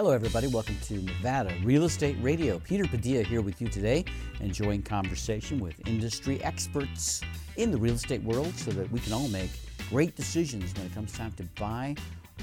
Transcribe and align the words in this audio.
Hello, 0.00 0.12
everybody. 0.12 0.46
Welcome 0.46 0.78
to 0.84 0.94
Nevada 0.94 1.54
Real 1.62 1.84
Estate 1.84 2.16
Radio. 2.22 2.58
Peter 2.60 2.86
Padilla 2.86 3.22
here 3.22 3.42
with 3.42 3.60
you 3.60 3.68
today, 3.68 4.06
enjoying 4.40 4.80
conversation 4.80 5.60
with 5.60 5.86
industry 5.86 6.42
experts 6.42 7.20
in 7.58 7.70
the 7.70 7.76
real 7.76 7.92
estate 7.92 8.22
world 8.22 8.54
so 8.54 8.70
that 8.70 8.90
we 8.90 8.98
can 9.00 9.12
all 9.12 9.28
make 9.28 9.50
great 9.90 10.16
decisions 10.16 10.72
when 10.72 10.86
it 10.86 10.94
comes 10.94 11.12
time 11.12 11.32
to 11.32 11.42
buy 11.60 11.94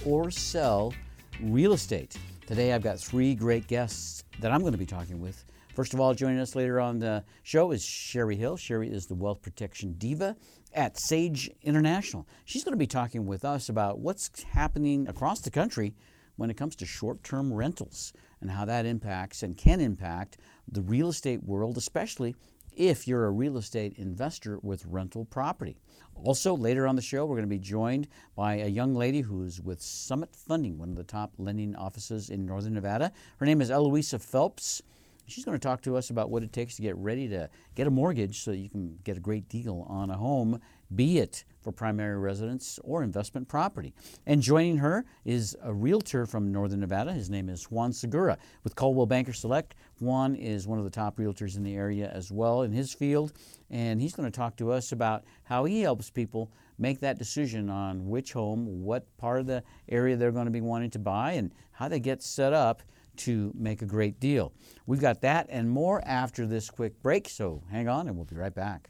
or 0.06 0.30
sell 0.30 0.94
real 1.42 1.74
estate. 1.74 2.16
Today, 2.46 2.74
I've 2.74 2.84
got 2.84 3.00
three 3.00 3.34
great 3.34 3.66
guests 3.66 4.24
that 4.40 4.52
I'm 4.52 4.62
going 4.62 4.74
to 4.74 4.78
be 4.78 4.86
talking 4.86 5.20
with. 5.20 5.44
First 5.74 5.96
of 5.96 6.00
all, 6.00 6.14
joining 6.14 6.38
us 6.38 6.56
later 6.56 6.80
on 6.80 7.00
the 7.00 7.24
show 7.42 7.72
is 7.72 7.84
Sherry 7.84 8.36
Hill. 8.36 8.58
Sherry 8.58 8.88
is 8.88 9.08
the 9.08 9.16
wealth 9.16 9.42
protection 9.42 9.96
diva 9.98 10.36
at 10.76 11.00
Sage 11.00 11.50
International. 11.64 12.28
She's 12.46 12.64
going 12.64 12.74
to 12.74 12.78
be 12.78 12.86
talking 12.86 13.26
with 13.26 13.44
us 13.44 13.68
about 13.68 13.98
what's 13.98 14.44
happening 14.44 15.08
across 15.08 15.42
the 15.42 15.50
country 15.50 15.96
when 16.38 16.50
it 16.50 16.58
comes 16.58 16.76
to 16.78 16.86
short 16.86 17.24
term 17.24 17.54
rentals 17.54 18.14
and 18.40 18.50
how 18.50 18.66
that 18.66 18.86
impacts 18.86 19.44
and 19.44 19.58
can 19.58 19.82
impact 19.82 20.38
the 20.72 20.82
real 20.82 21.10
estate 21.10 21.44
world, 21.44 21.78
especially 21.78 22.36
if 22.78 23.08
you're 23.08 23.26
a 23.26 23.32
real 23.32 23.58
estate 23.58 23.94
investor 23.98 24.60
with 24.62 24.86
rental 24.86 25.26
property. 25.26 25.78
Also, 26.24 26.56
later 26.56 26.88
on 26.88 26.96
the 26.96 27.02
show, 27.02 27.26
we're 27.26 27.36
going 27.36 27.42
to 27.42 27.48
be 27.48 27.60
joined 27.60 28.08
by 28.36 28.56
a 28.56 28.68
young 28.68 28.96
lady 28.96 29.22
who's 29.22 29.62
with 29.62 29.82
Summit 29.82 30.36
Funding, 30.36 30.78
one 30.78 30.90
of 30.90 30.96
the 30.96 31.04
top 31.04 31.34
lending 31.38 31.76
offices 31.76 32.30
in 32.30 32.46
Northern 32.46 32.74
Nevada. 32.74 33.12
Her 33.38 33.46
name 33.46 33.62
is 33.62 33.72
Eloisa 33.72 34.20
Phelps. 34.20 34.82
She's 35.28 35.44
going 35.44 35.58
to 35.58 35.68
talk 35.68 35.82
to 35.82 35.98
us 35.98 36.10
about 36.10 36.30
what 36.30 36.44
it 36.44 36.54
takes 36.54 36.76
to 36.76 36.82
get 36.82 36.96
ready 36.96 37.28
to 37.30 37.50
get 37.76 37.88
a 37.88 37.92
mortgage 37.92 38.44
so 38.44 38.52
you 38.52 38.70
can 38.70 38.98
get 39.04 39.18
a 39.18 39.20
great 39.20 39.50
deal 39.50 39.86
on 39.90 40.10
a 40.10 40.18
home, 40.18 40.62
be 40.96 41.20
it 41.20 41.44
for 41.62 41.72
primary 41.72 42.18
residence 42.18 42.80
or 42.84 43.04
investment 43.04 43.48
property. 43.48 43.94
And 44.26 44.42
joining 44.42 44.78
her 44.78 45.06
is 45.26 45.56
a 45.62 45.74
realtor 45.74 46.26
from 46.26 46.52
Northern 46.52 46.80
Nevada. 46.80 47.12
His 47.12 47.30
name 47.30 47.50
is 47.50 47.66
Juan 47.66 47.92
Segura 47.92 48.38
with 48.64 48.76
Coldwell 48.76 49.06
Banker 49.06 49.34
Select. 49.34 49.76
Juan 50.00 50.36
is 50.36 50.66
one 50.68 50.80
of 50.80 50.86
the 50.86 50.92
top 50.92 51.18
realtors 51.18 51.58
in 51.58 51.64
the 51.64 51.76
area 51.76 52.10
as 52.14 52.32
well 52.32 52.62
in 52.62 52.72
his 52.72 52.94
field, 52.94 53.34
and 53.70 54.00
he's 54.00 54.16
going 54.16 54.32
to 54.32 54.38
talk 54.38 54.56
to 54.58 54.72
us 54.72 54.92
about 54.92 55.26
how 55.44 55.66
he 55.66 55.82
helps 55.82 56.10
people 56.10 56.52
make 56.78 57.00
that 57.00 57.18
decision 57.18 57.70
on 57.70 58.08
which 58.08 58.34
home, 58.34 58.84
what 58.84 59.06
part 59.18 59.40
of 59.40 59.48
the 59.48 59.64
area 59.90 60.16
they're 60.16 60.32
going 60.32 60.46
to 60.46 60.52
be 60.52 60.62
wanting 60.62 60.92
to 60.92 61.00
buy, 61.00 61.34
and 61.34 61.52
how 61.72 61.88
they 61.88 62.00
get 62.00 62.22
set 62.22 62.54
up 62.54 62.82
to 63.18 63.52
make 63.56 63.82
a 63.82 63.86
great 63.86 64.20
deal. 64.20 64.54
We've 64.86 65.02
got 65.02 65.22
that 65.22 65.48
and 65.50 65.70
more 65.70 66.02
after 66.06 66.46
this 66.46 66.70
quick 66.70 67.02
break, 67.02 67.28
so 67.28 67.64
hang 67.72 67.90
on 67.90 68.08
and 68.08 68.16
we'll 68.16 68.26
be 68.26 68.36
right 68.36 68.54
back. 68.54 68.90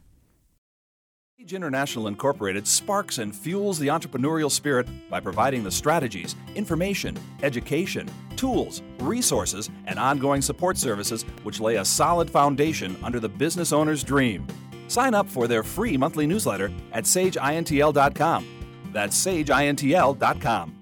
Sage 1.39 1.53
International 1.53 2.07
Incorporated 2.07 2.67
sparks 2.67 3.19
and 3.19 3.35
fuels 3.35 3.77
the 3.77 3.89
entrepreneurial 3.89 4.49
spirit 4.49 4.87
by 5.07 5.19
providing 5.19 5.63
the 5.63 5.69
strategies, 5.69 6.35
information, 6.55 7.15
education, 7.43 8.09
tools, 8.35 8.81
resources, 8.97 9.69
and 9.85 9.99
ongoing 9.99 10.41
support 10.41 10.77
services 10.79 11.21
which 11.43 11.59
lay 11.59 11.75
a 11.75 11.85
solid 11.85 12.27
foundation 12.27 12.97
under 13.03 13.19
the 13.19 13.29
business 13.29 13.71
owner's 13.71 14.03
dream. 14.03 14.47
Sign 14.87 15.13
up 15.13 15.29
for 15.29 15.47
their 15.47 15.61
free 15.61 15.95
monthly 15.95 16.25
newsletter 16.25 16.71
at 16.91 17.03
sageintl.com. 17.03 18.47
That's 18.91 19.23
sageintl.com. 19.23 20.73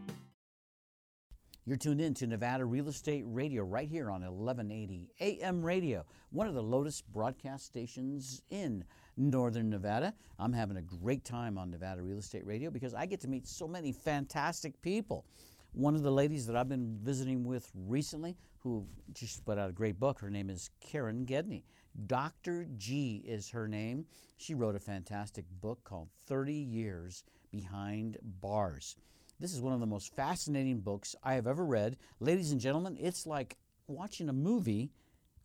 You're 1.65 1.77
tuned 1.77 1.99
in 1.99 2.13
to 2.13 2.27
Nevada 2.27 2.63
Real 2.63 2.87
Estate 2.87 3.23
Radio 3.25 3.63
right 3.63 3.89
here 3.89 4.09
on 4.09 4.21
1180 4.21 5.09
AM 5.19 5.65
Radio, 5.65 6.05
one 6.29 6.47
of 6.47 6.53
the 6.53 6.63
Lotus 6.63 7.01
broadcast 7.01 7.65
stations 7.65 8.41
in 8.49 8.85
Northern 9.17 9.69
Nevada. 9.69 10.13
I'm 10.39 10.53
having 10.53 10.77
a 10.77 10.81
great 10.81 11.23
time 11.23 11.57
on 11.57 11.71
Nevada 11.71 12.01
Real 12.01 12.17
Estate 12.17 12.45
Radio 12.45 12.69
because 12.69 12.93
I 12.93 13.05
get 13.05 13.21
to 13.21 13.27
meet 13.27 13.47
so 13.47 13.67
many 13.67 13.91
fantastic 13.91 14.81
people. 14.81 15.25
One 15.73 15.95
of 15.95 16.03
the 16.03 16.11
ladies 16.11 16.45
that 16.47 16.55
I've 16.55 16.69
been 16.69 16.97
visiting 17.01 17.43
with 17.43 17.69
recently, 17.75 18.37
who 18.59 18.85
just 19.13 19.45
put 19.45 19.57
out 19.57 19.69
a 19.69 19.73
great 19.73 19.99
book, 19.99 20.19
her 20.19 20.29
name 20.29 20.49
is 20.49 20.69
Karen 20.79 21.25
Gedney. 21.25 21.63
Dr. 22.07 22.65
G 22.77 23.23
is 23.25 23.49
her 23.49 23.67
name. 23.67 24.05
She 24.37 24.53
wrote 24.53 24.75
a 24.75 24.79
fantastic 24.79 25.45
book 25.61 25.83
called 25.83 26.09
30 26.27 26.53
Years 26.53 27.23
Behind 27.51 28.17
Bars. 28.41 28.95
This 29.39 29.53
is 29.53 29.61
one 29.61 29.73
of 29.73 29.81
the 29.81 29.85
most 29.85 30.15
fascinating 30.15 30.79
books 30.79 31.15
I 31.23 31.33
have 31.33 31.47
ever 31.47 31.65
read. 31.65 31.97
Ladies 32.19 32.51
and 32.51 32.61
gentlemen, 32.61 32.97
it's 32.99 33.27
like 33.27 33.57
watching 33.87 34.29
a 34.29 34.33
movie 34.33 34.91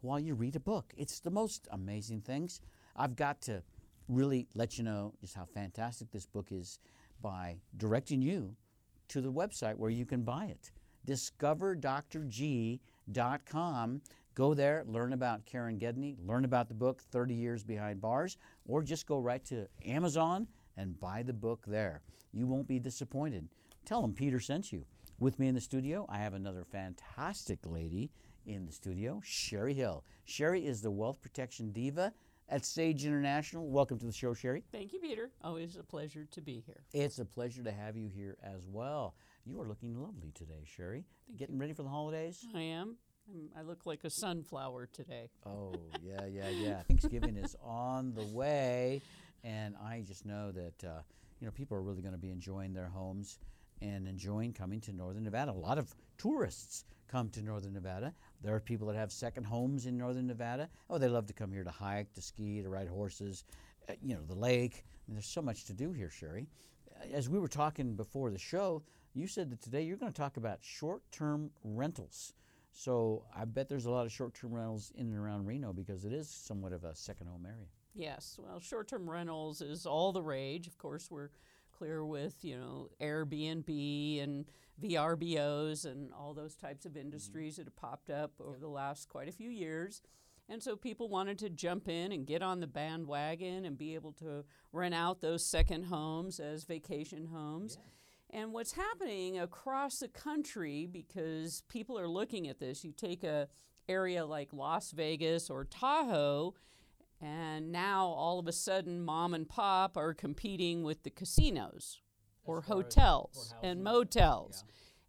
while 0.00 0.18
you 0.18 0.34
read 0.34 0.56
a 0.56 0.60
book. 0.60 0.92
It's 0.96 1.20
the 1.20 1.30
most 1.30 1.68
amazing 1.70 2.20
things. 2.20 2.60
I've 3.00 3.16
got 3.16 3.40
to 3.42 3.62
really 4.08 4.48
let 4.54 4.76
you 4.76 4.82
know 4.84 5.14
just 5.22 5.34
how 5.34 5.46
fantastic 5.46 6.10
this 6.10 6.26
book 6.26 6.48
is 6.50 6.80
by 7.22 7.56
directing 7.78 8.20
you 8.20 8.54
to 9.08 9.22
the 9.22 9.32
website 9.32 9.76
where 9.76 9.88
you 9.88 10.04
can 10.04 10.20
buy 10.22 10.44
it. 10.46 10.70
DiscoverDrG.com. 11.06 14.02
Go 14.34 14.52
there, 14.52 14.84
learn 14.86 15.14
about 15.14 15.46
Karen 15.46 15.78
Gedney, 15.78 16.18
learn 16.26 16.44
about 16.44 16.68
the 16.68 16.74
book 16.74 17.00
30 17.10 17.32
Years 17.34 17.64
Behind 17.64 18.02
Bars, 18.02 18.36
or 18.66 18.82
just 18.82 19.06
go 19.06 19.18
right 19.18 19.42
to 19.46 19.66
Amazon 19.86 20.46
and 20.76 21.00
buy 21.00 21.22
the 21.22 21.32
book 21.32 21.64
there. 21.66 22.02
You 22.32 22.46
won't 22.46 22.68
be 22.68 22.78
disappointed. 22.78 23.48
Tell 23.86 24.02
them 24.02 24.12
Peter 24.12 24.40
sent 24.40 24.72
you. 24.72 24.84
With 25.18 25.38
me 25.38 25.48
in 25.48 25.54
the 25.54 25.60
studio, 25.60 26.04
I 26.10 26.18
have 26.18 26.34
another 26.34 26.64
fantastic 26.64 27.60
lady 27.64 28.10
in 28.46 28.66
the 28.66 28.72
studio, 28.72 29.22
Sherry 29.24 29.72
Hill. 29.72 30.04
Sherry 30.24 30.66
is 30.66 30.82
the 30.82 30.90
wealth 30.90 31.22
protection 31.22 31.72
diva 31.72 32.12
at 32.50 32.66
Sage 32.66 33.04
International. 33.04 33.68
Welcome 33.68 33.98
to 34.00 34.06
the 34.06 34.12
show, 34.12 34.34
Sherry. 34.34 34.64
Thank 34.72 34.92
you, 34.92 34.98
Peter. 34.98 35.30
Always 35.42 35.76
a 35.76 35.82
pleasure 35.82 36.26
to 36.32 36.40
be 36.40 36.62
here. 36.66 36.82
It's 36.92 37.18
a 37.18 37.24
pleasure 37.24 37.62
to 37.62 37.70
have 37.70 37.96
you 37.96 38.08
here 38.08 38.36
as 38.42 38.66
well. 38.66 39.14
You 39.46 39.60
are 39.60 39.66
looking 39.66 39.94
lovely 39.94 40.32
today, 40.34 40.64
Sherry. 40.64 41.04
Thank 41.26 41.38
Getting 41.38 41.58
ready 41.58 41.72
for 41.72 41.84
the 41.84 41.88
holidays? 41.88 42.44
I 42.54 42.60
am. 42.60 42.96
I'm, 43.28 43.48
I 43.56 43.62
look 43.62 43.86
like 43.86 44.02
a 44.04 44.10
sunflower 44.10 44.88
today. 44.92 45.30
Oh, 45.46 45.74
yeah, 46.02 46.26
yeah, 46.26 46.48
yeah. 46.48 46.82
Thanksgiving 46.82 47.36
is 47.36 47.56
on 47.62 48.12
the 48.14 48.24
way, 48.24 49.00
and 49.44 49.76
I 49.76 50.02
just 50.06 50.26
know 50.26 50.50
that 50.50 50.84
uh, 50.84 51.00
you 51.40 51.46
know 51.46 51.52
people 51.52 51.76
are 51.76 51.82
really 51.82 52.02
going 52.02 52.14
to 52.14 52.18
be 52.18 52.32
enjoying 52.32 52.74
their 52.74 52.88
homes 52.88 53.38
and 53.82 54.06
enjoying 54.06 54.52
coming 54.52 54.80
to 54.82 54.92
Northern 54.92 55.24
Nevada. 55.24 55.52
A 55.52 55.52
lot 55.52 55.78
of 55.78 55.94
tourists 56.18 56.84
come 57.08 57.28
to 57.30 57.42
Northern 57.42 57.72
Nevada. 57.72 58.12
There 58.42 58.54
are 58.54 58.60
people 58.60 58.86
that 58.88 58.96
have 58.96 59.10
second 59.10 59.44
homes 59.44 59.86
in 59.86 59.96
Northern 59.96 60.26
Nevada. 60.26 60.68
Oh, 60.88 60.98
they 60.98 61.08
love 61.08 61.26
to 61.26 61.32
come 61.32 61.52
here 61.52 61.64
to 61.64 61.70
hike, 61.70 62.12
to 62.14 62.22
ski, 62.22 62.62
to 62.62 62.68
ride 62.68 62.88
horses, 62.88 63.44
uh, 63.88 63.94
you 64.02 64.14
know, 64.14 64.22
the 64.26 64.34
lake. 64.34 64.84
I 64.84 64.92
mean, 65.08 65.16
there's 65.16 65.26
so 65.26 65.42
much 65.42 65.64
to 65.64 65.72
do 65.72 65.92
here, 65.92 66.10
Sherry. 66.10 66.46
As 67.12 67.28
we 67.28 67.38
were 67.38 67.48
talking 67.48 67.94
before 67.96 68.30
the 68.30 68.38
show, 68.38 68.82
you 69.14 69.26
said 69.26 69.50
that 69.50 69.60
today 69.60 69.82
you're 69.82 69.96
going 69.96 70.12
to 70.12 70.20
talk 70.20 70.36
about 70.36 70.58
short 70.60 71.02
term 71.10 71.50
rentals. 71.64 72.34
So 72.72 73.24
I 73.36 73.44
bet 73.44 73.68
there's 73.68 73.86
a 73.86 73.90
lot 73.90 74.06
of 74.06 74.12
short 74.12 74.34
term 74.34 74.54
rentals 74.54 74.92
in 74.94 75.06
and 75.06 75.16
around 75.16 75.46
Reno 75.46 75.72
because 75.72 76.04
it 76.04 76.12
is 76.12 76.28
somewhat 76.28 76.72
of 76.72 76.84
a 76.84 76.94
second 76.94 77.26
home 77.26 77.44
area. 77.46 77.66
Yes, 77.94 78.38
well, 78.40 78.60
short 78.60 78.88
term 78.88 79.10
rentals 79.10 79.60
is 79.60 79.86
all 79.86 80.12
the 80.12 80.22
rage. 80.22 80.68
Of 80.68 80.78
course, 80.78 81.10
we're 81.10 81.30
clear 81.80 82.04
with, 82.04 82.44
you 82.44 82.58
know, 82.58 82.90
Airbnb 83.00 84.22
and 84.22 84.44
VRBOs 84.82 85.86
and 85.86 86.12
all 86.12 86.34
those 86.34 86.54
types 86.54 86.84
of 86.84 86.92
mm-hmm. 86.92 87.00
industries 87.00 87.56
that 87.56 87.64
have 87.64 87.76
popped 87.76 88.10
up 88.10 88.32
over 88.38 88.58
the 88.58 88.68
last 88.68 89.08
quite 89.08 89.30
a 89.30 89.32
few 89.32 89.48
years. 89.48 90.02
And 90.46 90.62
so 90.62 90.76
people 90.76 91.08
wanted 91.08 91.38
to 91.38 91.48
jump 91.48 91.88
in 91.88 92.12
and 92.12 92.26
get 92.26 92.42
on 92.42 92.60
the 92.60 92.66
bandwagon 92.66 93.64
and 93.64 93.78
be 93.78 93.94
able 93.94 94.12
to 94.14 94.44
rent 94.74 94.94
out 94.94 95.22
those 95.22 95.46
second 95.46 95.84
homes 95.84 96.38
as 96.38 96.64
vacation 96.64 97.28
homes. 97.32 97.78
And 98.28 98.52
what's 98.52 98.72
happening 98.72 99.38
across 99.38 100.00
the 100.00 100.08
country 100.08 100.86
because 100.86 101.62
people 101.70 101.98
are 101.98 102.08
looking 102.08 102.46
at 102.46 102.60
this, 102.60 102.84
you 102.84 102.92
take 102.92 103.24
a 103.24 103.48
area 103.88 104.26
like 104.26 104.52
Las 104.52 104.90
Vegas 104.90 105.48
or 105.48 105.64
Tahoe 105.64 106.54
and 107.20 107.70
now 107.70 108.06
all 108.06 108.38
of 108.38 108.46
a 108.46 108.52
sudden 108.52 109.00
mom 109.02 109.34
and 109.34 109.48
pop 109.48 109.96
are 109.96 110.14
competing 110.14 110.82
with 110.82 111.02
the 111.02 111.10
casinos 111.10 112.00
or 112.44 112.62
far 112.62 112.78
as- 112.78 112.84
hotels 112.84 113.54
or 113.62 113.68
and 113.68 113.84
motels. 113.84 114.64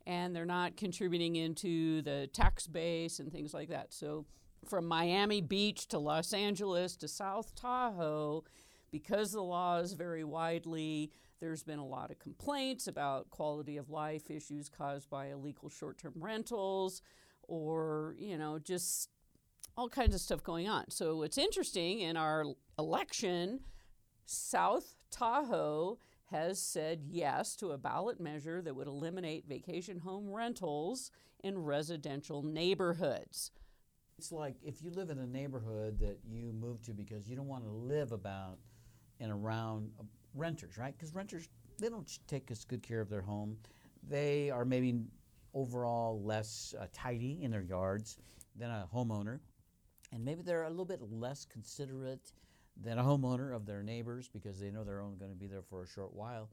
And 0.08 0.36
they're 0.36 0.46
not 0.46 0.78
contributing 0.78 1.36
into 1.36 2.02
the 2.02 2.28
tax 2.34 2.66
base 2.68 3.20
and 3.20 3.32
things 3.32 3.54
like 3.54 3.70
that. 3.70 3.94
So 3.94 4.26
from 4.68 4.88
Miami 4.88 5.42
Beach 5.42 5.88
to 5.90 6.00
Los 6.00 6.34
Angeles 6.34 6.98
to 6.98 7.08
South 7.08 7.54
Tahoe, 7.56 8.44
because 8.92 9.32
the 9.32 9.44
laws 9.44 9.94
vary 9.94 10.24
widely, 10.24 11.12
there's 11.40 11.64
been 11.64 11.80
a 11.80 11.86
lot 11.86 12.12
of 12.12 12.20
complaints 12.20 12.88
about 12.88 13.30
quality 13.30 13.78
of 13.78 13.90
life 13.90 14.30
issues 14.30 14.70
caused 14.70 15.10
by 15.10 15.28
illegal 15.28 15.70
short-term 15.70 16.14
rentals 16.18 17.02
or, 17.44 18.16
you 18.18 18.38
know, 18.38 18.60
just 18.60 19.10
all 19.78 19.90
kinds 19.90 20.14
of 20.14 20.22
stuff 20.22 20.44
going 20.44 20.68
on. 20.68 20.90
So 20.90 21.18
what's 21.18 21.38
interesting 21.38 22.02
in 22.02 22.18
our 22.18 22.46
election, 22.78 23.62
South 24.26 24.96
Tahoe 25.12 25.98
has 26.26 26.62
said 26.62 27.02
yes 27.10 27.56
to 27.58 27.72
a 27.72 27.78
ballot 27.78 28.20
measure 28.20 28.62
that 28.62 28.76
would 28.76 28.88
eliminate 28.88 29.48
vacation 29.48 30.00
home 30.00 30.30
rentals 30.30 31.12
in 31.44 31.58
residential 31.58 32.42
neighborhoods. 32.42 33.52
It's 34.18 34.32
like 34.32 34.56
if 34.64 34.82
you 34.82 34.92
live 34.92 35.10
in 35.10 35.20
a 35.20 35.28
neighborhood 35.28 36.00
that 36.00 36.20
you 36.24 36.54
move 36.54 36.82
to 36.84 36.94
because 36.94 37.28
you 37.28 37.36
don't 37.36 37.48
want 37.48 37.64
to 37.64 37.72
live 37.72 38.12
about 38.12 38.60
and 39.20 39.32
around 39.32 39.90
uh, 40.00 40.04
renters, 40.36 40.78
right? 40.78 40.94
Because 40.96 41.14
renters, 41.14 41.50
they 41.80 41.90
don't 41.90 42.20
take 42.28 42.50
as 42.52 42.64
good 42.64 42.84
care 42.84 43.02
of 43.02 43.10
their 43.10 43.22
home. 43.22 43.58
They 44.08 44.50
are 44.50 44.66
maybe 44.66 45.02
overall 45.54 46.22
less 46.24 46.74
uh, 46.80 46.86
tidy 46.94 47.40
in 47.42 47.52
their 47.52 47.64
yards 47.64 48.18
than 48.56 48.70
a 48.70 48.88
homeowner, 48.94 49.40
and 50.12 50.24
maybe 50.24 50.42
they're 50.42 50.64
a 50.64 50.70
little 50.70 50.86
bit 50.86 51.02
less 51.02 51.46
considerate 51.46 52.34
than 52.82 52.98
a 52.98 53.04
homeowner 53.04 53.56
of 53.56 53.66
their 53.66 53.84
neighbors 53.84 54.30
because 54.32 54.60
they 54.60 54.72
know 54.72 54.84
they're 54.84 55.02
only 55.02 55.18
going 55.18 55.32
to 55.32 55.38
be 55.38 55.48
there 55.48 55.62
for 55.62 55.84
a 55.84 55.88
short 55.88 56.14
while. 56.14 56.50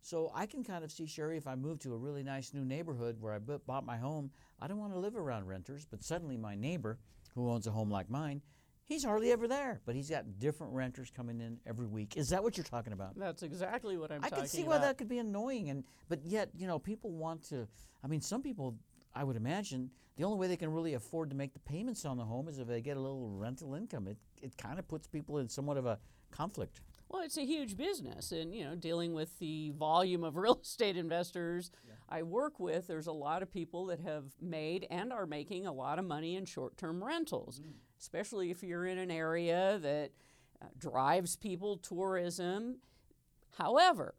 So 0.00 0.30
I 0.34 0.46
can 0.46 0.62
kind 0.64 0.84
of 0.84 0.92
see, 0.92 1.06
Sherry, 1.06 1.36
if 1.36 1.46
I 1.46 1.54
move 1.54 1.80
to 1.80 1.92
a 1.92 1.96
really 1.96 2.22
nice 2.22 2.54
new 2.54 2.64
neighborhood 2.64 3.16
where 3.20 3.34
I 3.34 3.38
bought 3.38 3.84
my 3.84 3.96
home, 3.96 4.30
I 4.60 4.66
don't 4.66 4.78
want 4.78 4.92
to 4.92 4.98
live 4.98 5.16
around 5.16 5.46
renters, 5.46 5.86
but 5.90 6.02
suddenly 6.02 6.36
my 6.36 6.54
neighbor, 6.54 6.98
who 7.34 7.50
owns 7.50 7.66
a 7.66 7.70
home 7.70 7.90
like 7.90 8.08
mine, 8.08 8.40
he's 8.84 9.04
hardly 9.04 9.30
ever 9.32 9.46
there, 9.46 9.80
but 9.84 9.94
he's 9.94 10.08
got 10.08 10.38
different 10.38 10.72
renters 10.72 11.10
coming 11.14 11.40
in 11.40 11.58
every 11.66 11.86
week. 11.86 12.16
Is 12.16 12.28
that 12.30 12.42
what 12.42 12.56
you're 12.56 12.64
talking 12.64 12.92
about? 12.92 13.18
That's 13.18 13.42
exactly 13.42 13.96
what 13.98 14.10
I'm 14.10 14.24
I 14.24 14.28
talking 14.28 14.44
can 14.44 14.48
see 14.48 14.62
about. 14.62 14.70
why 14.70 14.78
that 14.78 14.98
could 14.98 15.08
be 15.08 15.18
annoying, 15.18 15.70
and 15.70 15.84
but 16.08 16.24
yet 16.24 16.50
you 16.56 16.66
know 16.66 16.78
people 16.78 17.10
want 17.10 17.42
to. 17.50 17.68
I 18.02 18.06
mean, 18.06 18.20
some 18.20 18.42
people, 18.42 18.76
I 19.14 19.24
would 19.24 19.36
imagine, 19.36 19.90
the 20.16 20.24
only 20.24 20.38
way 20.38 20.48
they 20.48 20.56
can 20.56 20.72
really 20.72 20.94
afford 20.94 21.30
to 21.30 21.36
make 21.36 21.52
the 21.52 21.60
payments 21.60 22.04
on 22.04 22.16
the 22.16 22.24
home 22.24 22.48
is 22.48 22.58
if 22.58 22.66
they 22.66 22.80
get 22.80 22.96
a 22.96 23.00
little 23.00 23.30
rental 23.30 23.74
income. 23.74 24.08
It 24.08 24.18
it 24.40 24.56
kind 24.56 24.78
of 24.78 24.86
puts 24.88 25.06
people 25.06 25.38
in 25.38 25.48
somewhat 25.48 25.76
of 25.76 25.86
a 25.86 25.98
conflict. 26.30 26.80
Well, 27.08 27.22
it's 27.22 27.38
a 27.38 27.46
huge 27.46 27.76
business, 27.76 28.32
and 28.32 28.54
you 28.54 28.64
know, 28.64 28.74
dealing 28.74 29.14
with 29.14 29.38
the 29.38 29.70
volume 29.70 30.24
of 30.24 30.36
real 30.44 30.58
estate 30.62 30.96
investors 30.96 31.70
I 32.08 32.22
work 32.22 32.58
with, 32.58 32.86
there's 32.86 33.06
a 33.06 33.12
lot 33.12 33.42
of 33.42 33.50
people 33.52 33.86
that 33.86 34.00
have 34.00 34.24
made 34.40 34.86
and 34.90 35.12
are 35.12 35.26
making 35.26 35.66
a 35.66 35.72
lot 35.72 35.98
of 35.98 36.06
money 36.06 36.36
in 36.36 36.46
short-term 36.46 37.04
rentals, 37.04 37.60
especially 38.00 38.50
if 38.50 38.62
you're 38.62 38.86
in 38.86 38.98
an 38.98 39.10
area 39.10 39.78
that 39.82 40.12
uh, 40.60 40.66
drives 40.78 41.36
people 41.36 41.76
tourism. 41.76 42.78
However, 43.58 44.14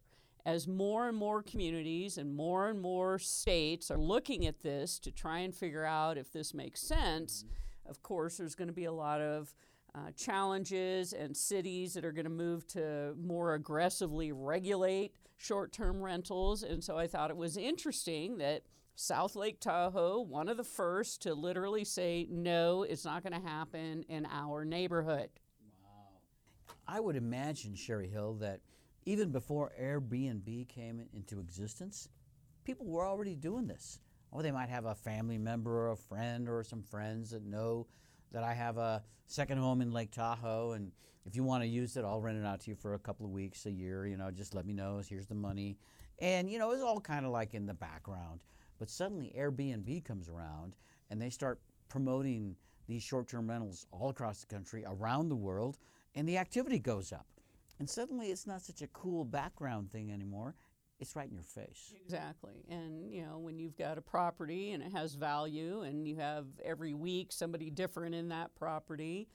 as 0.49 0.67
more 0.67 1.07
and 1.07 1.15
more 1.15 1.43
communities 1.43 2.17
and 2.17 2.35
more 2.35 2.69
and 2.69 2.81
more 2.81 3.19
states 3.19 3.91
are 3.91 3.99
looking 3.99 4.47
at 4.47 4.61
this 4.61 4.97
to 4.97 5.11
try 5.11 5.39
and 5.39 5.53
figure 5.53 5.85
out 5.85 6.17
if 6.17 6.33
this 6.33 6.55
makes 6.55 6.81
sense, 6.81 7.45
of 7.85 8.01
course, 8.01 8.37
there's 8.37 8.55
going 8.55 8.67
to 8.67 8.73
be 8.73 8.85
a 8.85 8.91
lot 8.91 9.21
of 9.21 9.53
uh, 9.93 10.11
challenges 10.17 11.13
and 11.13 11.37
cities 11.37 11.93
that 11.93 12.03
are 12.03 12.11
going 12.11 12.25
to 12.25 12.31
move 12.31 12.65
to 12.67 13.13
more 13.21 13.53
aggressively 13.53 14.31
regulate 14.31 15.13
short 15.37 15.71
term 15.71 16.01
rentals. 16.01 16.63
And 16.63 16.83
so 16.83 16.97
I 16.97 17.05
thought 17.05 17.29
it 17.29 17.37
was 17.37 17.55
interesting 17.55 18.39
that 18.39 18.63
South 18.95 19.35
Lake 19.35 19.59
Tahoe, 19.59 20.19
one 20.21 20.49
of 20.49 20.57
the 20.57 20.63
first 20.63 21.21
to 21.23 21.35
literally 21.35 21.83
say, 21.83 22.27
no, 22.29 22.83
it's 22.83 23.05
not 23.05 23.21
going 23.21 23.39
to 23.39 23.47
happen 23.47 24.03
in 24.09 24.27
our 24.31 24.65
neighborhood. 24.65 25.29
Wow. 25.83 26.73
I 26.87 26.99
would 26.99 27.15
imagine, 27.15 27.75
Sherry 27.75 28.09
Hill, 28.09 28.33
that 28.41 28.61
even 29.09 29.31
before 29.31 29.71
Airbnb 29.81 30.67
came 30.69 31.03
into 31.13 31.39
existence, 31.39 32.09
people 32.63 32.85
were 32.85 33.07
already 33.07 33.33
doing 33.33 33.65
this. 33.65 34.00
Or 34.31 34.44
they 34.44 34.51
might 34.51 34.69
have 34.69 34.85
a 34.85 34.94
family 34.94 35.39
member 35.39 35.71
or 35.71 35.91
a 35.94 35.97
friend 35.97 36.47
or 36.47 36.63
some 36.63 36.83
friends 36.83 37.31
that 37.31 37.44
know 37.44 37.88
that 38.31 38.44
I 38.44 38.53
have 38.53 38.77
a 38.77 39.01
second 39.25 39.57
home 39.57 39.81
in 39.81 39.91
Lake 39.91 40.11
Tahoe, 40.11 40.73
and 40.73 40.91
if 41.25 41.35
you 41.35 41.44
want 41.44 41.63
to 41.63 41.67
use 41.67 41.97
it, 41.97 42.06
I'll 42.06 42.21
rent 42.21 42.38
it 42.38 42.45
out 42.45 42.59
to 42.61 42.69
you 42.69 42.75
for 42.75 42.94
a 42.94 43.00
couple 43.00 43.25
of 43.25 43.31
weeks, 43.31 43.65
a 43.65 43.71
year. 43.71 44.06
You 44.06 44.17
know, 44.17 44.29
just 44.29 44.53
let 44.53 44.67
me 44.67 44.73
know. 44.73 45.01
Here's 45.09 45.25
the 45.25 45.33
money, 45.33 45.79
and 46.19 46.47
you 46.47 46.59
know, 46.59 46.71
it's 46.71 46.83
all 46.83 47.00
kind 47.00 47.25
of 47.25 47.31
like 47.31 47.56
in 47.56 47.65
the 47.65 47.73
background. 47.73 48.41
But 48.77 48.91
suddenly, 48.91 49.33
Airbnb 49.35 50.06
comes 50.06 50.29
around, 50.29 50.75
and 51.09 51.19
they 51.19 51.31
start 51.31 51.59
promoting 51.89 52.56
these 52.88 53.01
short-term 53.01 53.50
rentals 53.50 53.88
all 53.91 54.09
across 54.09 54.41
the 54.41 54.53
country, 54.53 54.83
around 54.85 55.29
the 55.29 55.35
world, 55.35 55.79
and 56.13 56.29
the 56.29 56.38
activity 56.38 56.77
goes 56.77 57.11
up. 57.11 57.25
And 57.79 57.89
suddenly, 57.89 58.27
it's 58.27 58.45
not 58.45 58.61
such 58.61 58.81
a 58.81 58.87
cool 58.87 59.25
background 59.25 59.91
thing 59.91 60.11
anymore. 60.11 60.55
It's 60.99 61.15
right 61.15 61.27
in 61.27 61.33
your 61.33 61.43
face. 61.43 61.93
Exactly. 62.03 62.65
And, 62.69 63.09
you 63.09 63.21
know, 63.21 63.39
when 63.39 63.57
you've 63.57 63.77
got 63.77 63.97
a 63.97 64.01
property 64.01 64.71
and 64.71 64.83
it 64.83 64.91
has 64.91 65.13
value 65.13 65.81
and 65.81 66.05
you 66.05 66.17
have 66.17 66.45
every 66.63 66.93
week 66.93 67.31
somebody 67.31 67.69
different 67.69 68.15
in 68.15 68.29
that 68.29 68.53
property, 68.55 69.29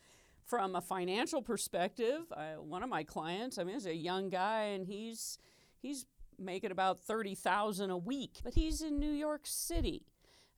from 0.45 0.77
a 0.77 0.83
financial 0.83 1.41
perspective, 1.41 2.21
I, 2.37 2.59
one 2.59 2.83
of 2.83 2.91
my 2.91 3.03
clients, 3.03 3.57
I 3.57 3.65
mean, 3.65 3.77
is 3.77 3.87
a 3.87 3.95
young 3.95 4.29
guy 4.29 4.65
and 4.65 4.87
he's 4.87 5.39
he's 5.81 6.05
making 6.39 6.71
about 6.71 7.01
30,000 7.01 7.91
a 7.91 7.97
week, 7.97 8.41
but 8.43 8.55
he's 8.55 8.83
in 8.83 8.99
New 8.99 9.11
York 9.13 9.43
City. 9.45 10.03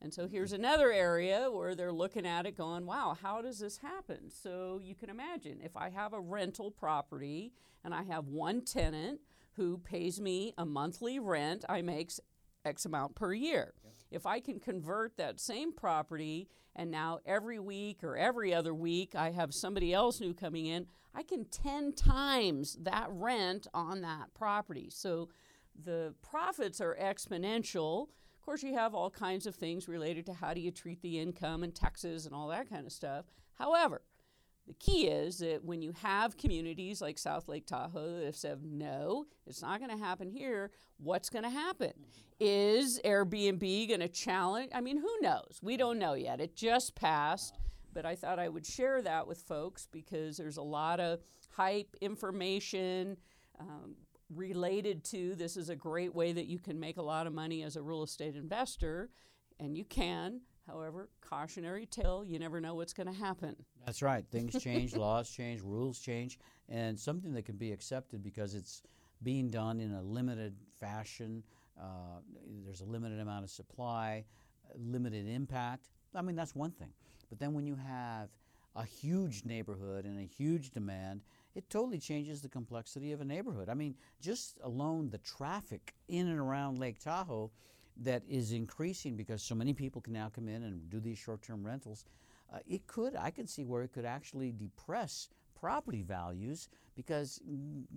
And 0.00 0.12
so 0.12 0.28
here's 0.28 0.52
another 0.52 0.92
area 0.92 1.50
where 1.50 1.74
they're 1.74 1.92
looking 1.92 2.26
at 2.26 2.46
it 2.46 2.56
going, 2.56 2.86
wow, 2.86 3.16
how 3.20 3.40
does 3.40 3.58
this 3.58 3.78
happen? 3.78 4.30
So 4.30 4.78
you 4.82 4.94
can 4.94 5.08
imagine 5.08 5.60
if 5.64 5.76
I 5.76 5.88
have 5.90 6.12
a 6.12 6.20
rental 6.20 6.70
property 6.70 7.52
and 7.82 7.94
I 7.94 8.02
have 8.02 8.26
one 8.28 8.60
tenant 8.62 9.20
who 9.54 9.78
pays 9.78 10.20
me 10.20 10.52
a 10.58 10.66
monthly 10.66 11.18
rent, 11.18 11.64
I 11.68 11.80
make 11.80 12.12
X 12.64 12.84
amount 12.84 13.14
per 13.14 13.32
year. 13.32 13.72
If 14.10 14.26
I 14.26 14.40
can 14.40 14.60
convert 14.60 15.16
that 15.16 15.40
same 15.40 15.72
property 15.72 16.48
and 16.74 16.90
now 16.90 17.20
every 17.24 17.58
week 17.58 18.04
or 18.04 18.16
every 18.16 18.52
other 18.52 18.74
week 18.74 19.14
I 19.14 19.30
have 19.30 19.54
somebody 19.54 19.94
else 19.94 20.20
new 20.20 20.34
coming 20.34 20.66
in, 20.66 20.86
I 21.14 21.22
can 21.22 21.46
10 21.46 21.94
times 21.94 22.76
that 22.82 23.08
rent 23.10 23.66
on 23.72 24.02
that 24.02 24.34
property. 24.34 24.88
So 24.90 25.30
the 25.82 26.14
profits 26.22 26.80
are 26.80 26.96
exponential. 27.00 28.08
Course, 28.46 28.62
you 28.62 28.74
have 28.74 28.94
all 28.94 29.10
kinds 29.10 29.48
of 29.48 29.56
things 29.56 29.88
related 29.88 30.24
to 30.26 30.32
how 30.32 30.54
do 30.54 30.60
you 30.60 30.70
treat 30.70 31.02
the 31.02 31.18
income 31.18 31.64
and 31.64 31.74
taxes 31.74 32.26
and 32.26 32.34
all 32.34 32.46
that 32.46 32.70
kind 32.70 32.86
of 32.86 32.92
stuff. 32.92 33.24
However, 33.54 34.02
the 34.68 34.74
key 34.74 35.08
is 35.08 35.38
that 35.38 35.64
when 35.64 35.82
you 35.82 35.92
have 36.00 36.38
communities 36.38 37.02
like 37.02 37.18
South 37.18 37.48
Lake 37.48 37.66
Tahoe 37.66 38.18
that 38.18 38.24
have 38.24 38.36
said, 38.36 38.60
no, 38.64 39.26
it's 39.48 39.62
not 39.62 39.80
going 39.80 39.90
to 39.90 40.02
happen 40.02 40.30
here, 40.30 40.70
what's 40.98 41.28
going 41.28 41.42
to 41.42 41.50
happen? 41.50 41.92
Is 42.38 43.00
Airbnb 43.04 43.88
going 43.88 43.98
to 43.98 44.08
challenge? 44.08 44.70
I 44.72 44.80
mean, 44.80 44.98
who 44.98 45.12
knows? 45.20 45.58
We 45.60 45.76
don't 45.76 45.98
know 45.98 46.14
yet. 46.14 46.40
It 46.40 46.54
just 46.54 46.94
passed, 46.94 47.58
but 47.92 48.06
I 48.06 48.14
thought 48.14 48.38
I 48.38 48.48
would 48.48 48.64
share 48.64 49.02
that 49.02 49.26
with 49.26 49.38
folks 49.38 49.88
because 49.90 50.36
there's 50.36 50.56
a 50.56 50.62
lot 50.62 51.00
of 51.00 51.18
hype, 51.50 51.96
information. 52.00 53.16
Um, 53.58 53.96
related 54.34 55.04
to 55.04 55.34
this 55.34 55.56
is 55.56 55.68
a 55.68 55.76
great 55.76 56.14
way 56.14 56.32
that 56.32 56.46
you 56.46 56.58
can 56.58 56.78
make 56.78 56.96
a 56.96 57.02
lot 57.02 57.26
of 57.26 57.32
money 57.32 57.62
as 57.62 57.76
a 57.76 57.82
real 57.82 58.02
estate 58.02 58.36
investor, 58.36 59.10
and 59.60 59.76
you 59.76 59.84
can. 59.84 60.40
However, 60.66 61.08
cautionary 61.20 61.86
tale, 61.86 62.24
you 62.26 62.40
never 62.40 62.60
know 62.60 62.74
what's 62.74 62.92
going 62.92 63.06
to 63.06 63.12
happen. 63.12 63.54
That's 63.84 64.02
right. 64.02 64.24
Things 64.32 64.60
change, 64.60 64.96
laws 64.96 65.30
change, 65.30 65.62
rules 65.62 66.00
change, 66.00 66.38
and 66.68 66.98
something 66.98 67.32
that 67.34 67.44
can 67.44 67.56
be 67.56 67.70
accepted 67.70 68.22
because 68.22 68.54
it's 68.54 68.82
being 69.22 69.48
done 69.48 69.80
in 69.80 69.92
a 69.92 70.02
limited 70.02 70.56
fashion. 70.80 71.44
Uh, 71.80 72.20
there's 72.64 72.80
a 72.80 72.84
limited 72.84 73.20
amount 73.20 73.44
of 73.44 73.50
supply, 73.50 74.24
limited 74.74 75.28
impact. 75.28 75.88
I 76.14 76.22
mean, 76.22 76.34
that's 76.34 76.54
one 76.54 76.72
thing. 76.72 76.92
But 77.28 77.38
then 77.38 77.54
when 77.54 77.66
you 77.66 77.76
have 77.76 78.30
a 78.74 78.84
huge 78.84 79.44
neighborhood 79.44 80.04
and 80.04 80.18
a 80.18 80.26
huge 80.26 80.70
demand, 80.70 81.22
it 81.56 81.70
totally 81.70 81.98
changes 81.98 82.42
the 82.42 82.48
complexity 82.48 83.12
of 83.12 83.22
a 83.22 83.24
neighborhood. 83.24 83.70
I 83.70 83.74
mean, 83.74 83.94
just 84.20 84.58
alone 84.62 85.08
the 85.08 85.18
traffic 85.18 85.94
in 86.06 86.28
and 86.28 86.38
around 86.38 86.78
Lake 86.78 86.98
Tahoe 86.98 87.50
that 88.02 88.22
is 88.28 88.52
increasing 88.52 89.16
because 89.16 89.42
so 89.42 89.54
many 89.54 89.72
people 89.72 90.02
can 90.02 90.12
now 90.12 90.30
come 90.32 90.48
in 90.48 90.64
and 90.64 90.90
do 90.90 91.00
these 91.00 91.16
short 91.16 91.40
term 91.40 91.64
rentals. 91.64 92.04
Uh, 92.52 92.58
it 92.68 92.86
could, 92.86 93.16
I 93.16 93.30
could 93.30 93.48
see 93.48 93.64
where 93.64 93.82
it 93.82 93.92
could 93.92 94.04
actually 94.04 94.52
depress 94.52 95.28
property 95.58 96.02
values 96.02 96.68
because 96.94 97.40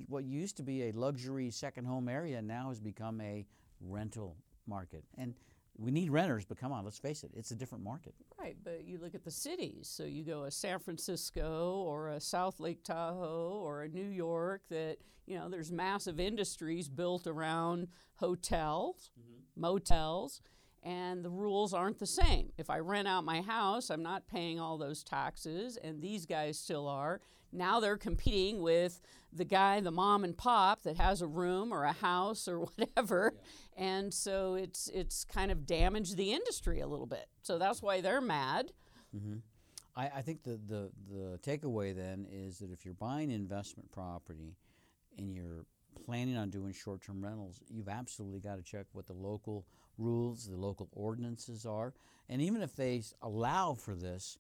what 0.07 0.23
used 0.23 0.55
to 0.57 0.63
be 0.63 0.83
a 0.83 0.91
luxury 0.93 1.51
second 1.51 1.83
home 1.85 2.07
area 2.07 2.41
now 2.41 2.69
has 2.69 2.79
become 2.79 3.19
a 3.19 3.45
rental 3.81 4.37
market. 4.67 5.03
And 5.17 5.33
we 5.77 5.91
need 5.91 6.11
renters, 6.11 6.45
but 6.45 6.57
come 6.57 6.71
on, 6.71 6.83
let's 6.83 6.99
face 6.99 7.23
it, 7.23 7.31
it's 7.35 7.51
a 7.51 7.55
different 7.55 7.83
market. 7.83 8.13
Right, 8.37 8.57
but 8.63 8.83
you 8.85 8.97
look 8.97 9.15
at 9.15 9.23
the 9.23 9.31
cities. 9.31 9.89
So 9.91 10.03
you 10.03 10.23
go 10.23 10.43
a 10.43 10.51
San 10.51 10.79
Francisco 10.79 11.83
or 11.85 12.09
a 12.09 12.19
South 12.19 12.59
Lake 12.59 12.83
Tahoe 12.83 13.59
or 13.63 13.83
a 13.83 13.87
New 13.87 14.07
York 14.07 14.63
that, 14.69 14.97
you 15.25 15.37
know, 15.37 15.49
there's 15.49 15.71
massive 15.71 16.19
industries 16.19 16.89
built 16.89 17.27
around 17.27 17.87
hotels, 18.15 19.11
mm-hmm. 19.19 19.61
motels, 19.61 20.41
and 20.83 21.23
the 21.23 21.29
rules 21.29 21.73
aren't 21.73 21.99
the 21.99 22.05
same. 22.05 22.51
If 22.57 22.69
I 22.69 22.79
rent 22.79 23.07
out 23.07 23.23
my 23.23 23.41
house, 23.41 23.89
I'm 23.89 24.03
not 24.03 24.27
paying 24.27 24.59
all 24.59 24.77
those 24.77 25.03
taxes, 25.03 25.77
and 25.77 26.01
these 26.01 26.25
guys 26.25 26.57
still 26.57 26.87
are. 26.87 27.21
Now 27.51 27.79
they're 27.79 27.97
competing 27.97 28.61
with 28.61 29.01
the 29.31 29.45
guy, 29.45 29.79
the 29.79 29.91
mom 29.91 30.23
and 30.23 30.37
pop 30.37 30.83
that 30.83 30.97
has 30.97 31.21
a 31.21 31.27
room 31.27 31.73
or 31.73 31.83
a 31.83 31.93
house 31.93 32.47
or 32.47 32.59
whatever, 32.75 33.33
yeah. 33.35 33.85
and 33.85 34.13
so 34.13 34.55
it's 34.55 34.89
it's 34.93 35.23
kind 35.23 35.51
of 35.51 35.65
damaged 35.65 36.17
the 36.17 36.33
industry 36.33 36.79
a 36.79 36.87
little 36.87 37.05
bit. 37.05 37.27
So 37.41 37.57
that's 37.57 37.81
why 37.81 38.01
they're 38.01 38.21
mad. 38.21 38.71
Mm-hmm. 39.15 39.37
I, 39.95 40.09
I 40.17 40.21
think 40.21 40.43
the, 40.43 40.59
the 40.67 40.89
the 41.11 41.39
takeaway 41.39 41.95
then 41.95 42.27
is 42.31 42.59
that 42.59 42.71
if 42.71 42.85
you're 42.85 42.93
buying 42.93 43.31
investment 43.31 43.91
property 43.91 44.55
and 45.17 45.33
you're 45.33 45.65
planning 46.05 46.37
on 46.37 46.49
doing 46.49 46.71
short-term 46.71 47.23
rentals, 47.23 47.59
you've 47.69 47.89
absolutely 47.89 48.39
got 48.39 48.55
to 48.55 48.63
check 48.63 48.85
what 48.93 49.05
the 49.05 49.13
local 49.13 49.65
rules, 49.97 50.47
the 50.47 50.55
local 50.55 50.87
ordinances 50.93 51.65
are, 51.65 51.93
and 52.29 52.41
even 52.41 52.61
if 52.61 52.75
they 52.75 53.01
allow 53.21 53.73
for 53.73 53.95
this, 53.95 54.37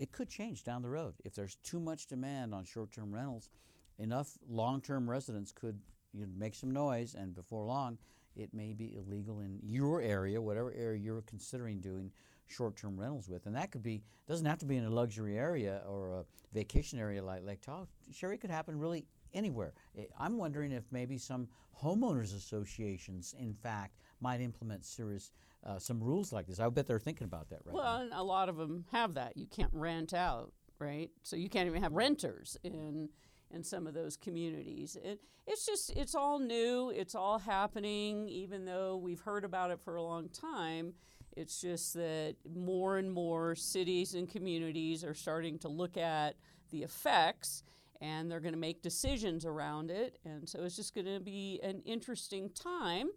it 0.00 0.10
could 0.10 0.28
change 0.28 0.64
down 0.64 0.82
the 0.82 0.88
road. 0.88 1.14
If 1.24 1.34
there's 1.34 1.56
too 1.56 1.78
much 1.78 2.06
demand 2.06 2.54
on 2.54 2.64
short-term 2.64 3.14
rentals, 3.14 3.50
enough 3.98 4.38
long-term 4.48 5.08
residents 5.08 5.52
could 5.52 5.78
you 6.12 6.22
know, 6.22 6.32
make 6.36 6.54
some 6.54 6.70
noise, 6.72 7.14
and 7.14 7.34
before 7.34 7.64
long, 7.64 7.98
it 8.34 8.54
may 8.54 8.72
be 8.72 8.96
illegal 8.96 9.40
in 9.40 9.58
your 9.62 10.00
area, 10.00 10.40
whatever 10.40 10.72
area 10.72 10.98
you're 10.98 11.22
considering 11.22 11.80
doing 11.80 12.10
short-term 12.46 12.98
rentals 12.98 13.28
with, 13.28 13.46
and 13.46 13.54
that 13.54 13.70
could 13.70 13.82
be 13.82 14.02
doesn't 14.26 14.46
have 14.46 14.58
to 14.58 14.66
be 14.66 14.76
in 14.76 14.84
a 14.84 14.90
luxury 14.90 15.36
area 15.36 15.82
or 15.86 16.12
a 16.12 16.24
vacation 16.54 16.98
area 16.98 17.22
like 17.22 17.44
Lake 17.44 17.60
Tahoe. 17.60 17.86
Sherry 18.10 18.38
could 18.38 18.50
happen 18.50 18.78
really 18.78 19.04
anywhere. 19.34 19.72
I'm 20.18 20.38
wondering 20.38 20.72
if 20.72 20.84
maybe 20.90 21.18
some 21.18 21.46
homeowners 21.80 22.34
associations, 22.34 23.34
in 23.38 23.54
fact, 23.54 23.98
might 24.20 24.40
implement 24.40 24.84
serious 24.84 25.30
uh, 25.64 25.78
some 25.78 26.02
rules 26.02 26.32
like 26.32 26.46
this. 26.46 26.58
I 26.58 26.68
bet 26.68 26.86
they're 26.86 26.98
thinking 26.98 27.26
about 27.26 27.50
that 27.50 27.60
right 27.64 27.74
well, 27.74 28.08
now. 28.08 28.20
a 28.20 28.24
lot 28.24 28.48
of 28.48 28.56
them 28.56 28.86
have 28.92 29.14
that. 29.14 29.36
You 29.36 29.46
can't 29.46 29.72
rent 29.72 30.14
out, 30.14 30.52
right? 30.78 31.10
So 31.22 31.36
you 31.36 31.48
can't 31.48 31.66
even 31.66 31.82
have 31.82 31.92
renters 31.92 32.56
in 32.62 33.08
in 33.52 33.64
some 33.64 33.86
of 33.86 33.94
those 33.94 34.16
communities. 34.16 34.96
It, 35.02 35.20
it's 35.46 35.66
just 35.66 35.90
it's 35.96 36.14
all 36.14 36.38
new. 36.38 36.90
It's 36.94 37.14
all 37.14 37.38
happening. 37.38 38.28
Even 38.28 38.64
though 38.64 38.96
we've 38.96 39.20
heard 39.20 39.44
about 39.44 39.70
it 39.70 39.80
for 39.80 39.96
a 39.96 40.02
long 40.02 40.28
time, 40.28 40.94
it's 41.36 41.60
just 41.60 41.94
that 41.94 42.36
more 42.54 42.98
and 42.98 43.12
more 43.12 43.54
cities 43.54 44.14
and 44.14 44.30
communities 44.30 45.04
are 45.04 45.14
starting 45.14 45.58
to 45.60 45.68
look 45.68 45.96
at 45.96 46.36
the 46.70 46.82
effects 46.82 47.64
and 48.00 48.30
they're 48.30 48.40
going 48.40 48.54
to 48.54 48.58
make 48.58 48.82
decisions 48.82 49.44
around 49.44 49.90
it. 49.90 50.18
And 50.24 50.48
so 50.48 50.62
it's 50.64 50.76
just 50.76 50.94
going 50.94 51.06
to 51.06 51.20
be 51.20 51.60
an 51.62 51.82
interesting 51.84 52.50
time. 52.50 53.10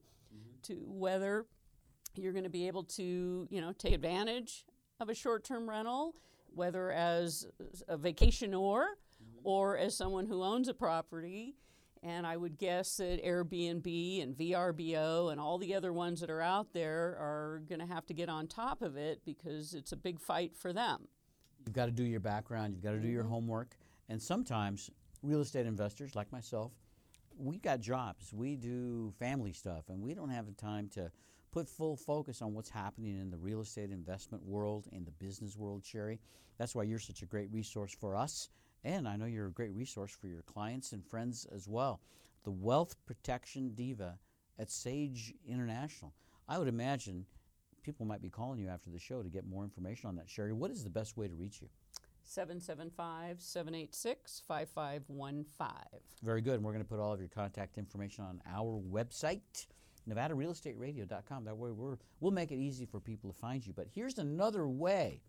To 0.63 0.75
whether 0.85 1.45
you're 2.15 2.33
going 2.33 2.43
to 2.43 2.49
be 2.49 2.67
able 2.67 2.83
to, 2.83 3.47
you 3.49 3.61
know, 3.61 3.73
take 3.73 3.93
advantage 3.93 4.65
of 4.99 5.09
a 5.09 5.15
short-term 5.15 5.69
rental, 5.69 6.15
whether 6.53 6.91
as 6.91 7.47
a 7.87 7.97
vacationer 7.97 8.51
mm-hmm. 8.51 9.39
or 9.43 9.77
as 9.77 9.95
someone 9.95 10.25
who 10.25 10.43
owns 10.43 10.67
a 10.67 10.73
property. 10.73 11.55
And 12.03 12.27
I 12.27 12.35
would 12.35 12.57
guess 12.57 12.97
that 12.97 13.23
Airbnb 13.23 14.21
and 14.21 14.35
VRBO 14.35 15.31
and 15.31 15.39
all 15.39 15.57
the 15.57 15.73
other 15.73 15.93
ones 15.93 16.19
that 16.19 16.29
are 16.29 16.41
out 16.41 16.73
there 16.73 17.17
are 17.17 17.63
going 17.69 17.79
to 17.79 17.85
have 17.85 18.05
to 18.07 18.13
get 18.13 18.27
on 18.27 18.47
top 18.47 18.81
of 18.81 18.97
it 18.97 19.21
because 19.25 19.73
it's 19.73 19.93
a 19.93 19.95
big 19.95 20.19
fight 20.19 20.53
for 20.55 20.73
them. 20.73 21.07
You've 21.65 21.73
got 21.73 21.85
to 21.85 21.91
do 21.91 22.03
your 22.03 22.19
background, 22.19 22.73
you've 22.73 22.83
got 22.83 22.91
to 22.91 22.99
do 22.99 23.07
your 23.07 23.23
mm-hmm. 23.23 23.31
homework. 23.31 23.77
And 24.09 24.21
sometimes 24.21 24.89
real 25.21 25.39
estate 25.39 25.65
investors 25.65 26.13
like 26.13 26.29
myself, 26.31 26.73
we 27.37 27.59
got 27.59 27.79
jobs. 27.79 28.33
We 28.33 28.55
do 28.55 29.13
family 29.19 29.53
stuff, 29.53 29.89
and 29.89 30.01
we 30.01 30.13
don't 30.13 30.29
have 30.29 30.45
the 30.45 30.53
time 30.53 30.89
to 30.95 31.11
put 31.51 31.69
full 31.69 31.95
focus 31.95 32.41
on 32.41 32.53
what's 32.53 32.69
happening 32.69 33.19
in 33.19 33.29
the 33.29 33.37
real 33.37 33.61
estate 33.61 33.91
investment 33.91 34.43
world 34.43 34.87
and 34.91 35.05
the 35.05 35.11
business 35.11 35.55
world, 35.55 35.85
Sherry. 35.85 36.19
That's 36.57 36.75
why 36.75 36.83
you're 36.83 36.99
such 36.99 37.21
a 37.21 37.27
great 37.27 37.51
resource 37.51 37.95
for 37.99 38.15
us, 38.15 38.49
and 38.83 39.07
I 39.07 39.15
know 39.15 39.25
you're 39.25 39.47
a 39.47 39.51
great 39.51 39.73
resource 39.73 40.11
for 40.11 40.27
your 40.27 40.41
clients 40.43 40.91
and 40.93 41.05
friends 41.05 41.45
as 41.53 41.67
well. 41.67 42.01
The 42.43 42.51
Wealth 42.51 42.95
Protection 43.05 43.73
Diva 43.75 44.17
at 44.59 44.71
Sage 44.71 45.33
International. 45.47 46.13
I 46.47 46.57
would 46.57 46.67
imagine 46.67 47.25
people 47.83 48.05
might 48.05 48.21
be 48.21 48.29
calling 48.29 48.59
you 48.59 48.67
after 48.67 48.89
the 48.89 48.99
show 48.99 49.21
to 49.21 49.29
get 49.29 49.45
more 49.45 49.63
information 49.63 50.09
on 50.09 50.15
that. 50.15 50.29
Sherry, 50.29 50.53
what 50.53 50.71
is 50.71 50.83
the 50.83 50.89
best 50.89 51.17
way 51.17 51.27
to 51.27 51.35
reach 51.35 51.61
you? 51.61 51.69
775 52.23 53.41
786 53.41 54.41
5515. 54.47 55.99
Very 56.23 56.41
good. 56.41 56.55
And 56.55 56.63
we're 56.63 56.71
going 56.71 56.83
to 56.83 56.89
put 56.89 56.99
all 56.99 57.13
of 57.13 57.19
your 57.19 57.29
contact 57.29 57.77
information 57.77 58.23
on 58.23 58.41
our 58.47 58.79
website, 58.79 59.67
NevadaRealEstateRadio.com. 60.09 61.45
That 61.45 61.57
way 61.57 61.71
we're, 61.71 61.97
we'll 62.19 62.31
make 62.31 62.51
it 62.51 62.57
easy 62.57 62.85
for 62.85 62.99
people 62.99 63.31
to 63.31 63.37
find 63.37 63.65
you. 63.65 63.73
But 63.73 63.87
here's 63.93 64.17
another 64.17 64.67
way. 64.67 65.21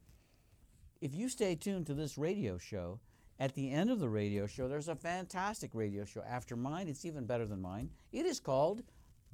If 1.00 1.14
you 1.14 1.28
stay 1.28 1.54
tuned 1.54 1.86
to 1.86 1.94
this 1.94 2.16
radio 2.16 2.56
show, 2.58 3.00
at 3.40 3.54
the 3.54 3.70
end 3.70 3.90
of 3.90 3.98
the 3.98 4.08
radio 4.08 4.46
show, 4.46 4.68
there's 4.68 4.88
a 4.88 4.94
fantastic 4.94 5.74
radio 5.74 6.04
show. 6.04 6.22
After 6.26 6.56
mine, 6.56 6.88
it's 6.88 7.04
even 7.04 7.26
better 7.26 7.46
than 7.46 7.60
mine. 7.60 7.90
It 8.12 8.26
is 8.26 8.38
called 8.38 8.82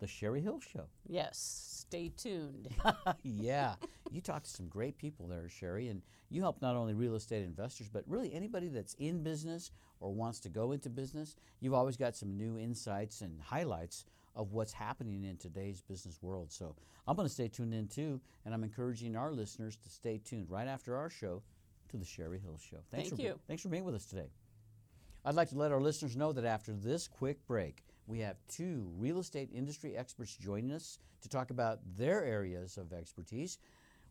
The 0.01 0.07
Sherry 0.07 0.41
Hill 0.41 0.61
Show. 0.61 0.87
Yes, 1.07 1.39
stay 1.87 2.11
tuned. 2.17 2.69
yeah, 3.23 3.75
you 4.11 4.21
talked 4.21 4.47
to 4.47 4.51
some 4.51 4.67
great 4.67 4.97
people 4.99 5.29
there, 5.29 5.49
Sherry, 5.49 5.89
and 5.89 6.03
you 6.31 6.41
help 6.41 6.63
not 6.63 6.75
only 6.75 6.95
real 6.95 7.15
estate 7.15 7.45
investors, 7.45 7.89
but 7.93 8.05
really 8.07 8.33
anybody 8.33 8.69
that's 8.69 8.95
in 8.95 9.23
business 9.23 9.71
or 10.01 10.13
wants 10.13 10.41
to 10.41 10.49
go 10.49 10.73
into 10.73 10.89
business. 10.89 11.37
You've 11.61 11.75
always 11.75 11.97
got 11.97 12.17
some 12.17 12.37
new 12.37 12.59
insights 12.59 13.21
and 13.21 13.41
highlights 13.41 14.07
of 14.35 14.53
what's 14.53 14.73
happening 14.73 15.25
in 15.25 15.37
today's 15.37 15.83
business 15.83 16.19
world. 16.23 16.51
So 16.51 16.75
I'm 17.07 17.17
going 17.17 17.29
to 17.29 17.33
stay 17.33 17.49
tuned 17.49 17.75
in 17.75 17.89
too, 17.89 18.21
and 18.45 18.55
I'm 18.55 18.65
encouraging 18.65 19.17
our 19.17 19.33
listeners 19.33 19.77
to 19.77 19.91
stay 19.91 20.19
tuned 20.25 20.47
right 20.49 20.69
after 20.69 20.97
our 20.97 21.11
show 21.11 21.43
to 21.91 21.97
the 21.97 22.05
Sherry 22.05 22.39
Hill 22.39 22.59
Show. 22.59 22.79
Thanks 22.91 23.11
Thank 23.11 23.21
for 23.21 23.27
you. 23.27 23.41
Thanks 23.47 23.63
for 23.63 23.69
being 23.69 23.85
with 23.85 23.95
us 23.95 24.07
today. 24.07 24.31
I'd 25.25 25.35
like 25.35 25.51
to 25.51 25.59
let 25.59 25.73
our 25.73 25.81
listeners 25.81 26.17
know 26.17 26.33
that 26.33 26.45
after 26.47 26.73
this 26.73 27.07
quick 27.07 27.47
break, 27.47 27.85
we 28.11 28.19
have 28.19 28.37
two 28.49 28.91
real 28.99 29.21
estate 29.21 29.51
industry 29.55 29.97
experts 29.97 30.37
joining 30.37 30.73
us 30.73 30.99
to 31.23 31.29
talk 31.29 31.51
about 31.51 31.79
their 31.97 32.25
areas 32.25 32.77
of 32.77 32.93
expertise. 32.93 33.59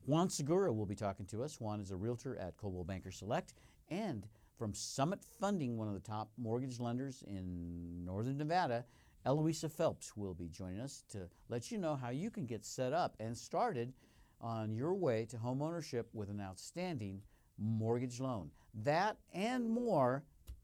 Juan 0.06 0.30
Segura 0.30 0.72
will 0.72 0.86
be 0.86 0.96
talking 0.96 1.26
to 1.26 1.44
us. 1.44 1.60
Juan 1.60 1.82
is 1.82 1.92
a 1.92 1.98
realtor 1.98 2.38
at 2.38 2.56
Coldwell 2.56 2.86
Banker 2.86 3.12
Select 3.12 3.54
and 3.90 4.26
from 4.58 4.74
Summit 4.74 5.20
Funding, 5.40 5.78
one 5.78 5.90
of 5.90 5.94
the 5.94 6.00
top 6.00 6.32
mortgage 6.38 6.80
lenders 6.80 7.24
in 7.28 8.06
Northern 8.06 8.38
Nevada. 8.38 8.86
Eloisa 9.26 9.68
Phelps 9.68 10.16
will 10.16 10.34
be 10.34 10.48
joining 10.48 10.80
us 10.80 11.04
to 11.12 11.28
let 11.50 11.70
you 11.70 11.78
know 11.78 11.96
how 11.96 12.10
you 12.10 12.32
can 12.32 12.46
get 12.46 12.66
set 12.66 12.94
up 12.94 13.18
and 13.20 13.38
started 13.38 13.92
on 14.40 14.74
your 14.74 14.94
way 14.94 15.26
to 15.26 15.36
homeownership 15.36 16.06
with 16.14 16.30
an 16.30 16.40
outstanding 16.40 17.22
mortgage 17.58 18.22
loan. 18.22 18.50
That 18.74 19.18
and 19.34 19.70
more 19.70 20.24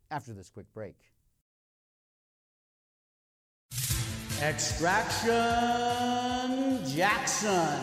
after 0.10 0.32
this 0.32 0.50
quick 0.50 0.74
break. 0.74 0.96
Extraction 4.42 5.32
Jackson. 6.86 7.80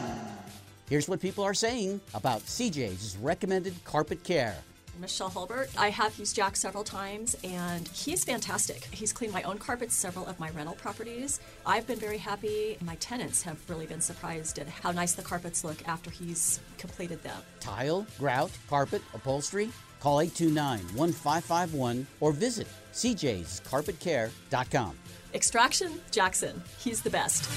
Here's 0.89 1.09
what 1.09 1.19
people 1.19 1.43
are 1.45 1.55
saying 1.55 1.99
about 2.13 2.43
CJ's 2.43 3.17
recommended 3.17 3.83
carpet 3.85 4.23
care. 4.23 4.55
Michelle 5.01 5.31
Hulbert. 5.31 5.71
I 5.79 5.89
have 5.89 6.19
used 6.19 6.37
Jack 6.37 6.57
several 6.57 6.85
times 6.85 7.35
and 7.43 7.89
he's 7.89 8.25
fantastic. 8.25 8.85
He's 8.91 9.15
cleaned 9.15 9.33
my 9.33 9.43
own 9.45 9.57
carpets, 9.57 9.97
several 9.97 10.27
of 10.27 10.39
my 10.39 10.51
rental 10.51 10.75
properties. 10.75 11.41
I've 11.65 11.87
been 11.87 11.99
very 11.99 12.19
happy. 12.19 12.77
My 12.83 12.97
tenants 12.97 13.41
have 13.43 13.59
really 13.71 13.87
been 13.87 14.03
surprised 14.03 14.59
at 14.59 14.69
how 14.69 14.93
nice 14.93 15.15
the 15.15 15.23
carpets 15.23 15.65
look 15.65 15.89
after 15.89 16.11
he's 16.11 16.61
completed 16.77 17.23
them. 17.23 17.41
Tile, 17.61 18.07
grout, 18.19 18.51
carpet, 18.69 19.01
upholstery? 19.15 19.71
Call 20.01 20.21
829 20.21 20.81
1551 20.97 22.07
or 22.21 22.33
visit 22.33 22.67
cjscarpetcare.com. 22.93 24.99
Extraction 25.35 26.01
Jackson. 26.11 26.63
He's 26.79 27.03
the 27.03 27.11
best. 27.11 27.49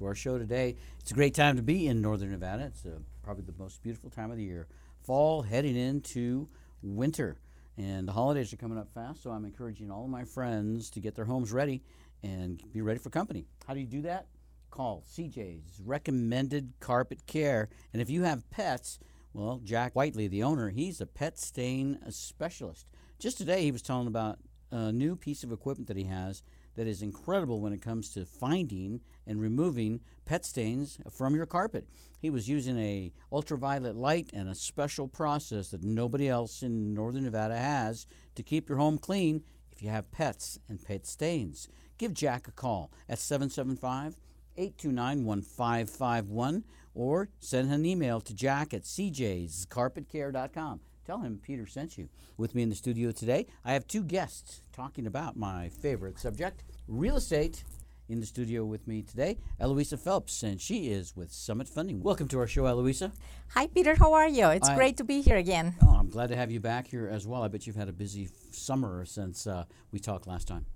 to 0.00 0.06
our 0.06 0.14
show 0.14 0.38
today. 0.38 0.76
It's 0.98 1.10
a 1.10 1.14
great 1.14 1.34
time 1.34 1.56
to 1.56 1.62
be 1.62 1.86
in 1.86 2.00
Northern 2.00 2.30
Nevada. 2.30 2.64
It's 2.64 2.86
uh, 2.86 3.00
probably 3.22 3.44
the 3.44 3.52
most 3.58 3.82
beautiful 3.82 4.08
time 4.08 4.30
of 4.30 4.38
the 4.38 4.42
year. 4.42 4.66
Fall 5.02 5.42
heading 5.42 5.76
into 5.76 6.48
winter. 6.82 7.36
And 7.76 8.08
the 8.08 8.12
holidays 8.12 8.52
are 8.52 8.56
coming 8.56 8.78
up 8.78 8.88
fast, 8.92 9.22
so 9.22 9.30
I'm 9.30 9.44
encouraging 9.44 9.90
all 9.90 10.04
of 10.04 10.10
my 10.10 10.24
friends 10.24 10.90
to 10.90 11.00
get 11.00 11.14
their 11.14 11.26
homes 11.26 11.52
ready 11.52 11.82
and 12.22 12.62
be 12.72 12.80
ready 12.80 12.98
for 12.98 13.10
company. 13.10 13.46
How 13.66 13.74
do 13.74 13.80
you 13.80 13.86
do 13.86 14.02
that? 14.02 14.26
Call 14.70 15.04
CJ's 15.10 15.80
Recommended 15.84 16.72
Carpet 16.80 17.26
Care. 17.26 17.68
And 17.92 18.00
if 18.00 18.08
you 18.08 18.22
have 18.22 18.48
pets, 18.50 18.98
well, 19.32 19.60
Jack 19.62 19.94
Whiteley, 19.94 20.28
the 20.28 20.42
owner, 20.42 20.70
he's 20.70 21.00
a 21.00 21.06
pet 21.06 21.38
stain 21.38 21.98
specialist. 22.08 22.86
Just 23.18 23.38
today, 23.38 23.62
he 23.62 23.72
was 23.72 23.82
telling 23.82 24.06
about 24.08 24.38
a 24.72 24.92
new 24.92 25.16
piece 25.16 25.44
of 25.44 25.52
equipment 25.52 25.88
that 25.88 25.96
he 25.96 26.04
has 26.04 26.42
that 26.76 26.86
is 26.86 27.02
incredible 27.02 27.60
when 27.60 27.72
it 27.72 27.82
comes 27.82 28.10
to 28.10 28.24
finding 28.24 29.00
and 29.26 29.40
removing 29.40 30.00
pet 30.24 30.44
stains 30.44 30.98
from 31.10 31.34
your 31.34 31.46
carpet. 31.46 31.86
He 32.20 32.30
was 32.30 32.48
using 32.48 32.78
a 32.78 33.12
ultraviolet 33.32 33.96
light 33.96 34.30
and 34.32 34.48
a 34.48 34.54
special 34.54 35.08
process 35.08 35.68
that 35.70 35.82
nobody 35.82 36.28
else 36.28 36.62
in 36.62 36.94
northern 36.94 37.24
Nevada 37.24 37.56
has 37.56 38.06
to 38.34 38.42
keep 38.42 38.68
your 38.68 38.78
home 38.78 38.98
clean 38.98 39.42
if 39.72 39.82
you 39.82 39.88
have 39.90 40.10
pets 40.10 40.58
and 40.68 40.82
pet 40.82 41.06
stains. 41.06 41.68
Give 41.98 42.14
Jack 42.14 42.48
a 42.48 42.52
call 42.52 42.90
at 43.08 43.18
775 43.18 44.16
829 44.56 45.24
1551 45.24 46.64
or 46.94 47.28
send 47.38 47.72
an 47.72 47.84
email 47.86 48.20
to 48.20 48.34
jack 48.34 48.74
at 48.74 48.82
cjscarpetcare.com. 48.82 50.80
Tell 51.06 51.18
him 51.20 51.40
Peter 51.42 51.66
sent 51.66 51.98
you. 51.98 52.08
With 52.36 52.54
me 52.54 52.62
in 52.62 52.68
the 52.68 52.74
studio 52.74 53.10
today, 53.10 53.46
I 53.64 53.72
have 53.72 53.86
two 53.86 54.02
guests 54.02 54.62
talking 54.72 55.06
about 55.06 55.36
my 55.36 55.68
favorite 55.68 56.18
subject 56.18 56.62
real 56.86 57.16
estate. 57.16 57.64
In 58.10 58.18
the 58.18 58.26
studio 58.26 58.64
with 58.64 58.88
me 58.88 59.02
today, 59.02 59.38
Eloisa 59.60 59.96
Phelps, 59.96 60.42
and 60.42 60.60
she 60.60 60.88
is 60.90 61.14
with 61.14 61.30
Summit 61.32 61.68
Funding. 61.68 62.02
Welcome 62.02 62.26
to 62.30 62.40
our 62.40 62.48
show, 62.48 62.66
Eloisa. 62.66 63.12
Hi, 63.50 63.68
Peter. 63.68 63.94
How 63.94 64.14
are 64.14 64.26
you? 64.26 64.48
It's 64.48 64.68
I, 64.68 64.74
great 64.74 64.96
to 64.96 65.04
be 65.04 65.22
here 65.22 65.36
again. 65.36 65.76
Oh, 65.80 65.94
I'm 65.96 66.08
glad 66.08 66.26
to 66.30 66.34
have 66.34 66.50
you 66.50 66.58
back 66.58 66.88
here 66.88 67.06
as 67.06 67.24
well. 67.24 67.44
I 67.44 67.46
bet 67.46 67.68
you've 67.68 67.76
had 67.76 67.88
a 67.88 67.92
busy 67.92 68.28
summer 68.50 69.04
since 69.04 69.46
uh, 69.46 69.64
we 69.92 70.00
talked 70.00 70.26
last 70.26 70.48
time. 70.48 70.66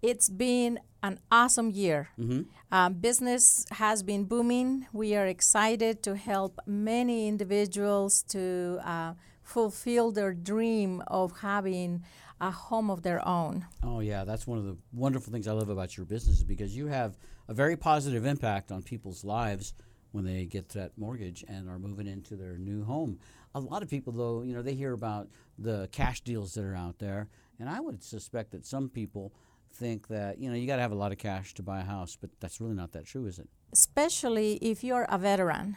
It's 0.00 0.28
been 0.28 0.78
an 1.02 1.18
awesome 1.32 1.72
year. 1.72 2.10
Mm-hmm. 2.20 2.42
Um, 2.70 2.92
business 2.94 3.66
has 3.72 4.04
been 4.04 4.22
booming. 4.22 4.86
We 4.92 5.16
are 5.16 5.26
excited 5.26 6.04
to 6.04 6.14
help 6.14 6.60
many 6.66 7.26
individuals 7.26 8.22
to 8.28 8.78
uh, 8.84 9.14
fulfill 9.42 10.12
their 10.12 10.32
dream 10.32 11.02
of 11.08 11.40
having 11.40 12.04
a 12.40 12.50
home 12.50 12.90
of 12.90 13.02
their 13.02 13.26
own. 13.26 13.66
Oh 13.82 14.00
yeah, 14.00 14.24
that's 14.24 14.46
one 14.46 14.58
of 14.58 14.64
the 14.64 14.76
wonderful 14.92 15.32
things 15.32 15.48
I 15.48 15.52
love 15.52 15.68
about 15.68 15.96
your 15.96 16.06
business 16.06 16.38
is 16.38 16.44
because 16.44 16.76
you 16.76 16.86
have 16.88 17.16
a 17.48 17.54
very 17.54 17.76
positive 17.76 18.26
impact 18.26 18.70
on 18.70 18.82
people's 18.82 19.24
lives 19.24 19.74
when 20.12 20.24
they 20.24 20.44
get 20.44 20.70
that 20.70 20.96
mortgage 20.96 21.44
and 21.48 21.68
are 21.68 21.78
moving 21.78 22.06
into 22.06 22.36
their 22.36 22.58
new 22.58 22.84
home. 22.84 23.18
A 23.54 23.60
lot 23.60 23.82
of 23.82 23.90
people 23.90 24.12
though, 24.12 24.42
you 24.42 24.54
know, 24.54 24.62
they 24.62 24.74
hear 24.74 24.92
about 24.92 25.28
the 25.58 25.88
cash 25.92 26.20
deals 26.20 26.54
that 26.54 26.64
are 26.64 26.74
out 26.74 26.98
there, 26.98 27.28
and 27.58 27.68
I 27.68 27.80
would 27.80 28.02
suspect 28.02 28.50
that 28.52 28.66
some 28.66 28.88
people 28.88 29.32
think 29.78 30.08
that, 30.08 30.38
you 30.38 30.48
know, 30.48 30.56
you 30.56 30.66
got 30.66 30.76
to 30.76 30.82
have 30.82 30.92
a 30.92 30.96
lot 30.96 31.12
of 31.12 31.18
cash 31.18 31.54
to 31.54 31.62
buy 31.62 31.80
a 31.80 31.84
house, 31.84 32.16
but 32.20 32.30
that's 32.40 32.60
really 32.60 32.74
not 32.74 32.92
that 32.92 33.06
true, 33.06 33.26
is 33.26 33.38
it? 33.38 33.48
especially 33.72 34.54
if 34.62 34.82
you're 34.82 35.06
a 35.08 35.18
veteran. 35.18 35.76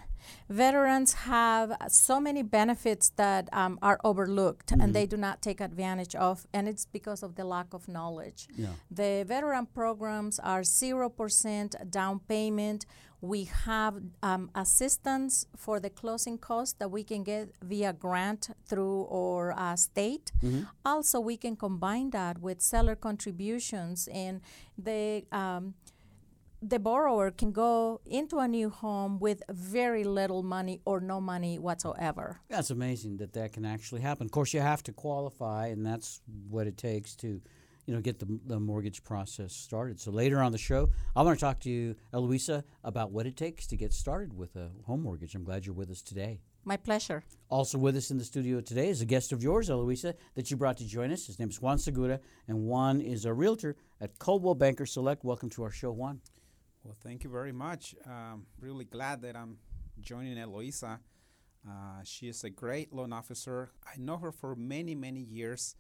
Veterans 0.50 1.14
have 1.14 1.76
so 1.88 2.20
many 2.20 2.44
benefits 2.44 3.10
that 3.16 3.50
um, 3.54 3.80
are 3.82 4.00
overlooked 4.04 4.68
mm-hmm. 4.68 4.82
and 4.82 4.94
they 4.94 5.06
do 5.06 5.18
not 5.18 5.42
take 5.42 5.60
advantage 5.62 6.16
of, 6.16 6.46
and 6.54 6.68
it's 6.68 6.86
because 6.86 7.24
of 7.24 7.36
the 7.36 7.46
lack 7.46 7.74
of 7.74 7.88
knowledge. 7.88 8.48
Yeah. 8.56 8.70
The 8.92 9.24
veteran 9.28 9.66
programs 9.66 10.40
are 10.40 10.62
0% 10.62 11.92
down 11.92 12.20
payment. 12.28 12.86
We 13.22 13.46
have 13.66 14.02
um, 14.24 14.50
assistance 14.56 15.46
for 15.56 15.80
the 15.80 15.90
closing 15.90 16.38
costs 16.38 16.76
that 16.80 16.90
we 16.90 17.04
can 17.04 17.24
get 17.24 17.54
via 17.62 17.94
grant 17.94 18.50
through 18.66 19.08
our 19.12 19.54
uh, 19.58 19.76
state. 19.76 20.32
Mm-hmm. 20.42 20.64
Also, 20.86 21.20
we 21.20 21.36
can 21.38 21.56
combine 21.56 22.12
that 22.12 22.40
with 22.40 22.62
seller 22.62 22.96
contributions 22.96 24.08
and 24.12 24.42
the 24.78 25.26
um, 25.32 25.74
the 26.62 26.80
borrower 26.80 27.32
can 27.32 27.52
go 27.52 28.02
into 28.06 28.40
a 28.40 28.48
new 28.48 28.70
home 28.70 29.20
with 29.20 29.42
very 29.50 30.04
little 30.04 30.44
money 30.44 30.82
or 30.86 31.00
no 31.00 31.22
money 31.22 31.58
whatsoever. 31.58 32.42
That's 32.50 32.70
amazing 32.70 33.18
that 33.18 33.34
that 33.34 33.54
can 33.54 33.66
actually 33.66 34.02
happen. 34.02 34.26
Of 34.26 34.32
course, 34.32 34.54
you 34.54 34.60
have 34.60 34.84
to 34.84 34.92
qualify, 34.92 35.68
and 35.68 35.86
that's 35.86 36.22
what 36.50 36.68
it 36.68 36.78
takes 36.78 37.16
to, 37.18 37.42
you 37.90 37.96
know, 37.96 38.02
get 38.02 38.20
the, 38.20 38.40
the 38.46 38.60
mortgage 38.60 39.04
process 39.04 39.52
started. 39.52 40.00
So 40.00 40.12
later 40.12 40.44
on 40.44 40.52
the 40.52 40.60
show, 40.60 40.92
I 41.16 41.24
want 41.24 41.40
to 41.40 41.44
talk 41.44 41.60
to 41.62 41.72
you, 41.72 41.96
Eloisa, 42.14 42.64
about 42.84 43.10
what 43.10 43.26
it 43.26 43.36
takes 43.36 43.66
to 43.66 43.76
get 43.76 43.94
started 43.94 44.32
with 44.38 44.56
a 44.56 44.70
home 44.86 45.02
mortgage. 45.02 45.34
I'm 45.34 45.44
glad 45.44 45.66
you're 45.66 45.74
with 45.74 45.90
us 45.90 46.04
today. 46.04 46.40
My 46.64 46.78
pleasure. 46.78 47.24
Also 47.50 47.80
with 47.80 47.98
us 47.98 48.12
in 48.12 48.20
the 48.20 48.24
studio 48.24 48.62
today 48.62 48.90
is 48.90 49.02
a 49.02 49.08
guest 49.08 49.32
of 49.32 49.42
yours, 49.42 49.72
Eloisa, 49.72 50.14
that 50.36 50.52
you 50.52 50.56
brought 50.56 50.78
to 50.78 50.86
join 50.86 51.12
us. 51.12 51.26
His 51.26 51.40
name 51.40 51.50
is 51.50 51.60
Juan 51.60 51.80
Segura, 51.80 52.20
and 52.48 52.68
Juan 52.68 53.02
is 53.02 53.26
a 53.26 53.34
realtor 53.34 53.76
at 54.00 54.20
Coldwell 54.20 54.54
Banker 54.54 54.86
Select. 54.86 55.24
Welcome 55.24 55.50
to 55.50 55.64
our 55.64 55.72
show, 55.72 55.92
Juan. 55.92 56.22
Well, 56.84 56.96
thank 57.04 57.24
you 57.24 57.32
very 57.32 57.54
much. 57.54 57.96
Um, 58.06 58.46
really 58.62 58.86
glad 58.86 59.24
that 59.24 59.36
I'm 59.36 59.58
joining 60.00 60.38
Eloisa. 60.38 61.00
Uh, 61.68 62.04
she 62.04 62.28
is 62.28 62.44
a 62.44 62.52
great 62.52 62.94
loan 62.94 63.12
officer. 63.14 63.72
I 63.84 63.98
know 63.98 64.18
her 64.18 64.32
for 64.32 64.56
many, 64.56 64.94
many 64.94 65.22
years. 65.22 65.76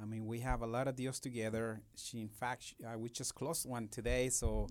I 0.00 0.04
mean, 0.04 0.26
we 0.26 0.40
have 0.40 0.62
a 0.62 0.66
lot 0.66 0.88
of 0.88 0.96
deals 0.96 1.18
together. 1.18 1.80
She, 1.96 2.20
in 2.20 2.28
fact, 2.28 2.64
she, 2.64 2.76
uh, 2.84 2.98
we 2.98 3.08
just 3.08 3.34
closed 3.34 3.68
one 3.68 3.88
today, 3.88 4.28
so 4.28 4.68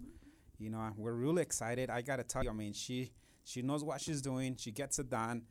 you 0.57 0.69
know 0.69 0.91
we're 0.95 1.13
really 1.13 1.41
excited. 1.41 1.89
I 1.89 2.01
gotta 2.01 2.23
tell 2.23 2.43
you, 2.43 2.51
I 2.51 2.53
mean, 2.53 2.73
she 2.73 3.11
she 3.43 3.61
knows 3.61 3.83
what 3.83 4.01
she's 4.01 4.21
doing. 4.21 4.55
She 4.57 4.71
gets 4.71 4.99
it 4.99 5.09
done. 5.09 5.43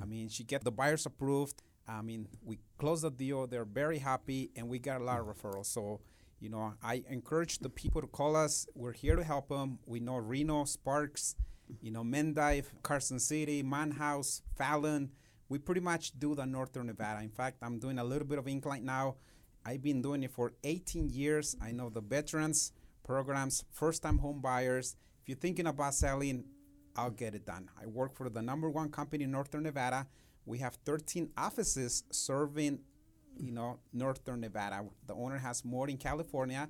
I 0.00 0.04
mean, 0.04 0.28
she 0.28 0.44
get 0.44 0.64
the 0.64 0.72
buyers 0.72 1.06
approved. 1.06 1.62
I 1.86 2.02
mean, 2.02 2.28
we 2.44 2.58
closed 2.78 3.02
the 3.02 3.10
deal. 3.10 3.46
They're 3.46 3.64
very 3.64 3.98
happy, 3.98 4.50
and 4.56 4.68
we 4.68 4.78
got 4.78 5.00
a 5.00 5.04
lot 5.04 5.20
of 5.20 5.26
referrals. 5.26 5.66
So 5.66 6.00
you 6.40 6.48
know, 6.48 6.72
I 6.82 7.04
encourage 7.08 7.58
the 7.58 7.68
people 7.68 8.00
to 8.00 8.06
call 8.06 8.34
us. 8.34 8.66
We're 8.74 8.92
here 8.92 9.14
to 9.14 9.22
help 9.22 9.48
them. 9.48 9.78
We 9.86 10.00
know 10.00 10.16
Reno, 10.16 10.64
Sparks, 10.64 11.36
you 11.82 11.90
know, 11.90 12.02
Mendive, 12.02 12.64
Carson 12.82 13.20
City, 13.20 13.62
Mound 13.62 13.94
House, 13.94 14.42
Fallon. 14.56 15.10
We 15.50 15.58
pretty 15.58 15.80
much 15.80 16.18
do 16.18 16.36
the 16.36 16.46
Northern 16.46 16.86
Nevada. 16.86 17.20
In 17.22 17.28
fact, 17.28 17.58
I'm 17.60 17.80
doing 17.80 17.98
a 17.98 18.04
little 18.04 18.26
bit 18.26 18.38
of 18.38 18.46
Incline 18.46 18.84
now. 18.84 19.16
I've 19.66 19.82
been 19.82 20.00
doing 20.00 20.22
it 20.22 20.30
for 20.30 20.52
18 20.62 21.10
years. 21.10 21.56
I 21.60 21.72
know 21.72 21.90
the 21.90 22.00
veterans 22.00 22.72
programs, 23.02 23.64
first 23.72 24.02
time 24.04 24.18
home 24.18 24.40
buyers. 24.40 24.96
If 25.20 25.28
you're 25.28 25.36
thinking 25.36 25.66
about 25.66 25.94
selling, 25.94 26.44
I'll 26.94 27.10
get 27.10 27.34
it 27.34 27.44
done. 27.44 27.68
I 27.82 27.86
work 27.86 28.14
for 28.14 28.30
the 28.30 28.40
number 28.40 28.70
one 28.70 28.90
company 28.90 29.24
in 29.24 29.32
Northern 29.32 29.64
Nevada. 29.64 30.06
We 30.46 30.58
have 30.58 30.76
13 30.86 31.30
offices 31.36 32.04
serving 32.12 32.78
you 33.36 33.52
know, 33.52 33.78
northern 33.92 34.40
Nevada. 34.40 34.84
The 35.06 35.14
owner 35.14 35.38
has 35.38 35.64
more 35.64 35.88
in 35.88 35.96
California, 35.96 36.68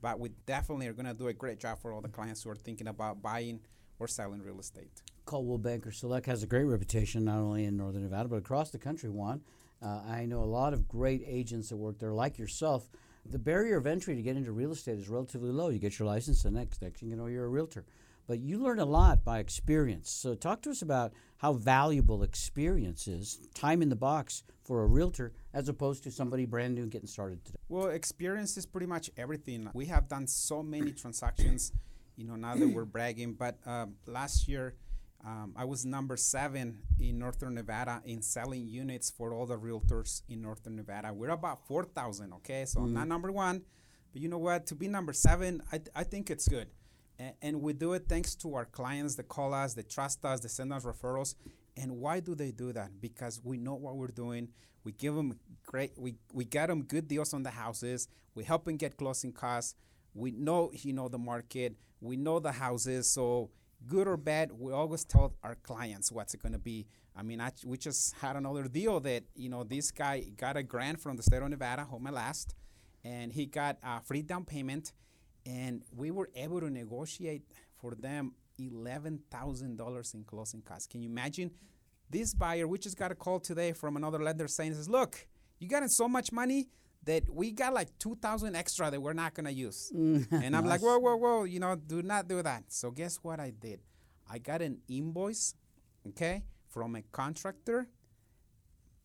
but 0.00 0.18
we 0.18 0.30
definitely 0.46 0.86
are 0.86 0.92
going 0.92 1.06
to 1.06 1.14
do 1.14 1.28
a 1.28 1.32
great 1.32 1.58
job 1.58 1.80
for 1.80 1.92
all 1.92 2.00
the 2.00 2.08
clients 2.08 2.42
who 2.42 2.50
are 2.50 2.56
thinking 2.56 2.86
about 2.86 3.20
buying 3.20 3.60
or 3.98 4.08
selling 4.08 4.40
real 4.40 4.60
estate. 4.60 5.02
Coldwell 5.32 5.56
Banker 5.56 5.90
Select 5.92 6.26
has 6.26 6.42
a 6.42 6.46
great 6.46 6.64
reputation 6.64 7.24
not 7.24 7.38
only 7.38 7.64
in 7.64 7.74
northern 7.74 8.02
Nevada 8.02 8.28
but 8.28 8.36
across 8.36 8.68
the 8.68 8.76
country. 8.76 9.08
Juan, 9.08 9.40
uh, 9.80 10.02
I 10.06 10.26
know 10.26 10.40
a 10.40 10.44
lot 10.44 10.74
of 10.74 10.86
great 10.86 11.22
agents 11.26 11.70
that 11.70 11.78
work 11.78 11.98
there, 11.98 12.12
like 12.12 12.38
yourself. 12.38 12.90
The 13.24 13.38
barrier 13.38 13.78
of 13.78 13.86
entry 13.86 14.14
to 14.14 14.20
get 14.20 14.36
into 14.36 14.52
real 14.52 14.72
estate 14.72 14.98
is 14.98 15.08
relatively 15.08 15.50
low. 15.50 15.70
You 15.70 15.78
get 15.78 15.98
your 15.98 16.06
license, 16.06 16.42
the 16.42 16.50
next 16.50 16.82
next 16.82 17.00
you 17.00 17.16
know 17.16 17.28
you're 17.28 17.46
a 17.46 17.48
realtor 17.48 17.86
but 18.26 18.40
you 18.40 18.58
learn 18.58 18.78
a 18.78 18.84
lot 18.84 19.24
by 19.24 19.38
experience. 19.38 20.10
So, 20.10 20.34
talk 20.34 20.62
to 20.62 20.70
us 20.70 20.82
about 20.82 21.12
how 21.38 21.54
valuable 21.54 22.22
experience 22.22 23.08
is, 23.08 23.48
time 23.54 23.82
in 23.82 23.88
the 23.88 23.96
box 23.96 24.44
for 24.62 24.84
a 24.84 24.86
realtor 24.86 25.32
as 25.54 25.68
opposed 25.68 26.04
to 26.04 26.10
somebody 26.10 26.44
brand 26.44 26.74
new 26.74 26.86
getting 26.86 27.08
started 27.08 27.44
today. 27.44 27.58
Well, 27.68 27.88
experience 27.88 28.56
is 28.56 28.64
pretty 28.64 28.86
much 28.86 29.10
everything. 29.16 29.68
We 29.74 29.86
have 29.86 30.08
done 30.08 30.26
so 30.26 30.62
many 30.62 30.92
transactions, 30.92 31.72
you 32.16 32.24
know, 32.24 32.36
now 32.36 32.54
that 32.54 32.68
we're 32.68 32.84
bragging, 32.84 33.32
but 33.32 33.56
um, 33.66 33.94
last 34.06 34.46
year, 34.46 34.74
um, 35.24 35.54
I 35.56 35.64
was 35.64 35.84
number 35.86 36.16
seven 36.16 36.78
in 36.98 37.18
Northern 37.18 37.54
Nevada 37.54 38.02
in 38.04 38.22
selling 38.22 38.66
units 38.66 39.10
for 39.10 39.32
all 39.32 39.46
the 39.46 39.56
realtors 39.56 40.22
in 40.28 40.42
Northern 40.42 40.76
Nevada. 40.76 41.12
We're 41.12 41.30
about 41.30 41.66
4,000, 41.66 42.32
okay? 42.34 42.64
So 42.64 42.80
mm-hmm. 42.80 42.88
I'm 42.88 42.94
not 42.94 43.08
number 43.08 43.30
one, 43.30 43.62
but 44.12 44.20
you 44.20 44.28
know 44.28 44.38
what? 44.38 44.66
To 44.66 44.74
be 44.74 44.88
number 44.88 45.12
seven, 45.12 45.62
I, 45.72 45.80
I 45.94 46.04
think 46.04 46.30
it's 46.30 46.48
good 46.48 46.68
and 47.40 47.62
we 47.62 47.72
do 47.72 47.92
it 47.92 48.04
thanks 48.08 48.34
to 48.36 48.54
our 48.54 48.64
clients 48.64 49.14
that 49.16 49.28
call 49.28 49.54
us, 49.54 49.74
they 49.74 49.82
trust 49.82 50.24
us, 50.24 50.40
they 50.40 50.48
send 50.48 50.72
us 50.72 50.84
referrals. 50.84 51.34
And 51.76 51.98
why 51.98 52.20
do 52.20 52.34
they 52.34 52.50
do 52.50 52.72
that? 52.72 53.00
Because 53.00 53.40
we 53.42 53.56
know 53.56 53.74
what 53.74 53.96
we're 53.96 54.08
doing. 54.08 54.48
We 54.84 54.92
give 54.92 55.14
them 55.14 55.38
great. 55.64 55.92
We 55.96 56.16
we 56.32 56.44
get 56.44 56.66
them 56.66 56.82
good 56.82 57.08
deals 57.08 57.32
on 57.32 57.42
the 57.44 57.50
houses. 57.50 58.08
We 58.34 58.44
help 58.44 58.64
them 58.64 58.76
get 58.76 58.96
closing 58.96 59.32
costs. 59.32 59.74
We 60.12 60.32
know 60.32 60.70
you 60.74 60.92
know 60.92 61.08
the 61.08 61.18
market. 61.18 61.76
We 62.00 62.16
know 62.16 62.40
the 62.40 62.52
houses. 62.52 63.08
So 63.08 63.50
good 63.86 64.08
or 64.08 64.16
bad, 64.16 64.52
we 64.52 64.72
always 64.72 65.04
tell 65.04 65.34
our 65.42 65.56
clients 65.56 66.10
what's 66.12 66.34
it 66.34 66.42
going 66.42 66.52
to 66.52 66.58
be. 66.58 66.86
I 67.16 67.22
mean, 67.22 67.40
I, 67.40 67.50
we 67.64 67.76
just 67.76 68.14
had 68.16 68.36
another 68.36 68.64
deal 68.64 69.00
that 69.00 69.24
you 69.34 69.48
know 69.48 69.64
this 69.64 69.90
guy 69.90 70.24
got 70.36 70.56
a 70.56 70.62
grant 70.62 71.00
from 71.00 71.16
the 71.16 71.22
state 71.22 71.42
of 71.42 71.48
Nevada, 71.50 71.84
Home 71.84 72.08
Last, 72.10 72.54
and 73.04 73.32
he 73.32 73.46
got 73.46 73.78
a 73.82 74.00
free 74.00 74.22
down 74.22 74.44
payment 74.44 74.92
and 75.44 75.82
we 75.94 76.10
were 76.10 76.30
able 76.36 76.60
to 76.60 76.70
negotiate 76.70 77.42
for 77.80 77.94
them 77.94 78.32
$11,000 78.60 80.14
in 80.14 80.24
closing 80.24 80.62
costs. 80.62 80.86
Can 80.86 81.02
you 81.02 81.10
imagine? 81.10 81.50
This 82.10 82.34
buyer, 82.34 82.68
we 82.68 82.78
just 82.78 82.98
got 82.98 83.10
a 83.10 83.14
call 83.14 83.40
today 83.40 83.72
from 83.72 83.96
another 83.96 84.22
lender 84.22 84.46
saying, 84.46 84.74
says, 84.74 84.88
look, 84.88 85.26
you 85.58 85.68
got 85.68 85.88
so 85.90 86.08
much 86.08 86.30
money 86.30 86.68
that 87.04 87.28
we 87.28 87.50
got 87.50 87.74
like 87.74 87.98
2000 87.98 88.54
extra 88.54 88.90
that 88.90 89.00
we're 89.00 89.12
not 89.12 89.34
going 89.34 89.46
to 89.46 89.52
use. 89.52 89.90
and 89.94 90.56
I'm 90.56 90.66
like, 90.66 90.80
whoa, 90.80 90.98
whoa, 90.98 91.16
whoa, 91.16 91.44
you 91.44 91.60
know, 91.60 91.74
do 91.74 92.02
not 92.02 92.28
do 92.28 92.42
that. 92.42 92.64
So 92.68 92.90
guess 92.90 93.16
what 93.22 93.40
I 93.40 93.50
did? 93.50 93.80
I 94.30 94.38
got 94.38 94.62
an 94.62 94.78
invoice, 94.88 95.54
okay, 96.06 96.44
from 96.68 96.96
a 96.96 97.02
contractor 97.02 97.88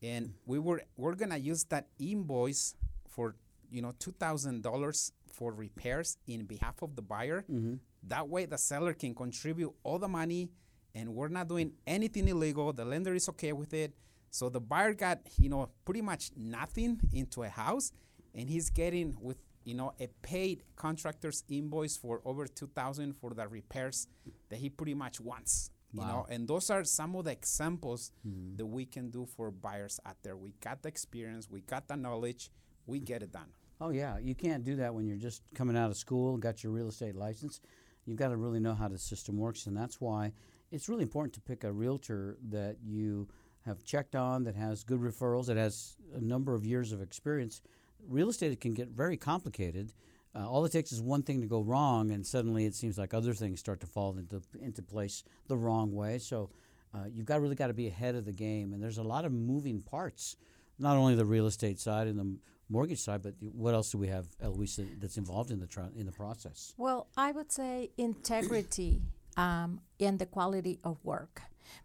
and 0.02 0.34
we 0.46 0.58
were 0.58 0.82
we're 0.96 1.14
going 1.14 1.30
to 1.30 1.38
use 1.38 1.64
that 1.64 1.88
invoice 1.98 2.74
for, 3.08 3.34
you 3.70 3.82
know, 3.82 3.92
$2000 3.98 5.12
for 5.32 5.52
repairs 5.52 6.18
in 6.26 6.44
behalf 6.44 6.82
of 6.82 6.96
the 6.96 7.02
buyer. 7.02 7.44
Mm-hmm. 7.50 7.74
That 8.04 8.28
way, 8.28 8.46
the 8.46 8.58
seller 8.58 8.94
can 8.94 9.14
contribute 9.14 9.72
all 9.82 9.98
the 9.98 10.08
money, 10.08 10.50
and 10.94 11.14
we're 11.14 11.28
not 11.28 11.48
doing 11.48 11.72
anything 11.86 12.28
illegal. 12.28 12.72
The 12.72 12.84
lender 12.84 13.14
is 13.14 13.28
okay 13.30 13.52
with 13.52 13.74
it. 13.74 13.92
So 14.30 14.48
the 14.48 14.60
buyer 14.60 14.94
got, 14.94 15.20
you 15.38 15.48
know, 15.48 15.68
pretty 15.84 16.02
much 16.02 16.30
nothing 16.36 17.00
into 17.12 17.42
a 17.42 17.48
house, 17.48 17.92
and 18.34 18.48
he's 18.48 18.70
getting 18.70 19.16
with, 19.20 19.38
you 19.64 19.74
know, 19.74 19.92
a 20.00 20.08
paid 20.22 20.62
contractor's 20.76 21.44
invoice 21.48 21.96
for 21.96 22.20
over 22.24 22.46
two 22.46 22.68
thousand 22.68 23.14
for 23.14 23.30
the 23.30 23.46
repairs 23.48 24.08
that 24.48 24.58
he 24.58 24.68
pretty 24.68 24.94
much 24.94 25.20
wants. 25.20 25.70
Wow. 25.94 26.02
You 26.02 26.12
know, 26.12 26.26
and 26.28 26.48
those 26.48 26.68
are 26.68 26.84
some 26.84 27.16
of 27.16 27.24
the 27.24 27.32
examples 27.32 28.12
mm-hmm. 28.26 28.56
that 28.56 28.66
we 28.66 28.84
can 28.84 29.08
do 29.10 29.26
for 29.36 29.50
buyers 29.50 29.98
out 30.04 30.16
there. 30.22 30.36
We 30.36 30.52
got 30.60 30.82
the 30.82 30.88
experience, 30.88 31.48
we 31.50 31.62
got 31.62 31.88
the 31.88 31.96
knowledge, 31.96 32.50
we 32.86 33.00
get 33.00 33.22
it 33.22 33.32
done. 33.32 33.48
Oh 33.80 33.90
yeah, 33.90 34.18
you 34.18 34.34
can't 34.34 34.64
do 34.64 34.76
that 34.76 34.92
when 34.94 35.06
you're 35.06 35.16
just 35.16 35.42
coming 35.54 35.76
out 35.76 35.90
of 35.90 35.96
school 35.96 36.36
got 36.36 36.62
your 36.62 36.72
real 36.72 36.88
estate 36.88 37.16
license. 37.16 37.60
You've 38.04 38.16
got 38.16 38.28
to 38.28 38.36
really 38.36 38.60
know 38.60 38.74
how 38.74 38.88
the 38.88 38.98
system 38.98 39.38
works, 39.38 39.66
and 39.66 39.76
that's 39.76 40.00
why 40.00 40.32
it's 40.70 40.88
really 40.88 41.02
important 41.02 41.34
to 41.34 41.40
pick 41.40 41.64
a 41.64 41.72
realtor 41.72 42.38
that 42.50 42.76
you 42.82 43.28
have 43.68 43.84
checked 43.84 44.16
on, 44.16 44.44
that 44.44 44.56
has 44.56 44.82
good 44.82 45.00
referrals, 45.00 45.46
that 45.46 45.56
has 45.56 45.96
a 46.16 46.20
number 46.20 46.54
of 46.54 46.64
years 46.64 46.90
of 46.90 47.00
experience. 47.00 47.60
Real 48.08 48.30
estate 48.30 48.60
can 48.60 48.74
get 48.74 48.88
very 48.88 49.16
complicated. 49.16 49.92
Uh, 50.34 50.48
all 50.48 50.64
it 50.64 50.72
takes 50.72 50.90
is 50.92 51.00
one 51.00 51.22
thing 51.22 51.40
to 51.40 51.46
go 51.46 51.60
wrong, 51.60 52.10
and 52.10 52.26
suddenly 52.26 52.64
it 52.64 52.74
seems 52.74 52.98
like 52.98 53.14
other 53.14 53.34
things 53.34 53.60
start 53.60 53.80
to 53.80 53.86
fall 53.86 54.16
into 54.18 54.42
into 54.60 54.82
place 54.82 55.24
the 55.46 55.56
wrong 55.56 55.94
way. 55.94 56.18
So 56.18 56.50
uh, 56.94 57.04
you've 57.12 57.26
got 57.26 57.40
really 57.40 57.54
got 57.54 57.68
to 57.68 57.74
be 57.74 57.88
ahead 57.88 58.14
of 58.14 58.24
the 58.24 58.32
game, 58.32 58.72
and 58.72 58.82
there's 58.82 58.98
a 58.98 59.02
lot 59.02 59.24
of 59.24 59.32
moving 59.32 59.80
parts, 59.82 60.36
not 60.78 60.96
only 60.96 61.14
the 61.14 61.24
real 61.26 61.46
estate 61.46 61.78
side 61.78 62.06
and 62.06 62.18
the 62.18 62.36
mortgage 62.68 63.00
side, 63.00 63.22
but 63.22 63.34
what 63.40 63.74
else 63.74 63.90
do 63.90 63.98
we 63.98 64.08
have, 64.08 64.26
Eloisa, 64.42 64.84
that's 65.00 65.16
involved 65.16 65.50
in 65.50 65.60
the 65.60 65.66
tra- 65.66 65.90
in 65.96 66.06
the 66.06 66.12
process? 66.12 66.74
Well, 66.76 67.08
I 67.16 67.32
would 67.32 67.50
say 67.50 67.90
integrity 67.96 69.00
um, 69.36 69.80
and 69.98 70.18
the 70.18 70.26
quality 70.26 70.78
of 70.84 71.02
work. 71.04 71.42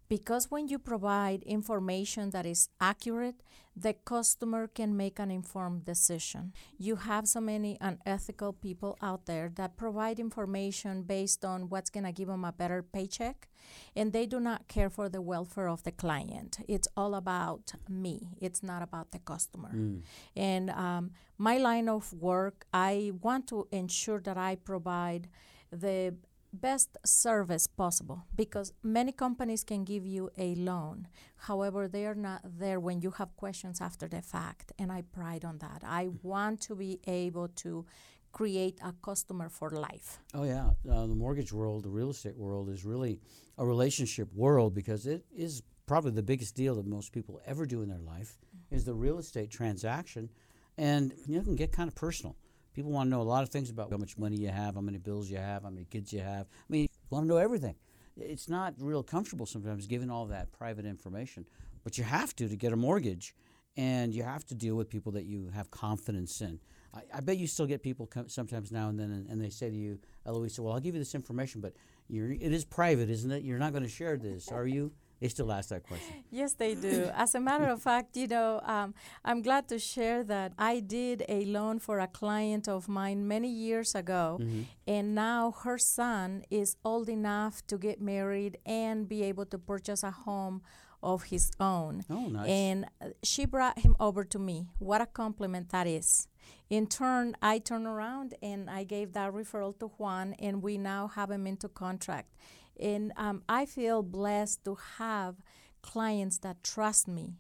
Because 0.10 0.52
when 0.52 0.68
you 0.68 0.80
provide 0.80 1.44
information 1.44 2.30
that 2.32 2.46
is 2.46 2.70
accurate, 2.80 3.42
the 3.76 3.94
customer 3.94 4.68
can 4.68 4.96
make 4.96 5.18
an 5.20 5.32
informed 5.32 5.86
decision. 5.86 6.54
You 6.78 6.98
have 6.98 7.28
so 7.28 7.42
many 7.42 7.78
unethical 7.82 8.54
people 8.54 8.98
out 9.02 9.26
there 9.26 9.52
that 9.56 9.78
provide 9.78 10.20
information 10.20 11.04
based 11.04 11.44
on 11.44 11.70
what's 11.70 11.90
going 11.90 12.06
to 12.06 12.12
give 12.12 12.28
them 12.28 12.46
a 12.46 12.52
better 12.52 12.84
paycheck, 12.84 13.50
and 13.96 14.14
they 14.14 14.28
do 14.28 14.40
not 14.40 14.68
care 14.68 14.90
for 14.90 15.10
the 15.10 15.22
welfare 15.22 15.68
of 15.68 15.84
the 15.84 15.92
client. 15.92 16.60
It's 16.68 16.88
all 16.96 17.16
about 17.16 17.74
me, 17.90 18.38
it's 18.40 18.62
not 18.62 18.84
about 18.84 19.12
the 19.12 19.20
customer. 19.20 19.72
Mm. 19.74 20.02
And 20.36 20.70
um, 20.70 21.12
my 21.38 21.58
line 21.58 21.90
of 21.90 22.14
work, 22.14 22.68
I 22.72 23.14
want 23.22 23.48
to 23.48 23.68
ensure 23.72 24.20
that 24.22 24.38
I 24.38 24.56
provide 24.56 25.30
the 25.72 26.16
best 26.54 26.98
service 27.06 27.68
possible 27.68 28.24
because 28.36 28.74
many 28.84 29.12
companies 29.12 29.64
can 29.64 29.84
give 29.84 30.06
you 30.06 30.30
a 30.38 30.56
loan. 30.56 31.08
However, 31.36 31.88
they 31.88 32.06
are 32.06 32.16
not 32.16 32.42
there 32.44 32.80
when 32.80 33.02
you 33.02 33.12
have 33.12 33.36
questions 33.36 33.82
after 33.82 34.08
the 34.08 34.22
fact, 34.22 34.72
and 34.78 34.92
I 34.92 35.02
pride 35.02 35.44
on 35.44 35.58
that. 35.58 35.84
I 35.84 36.10
want 36.22 36.62
to 36.62 36.76
be 36.76 37.00
able 37.08 37.48
to 37.48 37.86
create 38.32 38.80
a 38.84 38.94
customer 39.04 39.50
for 39.50 39.70
life. 39.70 40.20
Oh 40.34 40.44
yeah, 40.44 40.72
uh, 40.90 41.06
the 41.06 41.16
mortgage 41.16 41.54
world, 41.54 41.84
the 41.84 41.90
real 41.90 42.10
estate 42.10 42.38
world 42.38 42.70
is 42.70 42.84
really 42.86 43.20
a 43.58 43.66
relationship 43.66 44.34
world 44.34 44.74
because 44.74 45.06
it 45.06 45.26
is 45.36 45.64
probably 45.86 46.12
the 46.12 46.24
biggest 46.24 46.56
deal 46.56 46.76
that 46.76 46.86
most 46.86 47.12
people 47.12 47.42
ever 47.46 47.66
do 47.66 47.82
in 47.82 47.90
their 47.90 48.00
life 48.00 48.38
mm-hmm. 48.40 48.76
is 48.76 48.86
the 48.86 48.94
real 48.94 49.20
estate 49.20 49.52
transaction, 49.52 50.30
and 50.78 51.14
you 51.28 51.42
can 51.42 51.56
get 51.56 51.72
kind 51.72 51.88
of 51.88 51.96
personal. 51.96 52.36
People 52.74 52.92
want 52.92 53.08
to 53.08 53.12
know 53.12 53.22
a 53.22 53.24
lot 53.24 53.44
of 53.44 53.50
things 53.50 53.70
about 53.70 53.92
how 53.92 53.98
much 53.98 54.18
money 54.18 54.38
you 54.38 54.50
have, 54.50 54.76
how 54.76 54.82
many 54.82 54.98
bills 54.98 55.30
you 55.30 55.38
have, 55.38 55.64
how 55.64 55.70
many 55.70 55.86
kids 55.86 56.12
you 56.12 56.20
have. 56.20 56.48
I 56.48 56.66
mean, 56.70 56.84
you 56.84 56.90
want 57.10 57.26
to 57.26 57.28
know 57.28 57.38
everything. 57.38 57.76
It's 58.18 58.50
not 58.50 58.74
real 58.80 59.04
comfortable 59.04 59.46
sometimes 59.46 59.88
giving 59.88 60.10
all 60.10 60.26
that 60.28 60.52
private 60.52 60.86
information, 60.86 61.46
but 61.84 61.98
you 61.98 62.04
have 62.04 62.36
to 62.38 62.48
to 62.48 62.56
get 62.56 62.74
a 62.74 62.76
mortgage, 62.76 63.36
and 63.76 64.14
you 64.14 64.24
have 64.24 64.46
to 64.46 64.56
deal 64.56 64.76
with 64.76 64.90
people 64.90 65.12
that 65.14 65.26
you 65.26 65.50
have 65.54 65.72
confidence 65.72 66.42
in. 66.42 66.60
I, 66.94 67.02
I 67.16 67.20
bet 67.22 67.38
you 67.38 67.48
still 67.48 67.66
get 67.66 67.82
people 67.82 68.06
come 68.06 68.30
sometimes 68.30 68.72
now 68.72 68.90
and 68.90 69.00
then, 69.00 69.12
and, 69.12 69.28
and 69.28 69.42
they 69.42 69.50
say 69.50 69.70
to 69.70 69.76
you, 69.76 70.00
Eloisa, 70.28 70.62
well, 70.62 70.74
I'll 70.74 70.80
give 70.80 70.94
you 70.94 71.02
this 71.02 71.16
information, 71.16 71.60
but 71.60 71.74
it 72.10 72.54
is 72.54 72.66
private, 72.66 73.10
isn't 73.10 73.32
it? 73.32 73.44
You're 73.44 73.58
not 73.58 73.72
going 73.72 73.84
to 73.84 73.90
share 73.90 74.18
this, 74.18 74.50
are 74.50 74.68
you? 74.68 74.92
They 75.24 75.30
still 75.30 75.54
ask 75.54 75.70
that 75.70 75.84
question. 75.84 76.16
Yes, 76.32 76.52
they 76.52 76.76
do. 76.76 77.10
As 77.16 77.34
a 77.34 77.40
matter 77.40 77.70
of 77.70 77.82
fact, 77.82 78.18
you 78.18 78.28
know, 78.28 78.60
um, 78.66 78.94
I'm 79.24 79.42
glad 79.42 79.70
to 79.70 79.80
share 79.80 80.22
that 80.26 80.52
I 80.58 80.82
did 80.82 81.24
a 81.30 81.46
loan 81.46 81.80
for 81.80 82.00
a 82.00 82.08
client 82.08 82.68
of 82.68 82.90
mine 82.90 83.26
many 83.26 83.48
years 83.48 83.96
ago, 83.96 84.40
mm-hmm. 84.42 84.64
and 84.86 85.16
now 85.16 85.52
her 85.64 85.78
son 85.78 86.44
is 86.52 86.76
old 86.84 87.08
enough 87.08 87.66
to 87.68 87.78
get 87.78 88.02
married 88.02 88.58
and 88.66 89.08
be 89.08 89.24
able 89.24 89.46
to 89.46 89.58
purchase 89.58 90.04
a 90.04 90.12
home 90.12 90.62
of 91.02 91.24
his 91.24 91.52
own. 91.58 92.04
Oh, 92.10 92.28
nice. 92.28 92.50
And 92.50 92.86
uh, 93.02 93.12
she 93.24 93.46
brought 93.46 93.80
him 93.80 93.96
over 94.02 94.26
to 94.26 94.38
me. 94.38 94.68
What 94.80 95.00
a 95.00 95.06
compliment 95.06 95.70
that 95.70 95.88
is. 95.88 96.28
In 96.70 96.88
turn, 96.88 97.38
I 97.42 97.60
turned 97.60 97.88
around 97.88 98.34
and 98.42 98.70
I 98.70 98.84
gave 98.84 99.14
that 99.14 99.32
referral 99.32 99.80
to 99.80 99.88
Juan, 99.88 100.34
and 100.34 100.62
we 100.62 100.78
now 100.78 101.08
have 101.08 101.32
him 101.32 101.48
into 101.48 101.70
contract. 101.70 102.36
And 102.80 103.14
um, 103.18 103.44
I 103.48 103.66
feel 103.66 104.04
blessed 104.04 104.64
to 104.66 104.78
have 104.98 105.36
clients 105.82 106.38
that 106.40 106.64
trust 106.64 107.08
me, 107.08 107.36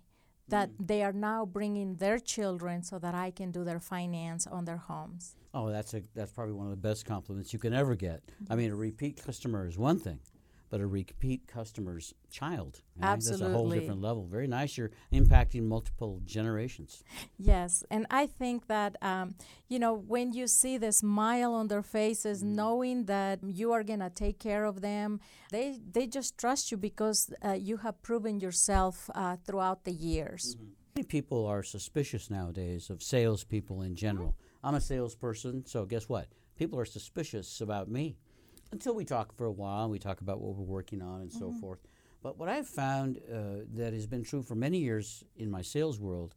that 0.47 0.69
mm. 0.69 0.87
they 0.87 1.03
are 1.03 1.13
now 1.13 1.45
bringing 1.45 1.95
their 1.95 2.19
children 2.19 2.83
so 2.83 2.99
that 2.99 3.15
I 3.15 3.31
can 3.31 3.51
do 3.51 3.63
their 3.63 3.79
finance 3.79 4.45
on 4.45 4.65
their 4.65 4.77
homes. 4.77 5.35
Oh, 5.53 5.69
that's 5.69 5.93
a 5.93 6.01
that's 6.15 6.31
probably 6.31 6.53
one 6.53 6.65
of 6.65 6.71
the 6.71 6.77
best 6.77 7.05
compliments 7.05 7.53
you 7.53 7.59
can 7.59 7.73
ever 7.73 7.95
get. 7.95 8.23
I 8.49 8.55
mean, 8.55 8.71
a 8.71 8.75
repeat 8.75 9.23
customer 9.23 9.67
is 9.67 9.77
one 9.77 9.99
thing, 9.99 10.19
but 10.73 10.81
a 10.81 10.87
repeat 10.87 11.45
customer's 11.45 12.15
child. 12.31 12.81
Right? 12.97 13.09
Absolutely. 13.11 13.45
That's 13.45 13.53
a 13.53 13.55
whole 13.55 13.69
different 13.69 14.01
level. 14.01 14.25
Very 14.25 14.47
nice. 14.47 14.75
You're 14.75 14.89
impacting 15.13 15.65
multiple 15.67 16.19
generations. 16.25 17.03
Yes. 17.37 17.83
And 17.91 18.07
I 18.09 18.25
think 18.25 18.65
that, 18.65 18.95
um, 19.03 19.35
you 19.69 19.77
know, 19.77 19.93
when 19.93 20.33
you 20.33 20.47
see 20.47 20.79
the 20.79 20.91
smile 20.91 21.53
on 21.53 21.67
their 21.67 21.83
faces, 21.83 22.43
mm. 22.43 22.55
knowing 22.55 23.05
that 23.05 23.41
you 23.43 23.71
are 23.71 23.83
going 23.83 23.99
to 23.99 24.09
take 24.09 24.39
care 24.39 24.65
of 24.65 24.81
them, 24.81 25.19
they, 25.51 25.77
they 25.91 26.07
just 26.07 26.39
trust 26.39 26.71
you 26.71 26.77
because 26.77 27.31
uh, 27.45 27.51
you 27.51 27.77
have 27.77 28.01
proven 28.01 28.39
yourself 28.39 29.11
uh, 29.13 29.35
throughout 29.45 29.83
the 29.83 29.91
years. 29.91 30.55
Mm-hmm. 30.55 30.71
Many 30.95 31.05
people 31.05 31.45
are 31.45 31.61
suspicious 31.61 32.31
nowadays 32.31 32.89
of 32.89 33.03
salespeople 33.03 33.83
in 33.83 33.95
general. 33.95 34.35
I'm 34.63 34.73
a 34.73 34.81
salesperson, 34.81 35.67
so 35.67 35.85
guess 35.85 36.09
what? 36.09 36.29
People 36.57 36.79
are 36.79 36.85
suspicious 36.85 37.61
about 37.61 37.89
me 37.89 38.15
until 38.73 38.95
we 38.95 39.05
talk 39.05 39.33
for 39.35 39.45
a 39.45 39.51
while. 39.51 39.89
We 39.89 39.99
talk 39.99 40.19
about 40.21 40.41
what 40.41 40.55
we're 40.55 40.65
working 40.65 41.01
on 41.01 41.21
and 41.21 41.29
mm-hmm. 41.29 41.39
so 41.39 41.53
forth. 41.53 41.79
But 42.21 42.37
what 42.37 42.49
I've 42.49 42.67
found 42.67 43.19
uh, 43.31 43.65
that 43.75 43.93
has 43.93 44.07
been 44.07 44.23
true 44.23 44.41
for 44.41 44.55
many 44.55 44.79
years 44.79 45.23
in 45.35 45.51
my 45.51 45.61
sales 45.61 45.99
world, 45.99 46.35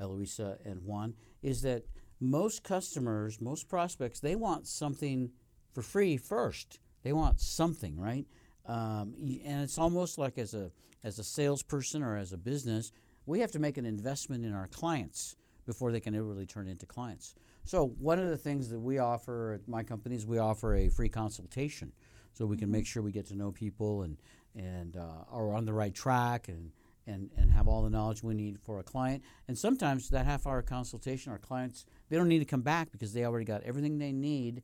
Eloisa 0.00 0.58
and 0.64 0.82
Juan, 0.82 1.14
is 1.42 1.62
that 1.62 1.84
most 2.20 2.62
customers, 2.64 3.40
most 3.40 3.68
prospects, 3.68 4.20
they 4.20 4.36
want 4.36 4.66
something 4.66 5.30
for 5.72 5.82
free 5.82 6.16
first. 6.16 6.78
They 7.02 7.12
want 7.12 7.40
something, 7.40 7.98
right? 7.98 8.26
Um, 8.66 9.14
and 9.44 9.62
it's 9.62 9.78
almost 9.78 10.18
like 10.18 10.38
as 10.38 10.54
a 10.54 10.70
as 11.02 11.18
a 11.18 11.24
salesperson 11.24 12.02
or 12.02 12.16
as 12.16 12.32
a 12.32 12.38
business, 12.38 12.90
we 13.26 13.40
have 13.40 13.52
to 13.52 13.58
make 13.58 13.76
an 13.76 13.84
investment 13.84 14.44
in 14.44 14.54
our 14.54 14.68
clients 14.68 15.36
before 15.66 15.92
they 15.92 16.00
can 16.00 16.14
ever 16.14 16.24
really 16.24 16.46
turn 16.46 16.68
into 16.68 16.86
clients. 16.86 17.34
So 17.64 17.94
one 17.98 18.18
of 18.18 18.28
the 18.28 18.36
things 18.36 18.68
that 18.68 18.78
we 18.78 18.98
offer 18.98 19.54
at 19.54 19.68
my 19.68 19.82
company 19.82 20.16
is 20.16 20.26
we 20.26 20.38
offer 20.38 20.74
a 20.74 20.88
free 20.88 21.08
consultation, 21.08 21.92
so 22.32 22.46
we 22.46 22.56
can 22.56 22.70
make 22.70 22.84
mm-hmm. 22.84 22.88
sure 22.88 23.02
we 23.02 23.12
get 23.12 23.26
to 23.26 23.36
know 23.36 23.52
people 23.52 24.02
and 24.02 24.16
and 24.56 24.96
uh, 24.96 25.24
are 25.32 25.52
on 25.52 25.64
the 25.64 25.72
right 25.72 25.94
track 25.94 26.48
and, 26.48 26.70
and 27.06 27.30
and 27.36 27.50
have 27.50 27.66
all 27.66 27.82
the 27.82 27.90
knowledge 27.90 28.22
we 28.22 28.34
need 28.34 28.58
for 28.60 28.78
a 28.78 28.82
client. 28.82 29.22
And 29.48 29.56
sometimes 29.56 30.10
that 30.10 30.26
half 30.26 30.46
hour 30.46 30.62
consultation, 30.62 31.32
our 31.32 31.38
clients 31.38 31.86
they 32.08 32.16
don't 32.16 32.28
need 32.28 32.40
to 32.40 32.44
come 32.44 32.62
back 32.62 32.92
because 32.92 33.12
they 33.12 33.24
already 33.24 33.46
got 33.46 33.62
everything 33.62 33.98
they 33.98 34.12
need, 34.12 34.62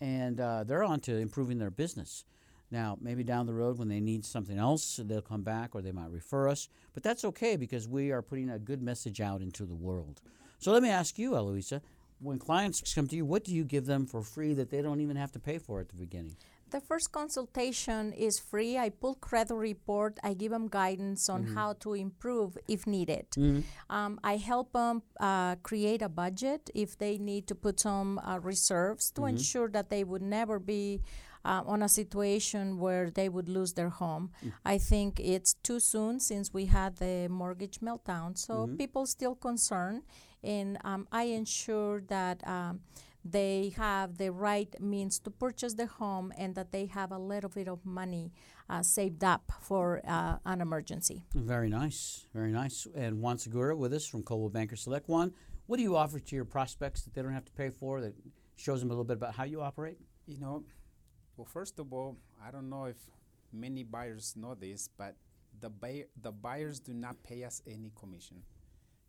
and 0.00 0.40
uh, 0.40 0.64
they're 0.64 0.84
on 0.84 1.00
to 1.00 1.16
improving 1.16 1.58
their 1.58 1.70
business. 1.70 2.24
Now, 2.70 2.96
maybe 3.02 3.22
down 3.22 3.44
the 3.44 3.52
road 3.52 3.78
when 3.78 3.88
they 3.88 4.00
need 4.00 4.24
something 4.24 4.58
else, 4.58 4.98
they'll 5.04 5.20
come 5.20 5.42
back 5.42 5.74
or 5.74 5.82
they 5.82 5.92
might 5.92 6.10
refer 6.10 6.48
us. 6.48 6.70
But 6.94 7.02
that's 7.02 7.22
okay 7.26 7.56
because 7.56 7.86
we 7.86 8.10
are 8.12 8.22
putting 8.22 8.48
a 8.48 8.58
good 8.58 8.80
message 8.80 9.20
out 9.20 9.42
into 9.42 9.66
the 9.66 9.74
world. 9.74 10.22
So 10.62 10.70
let 10.70 10.80
me 10.80 10.90
ask 10.90 11.18
you, 11.18 11.34
Eloisa, 11.34 11.82
when 12.20 12.38
clients 12.38 12.94
come 12.94 13.08
to 13.08 13.16
you, 13.16 13.24
what 13.24 13.42
do 13.42 13.52
you 13.52 13.64
give 13.64 13.84
them 13.84 14.06
for 14.06 14.22
free 14.22 14.54
that 14.54 14.70
they 14.70 14.80
don't 14.80 15.00
even 15.00 15.16
have 15.16 15.32
to 15.32 15.40
pay 15.40 15.58
for 15.58 15.80
at 15.80 15.88
the 15.88 15.96
beginning? 15.96 16.36
The 16.70 16.80
first 16.80 17.10
consultation 17.10 18.12
is 18.12 18.38
free. 18.38 18.78
I 18.78 18.90
pull 18.90 19.16
credit 19.16 19.56
report. 19.56 20.20
I 20.22 20.34
give 20.34 20.52
them 20.52 20.68
guidance 20.68 21.28
on 21.28 21.42
mm-hmm. 21.42 21.54
how 21.56 21.72
to 21.80 21.94
improve 21.94 22.56
if 22.68 22.86
needed. 22.86 23.26
Mm-hmm. 23.32 23.62
Um, 23.90 24.20
I 24.22 24.36
help 24.36 24.72
them 24.72 25.02
uh, 25.18 25.56
create 25.56 26.00
a 26.00 26.08
budget 26.08 26.70
if 26.76 26.96
they 26.96 27.18
need 27.18 27.48
to 27.48 27.56
put 27.56 27.80
some 27.80 28.20
uh, 28.20 28.38
reserves 28.38 29.10
to 29.16 29.22
mm-hmm. 29.22 29.36
ensure 29.36 29.68
that 29.70 29.90
they 29.90 30.04
would 30.04 30.22
never 30.22 30.60
be 30.60 31.00
uh, 31.44 31.62
on 31.66 31.82
a 31.82 31.88
situation 31.88 32.78
where 32.78 33.10
they 33.10 33.28
would 33.28 33.48
lose 33.48 33.72
their 33.72 33.88
home. 33.88 34.30
Mm. 34.44 34.52
I 34.64 34.78
think 34.78 35.18
it's 35.18 35.54
too 35.54 35.80
soon 35.80 36.20
since 36.20 36.54
we 36.54 36.66
had 36.66 36.96
the 36.96 37.26
mortgage 37.28 37.80
meltdown. 37.80 38.38
So 38.38 38.54
mm-hmm. 38.54 38.76
people 38.76 39.06
still 39.06 39.34
concerned 39.34 40.02
and 40.44 40.78
um, 40.84 41.06
I 41.12 41.24
ensure 41.24 42.02
that 42.08 42.46
um, 42.46 42.80
they 43.24 43.72
have 43.76 44.18
the 44.18 44.32
right 44.32 44.74
means 44.80 45.18
to 45.20 45.30
purchase 45.30 45.74
the 45.74 45.86
home 45.86 46.32
and 46.36 46.54
that 46.54 46.72
they 46.72 46.86
have 46.86 47.12
a 47.12 47.18
little 47.18 47.50
bit 47.50 47.68
of 47.68 47.84
money 47.84 48.32
uh, 48.68 48.82
saved 48.82 49.22
up 49.22 49.52
for 49.60 50.00
uh, 50.06 50.36
an 50.44 50.60
emergency. 50.60 51.24
Very 51.34 51.68
nice, 51.68 52.26
very 52.34 52.50
nice. 52.50 52.86
And 52.94 53.20
Juan 53.20 53.38
Segura 53.38 53.76
with 53.76 53.92
us 53.92 54.06
from 54.06 54.22
Coldwell 54.22 54.50
Banker 54.50 54.76
Select. 54.76 55.08
Juan, 55.08 55.32
what 55.66 55.76
do 55.76 55.82
you 55.82 55.96
offer 55.96 56.18
to 56.18 56.36
your 56.36 56.44
prospects 56.44 57.02
that 57.02 57.14
they 57.14 57.22
don't 57.22 57.32
have 57.32 57.44
to 57.44 57.52
pay 57.52 57.70
for 57.70 58.00
that 58.00 58.14
shows 58.56 58.80
them 58.80 58.90
a 58.90 58.92
little 58.92 59.04
bit 59.04 59.16
about 59.16 59.34
how 59.34 59.44
you 59.44 59.62
operate? 59.62 59.98
You 60.26 60.38
know, 60.38 60.64
well, 61.36 61.44
first 61.44 61.78
of 61.78 61.92
all, 61.92 62.16
I 62.44 62.50
don't 62.50 62.68
know 62.68 62.86
if 62.86 62.96
many 63.52 63.84
buyers 63.84 64.34
know 64.36 64.54
this, 64.54 64.88
but 64.96 65.14
the, 65.60 65.70
buy- 65.70 66.06
the 66.20 66.32
buyers 66.32 66.80
do 66.80 66.92
not 66.92 67.22
pay 67.22 67.44
us 67.44 67.62
any 67.66 67.92
commission. 67.98 68.42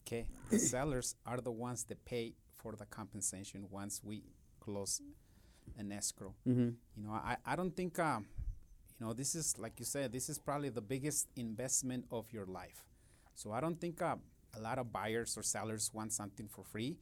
Okay, 0.05 0.27
the 0.49 0.59
sellers 0.73 1.15
are 1.25 1.39
the 1.39 1.51
ones 1.51 1.83
that 1.85 2.03
pay 2.05 2.33
for 2.55 2.75
the 2.75 2.85
compensation 2.85 3.67
once 3.69 4.01
we 4.03 4.23
close 4.59 5.01
an 5.77 5.91
escrow. 5.91 6.33
Mm-hmm. 6.47 6.69
You 6.95 7.03
know, 7.03 7.11
I, 7.11 7.37
I 7.45 7.55
don't 7.55 7.75
think, 7.75 7.99
um, 7.99 8.25
you 8.99 9.05
know, 9.05 9.13
this 9.13 9.35
is, 9.35 9.57
like 9.57 9.79
you 9.79 9.85
said, 9.85 10.11
this 10.11 10.29
is 10.29 10.37
probably 10.39 10.69
the 10.69 10.81
biggest 10.81 11.27
investment 11.35 12.05
of 12.11 12.31
your 12.31 12.45
life. 12.45 12.83
So 13.35 13.51
I 13.51 13.61
don't 13.61 13.79
think 13.79 14.01
uh, 14.01 14.15
a 14.55 14.59
lot 14.59 14.77
of 14.77 14.91
buyers 14.91 15.37
or 15.37 15.43
sellers 15.43 15.91
want 15.93 16.13
something 16.13 16.47
for 16.47 16.63
free. 16.63 16.97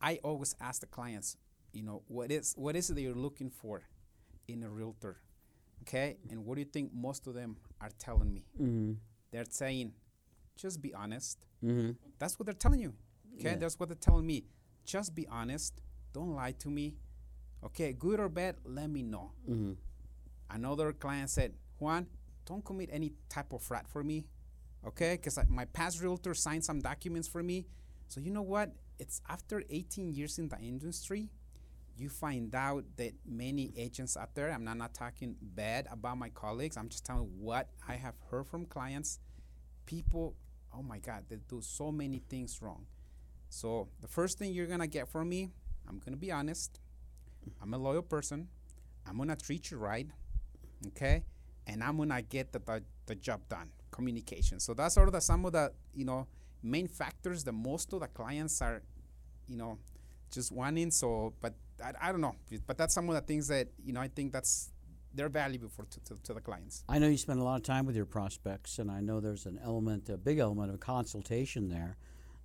I 0.00 0.18
always 0.24 0.54
ask 0.60 0.80
the 0.80 0.86
clients, 0.86 1.36
you 1.72 1.82
know, 1.82 2.02
what 2.08 2.32
is 2.32 2.54
what 2.56 2.74
is 2.74 2.90
it 2.90 2.94
that 2.94 3.02
you're 3.02 3.14
looking 3.14 3.50
for 3.50 3.82
in 4.48 4.62
a 4.62 4.68
realtor? 4.68 5.18
Okay, 5.82 6.16
and 6.30 6.44
what 6.44 6.56
do 6.56 6.60
you 6.60 6.66
think 6.66 6.92
most 6.92 7.26
of 7.26 7.34
them 7.34 7.56
are 7.80 7.90
telling 7.98 8.32
me? 8.32 8.44
Mm-hmm. 8.60 8.92
They're 9.30 9.44
saying, 9.48 9.92
just 10.60 10.80
be 10.82 10.92
honest. 10.94 11.38
Mm-hmm. 11.64 11.92
That's 12.18 12.38
what 12.38 12.46
they're 12.46 12.54
telling 12.54 12.80
you. 12.80 12.94
Okay, 13.38 13.50
Yeah. 13.50 13.56
that's 13.56 13.78
what 13.78 13.88
they're 13.88 13.96
telling 13.96 14.26
me. 14.26 14.44
Just 14.84 15.14
be 15.14 15.26
honest. 15.28 15.80
Don't 16.12 16.34
lie 16.34 16.52
to 16.58 16.68
me. 16.68 16.96
Okay, 17.64 17.92
good 17.92 18.20
or 18.20 18.28
bad, 18.28 18.56
let 18.64 18.88
me 18.90 19.02
know. 19.02 19.32
Mm-hmm. 19.48 19.72
Another 20.50 20.92
client 20.92 21.30
said, 21.30 21.52
Juan, 21.78 22.06
don't 22.46 22.64
commit 22.64 22.88
any 22.92 23.12
type 23.28 23.52
of 23.52 23.62
fraud 23.62 23.86
for 23.88 24.02
me. 24.02 24.26
Okay, 24.86 25.12
because 25.16 25.38
my 25.48 25.66
past 25.66 26.00
realtor 26.02 26.34
signed 26.34 26.64
some 26.64 26.80
documents 26.80 27.28
for 27.28 27.42
me. 27.42 27.66
So 28.08 28.20
you 28.20 28.30
know 28.30 28.42
what? 28.42 28.72
It's 28.98 29.20
after 29.28 29.62
18 29.70 30.12
years 30.12 30.38
in 30.38 30.48
the 30.48 30.58
industry, 30.58 31.28
you 31.96 32.08
find 32.08 32.54
out 32.54 32.84
that 32.96 33.12
many 33.26 33.72
agents 33.76 34.16
out 34.16 34.34
there, 34.34 34.50
I'm 34.50 34.64
not, 34.64 34.78
not 34.78 34.94
talking 34.94 35.36
bad 35.40 35.86
about 35.92 36.16
my 36.18 36.30
colleagues, 36.30 36.76
I'm 36.78 36.88
just 36.88 37.04
telling 37.04 37.28
what 37.38 37.68
I 37.86 37.94
have 37.96 38.14
heard 38.30 38.46
from 38.46 38.64
clients. 38.64 39.18
People, 39.86 40.34
oh 40.76 40.82
my 40.82 40.98
God, 40.98 41.24
they 41.28 41.36
do 41.48 41.60
so 41.60 41.90
many 41.90 42.22
things 42.28 42.60
wrong. 42.62 42.86
So 43.48 43.88
the 44.00 44.08
first 44.08 44.38
thing 44.38 44.52
you're 44.52 44.66
gonna 44.66 44.86
get 44.86 45.08
from 45.08 45.28
me, 45.28 45.50
I'm 45.88 45.98
gonna 45.98 46.16
be 46.16 46.30
honest. 46.30 46.80
I'm 47.62 47.74
a 47.74 47.78
loyal 47.78 48.02
person. 48.02 48.48
I'm 49.06 49.16
gonna 49.16 49.36
treat 49.36 49.70
you 49.70 49.78
right, 49.78 50.06
okay? 50.88 51.24
And 51.66 51.82
I'm 51.82 51.96
gonna 51.96 52.22
get 52.22 52.52
the, 52.52 52.60
the, 52.60 52.82
the 53.06 53.14
job 53.14 53.40
done. 53.48 53.70
Communication. 53.90 54.60
So 54.60 54.72
that's 54.72 54.94
sort 54.94 55.08
of 55.08 55.14
the, 55.14 55.20
some 55.20 55.44
of 55.44 55.52
the 55.52 55.72
you 55.94 56.04
know 56.04 56.28
main 56.62 56.86
factors 56.86 57.42
that 57.44 57.52
most 57.52 57.92
of 57.92 58.00
the 58.00 58.06
clients 58.06 58.62
are, 58.62 58.82
you 59.48 59.56
know, 59.56 59.78
just 60.30 60.52
wanting. 60.52 60.90
So, 60.92 61.32
but 61.40 61.54
I, 61.82 61.92
I 62.00 62.12
don't 62.12 62.20
know. 62.20 62.36
But 62.66 62.78
that's 62.78 62.94
some 62.94 63.08
of 63.08 63.14
the 63.16 63.20
things 63.20 63.48
that 63.48 63.68
you 63.84 63.92
know 63.92 64.00
I 64.00 64.08
think 64.08 64.32
that's 64.32 64.70
they're 65.14 65.28
valuable 65.28 65.68
for 65.68 65.84
to, 65.84 66.00
to, 66.00 66.14
to 66.22 66.34
the 66.34 66.40
clients. 66.40 66.84
I 66.88 66.98
know 66.98 67.08
you 67.08 67.16
spend 67.16 67.40
a 67.40 67.44
lot 67.44 67.56
of 67.56 67.62
time 67.62 67.86
with 67.86 67.96
your 67.96 68.06
prospects, 68.06 68.78
and 68.78 68.90
I 68.90 69.00
know 69.00 69.20
there's 69.20 69.46
an 69.46 69.58
element, 69.62 70.08
a 70.08 70.16
big 70.16 70.38
element 70.38 70.72
of 70.72 70.80
consultation 70.80 71.68
there. 71.68 71.96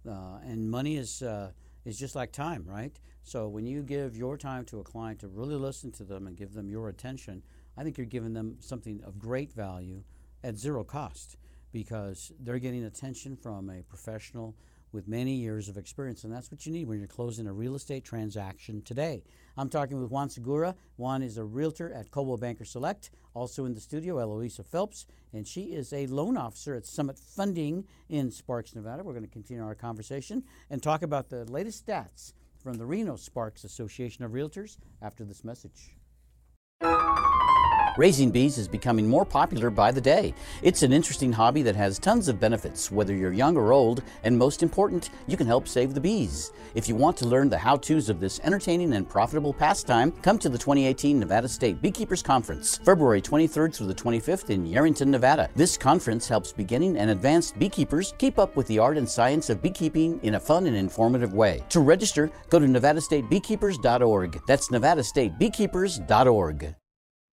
Uh, 0.08 0.38
and 0.46 0.70
money 0.70 0.98
is 0.98 1.22
uh, 1.22 1.52
is 1.84 1.98
just 1.98 2.16
like 2.16 2.32
time, 2.32 2.64
right? 2.68 2.98
So 3.24 3.48
when 3.48 3.66
you 3.66 3.82
give 3.82 4.16
your 4.16 4.38
time 4.38 4.66
to 4.66 4.80
a 4.80 4.84
client 4.84 5.20
to 5.20 5.28
really 5.28 5.56
listen 5.56 5.92
to 5.94 6.04
them 6.04 6.28
and 6.28 6.36
give 6.36 6.54
them 6.54 6.70
your 6.70 6.90
attention, 6.90 7.44
I 7.78 7.84
think 7.84 7.98
you're 7.98 8.06
giving 8.06 8.34
them 8.34 8.58
something 8.60 9.02
of 9.04 9.18
great 9.20 9.52
value 9.54 10.04
at 10.44 10.58
zero 10.58 10.84
cost 10.84 11.38
because 11.72 12.32
they're 12.40 12.60
getting 12.60 12.84
attention 12.84 13.36
from 13.36 13.70
a 13.70 13.82
professional 13.84 14.56
with 14.96 15.08
many 15.10 15.34
years 15.34 15.68
of 15.68 15.78
experience, 15.78 16.24
and 16.24 16.34
that's 16.34 16.50
what 16.50 16.66
you 16.66 16.72
need 16.72 16.88
when 16.88 16.98
you're 16.98 17.08
closing 17.08 17.46
a 17.46 17.54
real 17.54 17.76
estate 17.76 18.06
transaction 18.06 18.82
today. 18.82 19.22
I'm 19.58 19.70
talking 19.70 20.02
with 20.02 20.10
Juan 20.10 20.30
Segura. 20.30 20.74
Juan 20.96 21.22
is 21.22 21.38
a 21.38 21.44
realtor 21.44 21.92
at 21.94 22.10
Coldwell 22.10 22.38
Banker 22.38 22.64
Select. 22.64 23.12
Also 23.34 23.66
in 23.66 23.74
the 23.74 23.82
studio, 23.82 24.18
Eloisa 24.18 24.64
Phelps, 24.64 25.06
and 25.34 25.46
she 25.46 25.74
is 25.74 25.92
a 25.92 26.08
loan 26.08 26.38
officer 26.38 26.74
at 26.74 26.86
Summit 26.86 27.20
Funding 27.20 27.84
in 28.08 28.32
Sparks, 28.32 28.74
Nevada. 28.74 29.04
We're 29.04 29.14
going 29.14 29.26
to 29.26 29.30
continue 29.30 29.64
our 29.64 29.76
conversation 29.76 30.44
and 30.70 30.82
talk 30.82 31.02
about 31.02 31.30
the 31.30 31.44
latest 31.44 31.86
stats 31.86 32.34
from 32.58 32.76
the 32.76 32.86
Reno 32.86 33.18
Sparks 33.18 33.66
Association 33.66 34.24
of 34.24 34.32
Realtors 34.32 34.78
after 35.02 35.26
this 35.26 35.44
message. 35.44 35.95
Raising 37.98 38.30
bees 38.30 38.58
is 38.58 38.68
becoming 38.68 39.08
more 39.08 39.24
popular 39.24 39.70
by 39.70 39.90
the 39.90 40.02
day. 40.02 40.34
It's 40.62 40.84
an 40.84 40.92
interesting 40.92 41.32
hobby 41.32 41.62
that 41.62 41.78
has 41.78 41.98
tons 41.98 42.28
of 42.28 42.42
benefits, 42.42 42.92
whether 42.92 43.16
you're 43.16 43.32
young 43.32 43.56
or 43.56 43.72
old, 43.72 44.04
and 44.26 44.38
most 44.38 44.64
important, 44.64 45.12
you 45.28 45.38
can 45.38 45.48
help 45.48 45.66
save 45.66 45.94
the 45.94 46.02
bees. 46.02 46.52
If 46.74 46.90
you 46.90 46.96
want 46.96 47.16
to 47.18 47.26
learn 47.26 47.50
the 47.50 47.58
how 47.58 47.78
to's 47.78 48.10
of 48.10 48.20
this 48.20 48.42
entertaining 48.44 48.96
and 48.96 49.08
profitable 49.08 49.54
pastime, 49.54 50.12
come 50.12 50.38
to 50.40 50.50
the 50.50 50.58
2018 50.58 51.18
Nevada 51.18 51.48
State 51.48 51.82
Beekeepers 51.82 52.22
Conference, 52.22 52.80
February 52.80 53.22
23rd 53.22 53.74
through 53.74 53.88
the 53.88 53.96
25th 53.96 54.50
in 54.50 54.66
Yerington, 54.66 55.08
Nevada. 55.08 55.50
This 55.56 55.78
conference 55.78 56.28
helps 56.28 56.52
beginning 56.52 56.98
and 56.98 57.12
advanced 57.12 57.58
beekeepers 57.58 58.14
keep 58.18 58.38
up 58.38 58.58
with 58.58 58.68
the 58.68 58.78
art 58.78 58.98
and 58.98 59.08
science 59.08 59.50
of 59.50 59.62
beekeeping 59.62 60.20
in 60.22 60.36
a 60.36 60.40
fun 60.40 60.66
and 60.66 60.76
informative 60.76 61.34
way. 61.34 61.64
To 61.70 61.80
register, 61.80 62.30
go 62.50 62.60
to 62.60 62.66
nevadastatebeekeepers.org. 62.66 64.42
That's 64.48 64.68
nevadastatebeekeepers.org. 64.68 66.76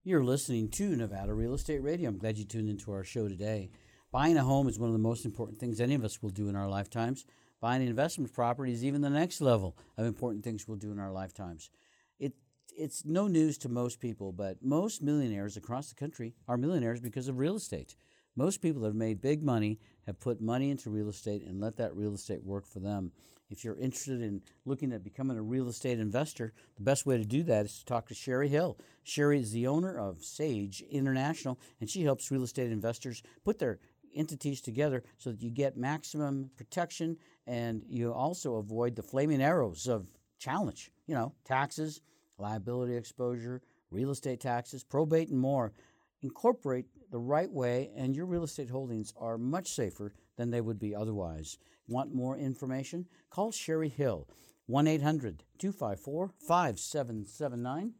You're 0.05 0.23
listening 0.23 0.69
to 0.69 0.95
Nevada 0.95 1.33
Real 1.33 1.53
Estate 1.53 1.83
Radio. 1.83 2.07
I'm 2.09 2.17
glad 2.17 2.38
you 2.38 2.45
tuned 2.45 2.69
into 2.69 2.89
our 2.93 3.03
show 3.03 3.27
today. 3.27 3.69
Buying 4.13 4.38
a 4.38 4.43
home 4.45 4.69
is 4.69 4.79
one 4.79 4.88
of 4.88 4.93
the 4.93 4.97
most 4.97 5.25
important 5.25 5.59
things 5.59 5.81
any 5.81 5.93
of 5.93 6.05
us 6.05 6.23
will 6.23 6.29
do 6.29 6.47
in 6.47 6.55
our 6.55 6.69
lifetimes. 6.69 7.25
Buying 7.59 7.81
an 7.81 7.89
investment 7.89 8.31
property 8.31 8.71
is 8.71 8.85
even 8.85 9.01
the 9.01 9.09
next 9.09 9.41
level 9.41 9.77
of 9.97 10.05
important 10.05 10.45
things 10.45 10.65
we'll 10.65 10.77
do 10.77 10.93
in 10.93 10.99
our 10.99 11.12
lifetimes. 11.12 11.69
It, 12.17 12.31
it's 12.77 13.03
no 13.03 13.27
news 13.27 13.57
to 13.57 13.67
most 13.67 13.99
people, 13.99 14.31
but 14.31 14.63
most 14.63 15.03
millionaires 15.03 15.57
across 15.57 15.89
the 15.89 15.95
country 15.95 16.33
are 16.47 16.55
millionaires 16.55 17.01
because 17.01 17.27
of 17.27 17.38
real 17.38 17.57
estate. 17.57 17.97
Most 18.38 18.62
people 18.62 18.83
that 18.83 18.88
have 18.88 18.95
made 18.95 19.19
big 19.19 19.43
money 19.43 19.81
have 20.05 20.21
put 20.21 20.39
money 20.39 20.69
into 20.69 20.89
real 20.89 21.09
estate 21.09 21.43
and 21.45 21.59
let 21.59 21.75
that 21.75 21.93
real 21.93 22.13
estate 22.13 22.45
work 22.45 22.65
for 22.65 22.79
them. 22.79 23.12
If 23.49 23.63
you're 23.63 23.79
interested 23.79 24.21
in 24.21 24.43
looking 24.65 24.93
at 24.93 25.03
becoming 25.03 25.38
a 25.38 25.41
real 25.41 25.69
estate 25.69 25.99
investor, 25.99 26.53
the 26.75 26.83
best 26.83 27.05
way 27.07 27.17
to 27.17 27.25
do 27.25 27.41
that 27.43 27.65
is 27.65 27.79
to 27.79 27.85
talk 27.85 28.07
to 28.07 28.13
Sherry 28.13 28.47
Hill. 28.47 28.77
Sherry 29.03 29.39
is 29.39 29.51
the 29.51 29.65
owner 29.65 29.97
of 29.97 30.23
Sage 30.23 30.83
International, 30.91 31.59
and 31.81 31.89
she 31.89 32.03
helps 32.03 32.29
real 32.29 32.43
estate 32.43 32.71
investors 32.71 33.23
put 33.43 33.57
their 33.57 33.79
entities 34.15 34.62
together 34.62 35.03
so 35.17 35.31
that 35.31 35.41
you 35.41 35.49
get 35.49 35.77
maximum 35.77 36.51
protection 36.57 37.17
and 37.47 37.83
you 37.88 38.13
also 38.13 38.55
avoid 38.55 38.95
the 38.95 39.03
flaming 39.03 39.41
arrows 39.41 39.88
of 39.88 40.07
challenge. 40.38 40.91
You 41.07 41.15
know, 41.15 41.33
taxes, 41.43 42.01
liability 42.38 42.95
exposure, 42.95 43.62
real 43.89 44.12
estate 44.12 44.41
taxes, 44.41 44.83
probate, 44.83 45.29
and 45.29 45.39
more. 45.39 45.73
Incorporate 46.21 46.85
the 47.12 47.17
right 47.17 47.49
way, 47.49 47.89
and 47.95 48.15
your 48.15 48.27
real 48.27 48.43
estate 48.43 48.69
holdings 48.69 49.13
are 49.17 49.38
much 49.38 49.69
safer 49.69 50.13
than 50.39 50.49
they 50.52 50.62
would 50.62 50.80
be 50.80 50.95
otherwise. 50.95 51.58
Want 51.88 52.15
more 52.15 52.38
information? 52.38 53.06
Call 53.30 53.52
Sherry 53.52 53.89
Hill, 53.89 54.25
1 54.67 54.88
800 54.88 55.43
254 55.60 56.32
5779, 56.47 57.93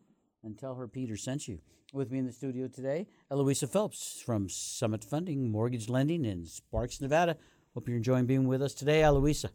and 0.44 0.58
tell 0.58 0.76
her 0.76 0.88
Peter 0.88 1.18
sent 1.18 1.50
you. 1.50 1.60
With 1.92 2.12
me 2.12 2.20
in 2.20 2.26
the 2.26 2.32
studio 2.32 2.68
today, 2.68 3.08
Eloisa 3.30 3.68
Phelps 3.68 4.22
from 4.26 4.48
Summit 4.48 5.04
Funding 5.04 5.52
Mortgage 5.52 5.90
Lending 5.90 6.24
in 6.24 6.46
Sparks, 6.46 7.02
Nevada. 7.02 7.36
Hope 7.74 7.90
you're 7.90 7.98
enjoying 7.98 8.26
being 8.26 8.48
with 8.48 8.62
us 8.62 8.74
today, 8.74 9.04
Eloisa. 9.04 9.50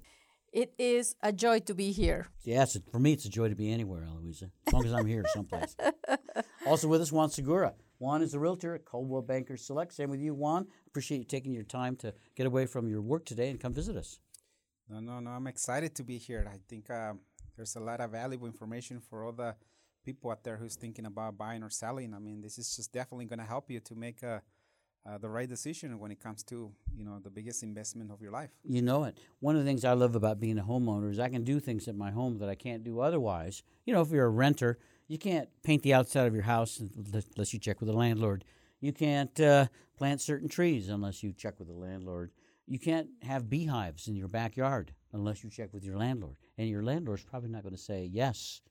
It 0.52 0.74
is 0.78 1.16
a 1.22 1.32
joy 1.32 1.60
to 1.60 1.74
be 1.74 1.90
here. 1.90 2.26
Yes, 2.42 2.76
for 2.92 2.98
me, 2.98 3.14
it's 3.14 3.24
a 3.24 3.30
joy 3.30 3.48
to 3.48 3.54
be 3.54 3.72
anywhere, 3.72 4.04
Eloisa, 4.04 4.50
as 4.66 4.72
long 4.74 4.84
as 4.84 4.92
I'm 4.92 5.06
here 5.06 5.24
someplace. 5.32 5.74
also 6.66 6.88
with 6.88 7.00
us, 7.00 7.10
Juan 7.10 7.30
Segura. 7.30 7.72
Juan 8.04 8.20
is 8.20 8.34
a 8.34 8.38
realtor 8.38 8.74
at 8.74 8.84
Coldwell 8.84 9.22
Banker 9.22 9.56
Select. 9.56 9.94
Same 9.94 10.10
with 10.10 10.20
you, 10.20 10.34
Juan. 10.34 10.66
Appreciate 10.86 11.16
you 11.16 11.24
taking 11.24 11.54
your 11.54 11.62
time 11.62 11.96
to 11.96 12.12
get 12.36 12.46
away 12.46 12.66
from 12.66 12.86
your 12.86 13.00
work 13.00 13.24
today 13.24 13.48
and 13.48 13.58
come 13.58 13.72
visit 13.72 13.96
us. 13.96 14.18
No, 14.90 15.00
no, 15.00 15.20
no. 15.20 15.30
I'm 15.30 15.46
excited 15.46 15.94
to 15.94 16.02
be 16.04 16.18
here. 16.18 16.46
I 16.46 16.58
think 16.68 16.90
um, 16.90 17.20
there's 17.56 17.76
a 17.76 17.80
lot 17.80 18.02
of 18.02 18.10
valuable 18.10 18.46
information 18.46 19.00
for 19.00 19.24
all 19.24 19.32
the 19.32 19.54
people 20.04 20.30
out 20.30 20.44
there 20.44 20.58
who's 20.58 20.76
thinking 20.76 21.06
about 21.06 21.38
buying 21.38 21.62
or 21.62 21.70
selling. 21.70 22.12
I 22.12 22.18
mean, 22.18 22.42
this 22.42 22.58
is 22.58 22.76
just 22.76 22.92
definitely 22.92 23.24
going 23.24 23.38
to 23.38 23.46
help 23.46 23.70
you 23.70 23.80
to 23.80 23.94
make 23.94 24.22
a, 24.22 24.42
uh, 25.08 25.16
the 25.16 25.30
right 25.30 25.48
decision 25.48 25.98
when 25.98 26.10
it 26.10 26.20
comes 26.20 26.42
to 26.42 26.72
you 26.94 27.04
know 27.04 27.18
the 27.22 27.30
biggest 27.30 27.62
investment 27.62 28.10
of 28.10 28.20
your 28.20 28.32
life. 28.32 28.50
You 28.68 28.82
know 28.82 29.04
it. 29.04 29.18
One 29.40 29.56
of 29.56 29.62
the 29.62 29.66
things 29.66 29.82
I 29.82 29.92
love 29.94 30.14
about 30.14 30.40
being 30.40 30.58
a 30.58 30.62
homeowner 30.62 31.10
is 31.10 31.18
I 31.18 31.30
can 31.30 31.42
do 31.42 31.58
things 31.58 31.88
at 31.88 31.96
my 31.96 32.10
home 32.10 32.36
that 32.38 32.50
I 32.50 32.54
can't 32.54 32.84
do 32.84 33.00
otherwise. 33.00 33.62
You 33.86 33.94
know, 33.94 34.02
if 34.02 34.10
you're 34.10 34.26
a 34.26 34.30
renter, 34.30 34.78
you 35.08 35.18
can't 35.18 35.48
paint 35.62 35.82
the 35.82 35.94
outside 35.94 36.26
of 36.26 36.34
your 36.34 36.44
house 36.44 36.80
unless 36.80 37.52
you 37.52 37.58
check 37.58 37.80
with 37.80 37.88
the 37.88 37.96
landlord. 37.96 38.44
You 38.80 38.92
can't 38.92 39.38
uh, 39.40 39.66
plant 39.96 40.20
certain 40.20 40.48
trees 40.48 40.88
unless 40.88 41.22
you 41.22 41.32
check 41.32 41.58
with 41.58 41.68
the 41.68 41.74
landlord. 41.74 42.30
You 42.66 42.78
can't 42.78 43.08
have 43.22 43.50
beehives 43.50 44.08
in 44.08 44.16
your 44.16 44.28
backyard 44.28 44.92
unless 45.12 45.44
you 45.44 45.50
check 45.50 45.72
with 45.72 45.84
your 45.84 45.96
landlord. 45.96 46.36
And 46.56 46.68
your 46.68 46.82
landlord's 46.82 47.24
probably 47.24 47.50
not 47.50 47.62
going 47.62 47.74
to 47.74 47.80
say 47.80 48.08
yes 48.10 48.62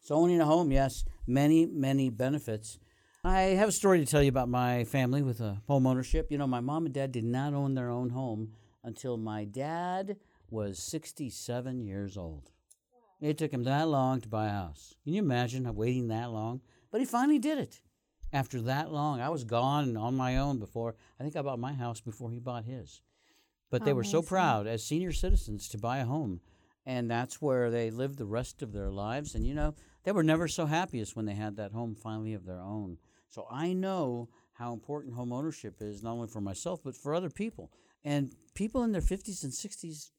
So, 0.00 0.14
owning 0.14 0.40
a 0.40 0.46
home, 0.46 0.70
yes, 0.72 1.04
many, 1.26 1.66
many 1.66 2.08
benefits. 2.08 2.78
I 3.24 3.40
have 3.40 3.68
a 3.68 3.72
story 3.72 3.98
to 3.98 4.06
tell 4.06 4.22
you 4.22 4.30
about 4.30 4.48
my 4.48 4.84
family 4.84 5.20
with 5.20 5.40
a 5.40 5.60
home 5.66 5.86
ownership. 5.86 6.28
You 6.30 6.38
know, 6.38 6.46
my 6.46 6.60
mom 6.60 6.86
and 6.86 6.94
dad 6.94 7.12
did 7.12 7.24
not 7.24 7.52
own 7.52 7.74
their 7.74 7.90
own 7.90 8.08
home 8.10 8.52
until 8.82 9.18
my 9.18 9.44
dad 9.44 10.16
was 10.50 10.78
67 10.78 11.80
years 11.80 12.16
old. 12.16 12.50
It 13.20 13.38
took 13.38 13.52
him 13.52 13.64
that 13.64 13.88
long 13.88 14.20
to 14.22 14.28
buy 14.28 14.46
a 14.46 14.50
house. 14.50 14.94
Can 15.04 15.12
you 15.12 15.22
imagine 15.22 15.72
waiting 15.74 16.08
that 16.08 16.30
long? 16.30 16.60
But 16.90 17.00
he 17.00 17.06
finally 17.06 17.38
did 17.38 17.58
it. 17.58 17.80
after 18.32 18.60
that 18.62 18.92
long. 18.92 19.20
I 19.20 19.28
was 19.28 19.44
gone 19.44 19.96
on 19.96 20.16
my 20.16 20.38
own 20.38 20.58
before. 20.58 20.94
I 21.18 21.22
think 21.22 21.36
I 21.36 21.42
bought 21.42 21.58
my 21.58 21.72
house 21.72 22.00
before 22.00 22.30
he 22.30 22.38
bought 22.38 22.64
his. 22.64 23.02
But 23.70 23.84
they 23.84 23.92
were 23.92 24.04
so 24.04 24.22
proud 24.22 24.66
as 24.66 24.82
senior 24.82 25.12
citizens 25.12 25.68
to 25.68 25.78
buy 25.78 25.98
a 25.98 26.04
home. 26.04 26.40
And 26.86 27.10
that's 27.10 27.40
where 27.40 27.70
they 27.70 27.90
lived 27.90 28.18
the 28.18 28.26
rest 28.26 28.62
of 28.62 28.72
their 28.72 28.90
lives. 28.90 29.34
And 29.34 29.46
you 29.46 29.54
know, 29.54 29.74
they 30.04 30.12
were 30.12 30.22
never 30.24 30.48
so 30.48 30.66
happiest 30.66 31.14
when 31.14 31.26
they 31.26 31.34
had 31.34 31.56
that 31.56 31.72
home 31.72 31.94
finally 31.94 32.34
of 32.34 32.46
their 32.46 32.60
own. 32.60 32.98
So 33.28 33.46
I 33.50 33.72
know 33.72 34.28
how 34.54 34.72
important 34.72 35.14
home 35.14 35.32
ownership 35.32 35.76
is, 35.80 36.02
not 36.02 36.12
only 36.12 36.28
for 36.28 36.40
myself, 36.40 36.80
but 36.82 36.96
for 36.96 37.14
other 37.14 37.30
people. 37.30 37.70
And 38.04 38.34
people 38.54 38.82
in 38.82 38.92
their 38.92 39.00
50s 39.00 39.44
and 39.44 39.52
60s, 39.52 40.10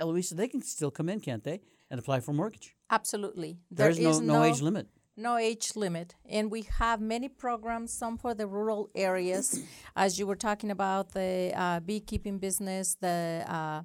Eloisa, 0.00 0.34
they 0.34 0.48
can 0.48 0.62
still 0.62 0.90
come 0.90 1.08
in, 1.08 1.20
can't 1.20 1.44
they, 1.44 1.60
and 1.90 1.98
apply 2.00 2.20
for 2.20 2.32
a 2.32 2.34
mortgage? 2.34 2.74
Absolutely. 2.90 3.58
There's 3.70 3.96
There 3.96 4.04
no, 4.04 4.10
is 4.10 4.20
no 4.20 4.42
age 4.44 4.60
limit. 4.60 4.88
No 5.16 5.36
age 5.36 5.76
limit. 5.76 6.16
And 6.28 6.50
we 6.50 6.62
have 6.78 7.00
many 7.00 7.28
programs, 7.28 7.92
some 7.92 8.18
for 8.18 8.34
the 8.34 8.46
rural 8.48 8.90
areas. 8.96 9.62
As 9.96 10.18
you 10.18 10.26
were 10.26 10.34
talking 10.36 10.70
about 10.70 11.12
the 11.12 11.52
uh, 11.54 11.80
beekeeping 11.80 12.38
business, 12.38 12.96
the 13.00 13.44
uh, 13.46 13.82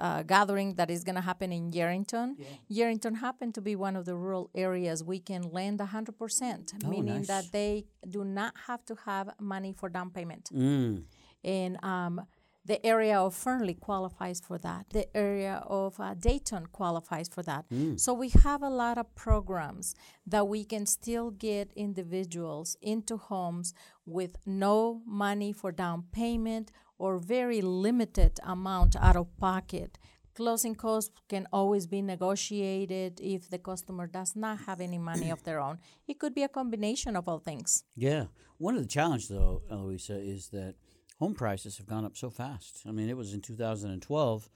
uh, 0.00 0.22
gathering 0.24 0.74
that 0.74 0.90
is 0.90 1.04
going 1.04 1.14
to 1.14 1.20
happen 1.22 1.52
in 1.52 1.70
Yerington. 1.70 2.36
Yerington 2.70 3.16
happened 3.16 3.54
to 3.54 3.60
be 3.62 3.76
one 3.76 3.96
of 3.96 4.04
the 4.04 4.14
rural 4.16 4.50
areas 4.54 5.02
we 5.02 5.18
can 5.20 5.42
lend 5.52 5.78
100%, 5.78 6.74
Oh, 6.84 6.88
meaning 6.88 7.18
nice. 7.18 7.26
that 7.28 7.44
they 7.52 7.86
do 8.08 8.24
not 8.24 8.52
have 8.66 8.84
to 8.86 8.96
have 9.06 9.30
money 9.40 9.72
for 9.72 9.88
down 9.88 10.10
payment. 10.10 10.50
Mm. 10.52 11.04
And 11.44 11.84
um, 11.84 12.26
the 12.66 12.84
area 12.84 13.18
of 13.18 13.34
Fernley 13.34 13.74
qualifies 13.74 14.40
for 14.40 14.58
that. 14.58 14.86
The 14.90 15.06
area 15.16 15.62
of 15.66 15.98
uh, 16.00 16.14
Dayton 16.14 16.66
qualifies 16.72 17.28
for 17.28 17.42
that. 17.44 17.64
So 17.96 18.12
we 18.12 18.30
have 18.44 18.62
a 18.62 18.68
lot 18.68 18.98
of 18.98 19.14
programs 19.14 19.94
that 20.26 20.48
we 20.48 20.64
can 20.64 20.84
still 20.86 21.30
get 21.30 21.72
individuals 21.76 22.76
into 22.82 23.16
homes 23.16 23.72
with 24.04 24.36
no 24.44 25.02
money 25.06 25.52
for 25.52 25.70
down 25.72 26.04
payment 26.12 26.72
or 26.98 27.18
very 27.18 27.60
limited 27.60 28.40
amount 28.42 28.96
out 28.96 29.16
of 29.16 29.26
pocket. 29.38 29.98
Closing 30.34 30.74
costs 30.74 31.12
can 31.28 31.46
always 31.52 31.86
be 31.86 32.02
negotiated 32.02 33.20
if 33.22 33.48
the 33.48 33.58
customer 33.58 34.06
does 34.06 34.36
not 34.36 34.58
have 34.66 34.80
any 34.80 34.98
money 34.98 35.30
of 35.30 35.42
their 35.44 35.60
own. 35.60 35.78
It 36.06 36.18
could 36.18 36.34
be 36.34 36.42
a 36.42 36.48
combination 36.48 37.16
of 37.16 37.28
all 37.28 37.38
things. 37.38 37.84
Yeah. 37.94 38.24
One 38.58 38.74
of 38.74 38.82
the 38.82 38.88
challenges, 38.88 39.28
though, 39.28 39.62
Eloisa, 39.70 40.18
is 40.18 40.48
that 40.48 40.74
home 41.18 41.34
prices 41.34 41.78
have 41.78 41.86
gone 41.86 42.04
up 42.04 42.16
so 42.16 42.30
fast. 42.30 42.82
I 42.86 42.92
mean, 42.92 43.08
it 43.08 43.16
was 43.16 43.32
in 43.32 43.40
2012. 43.40 44.50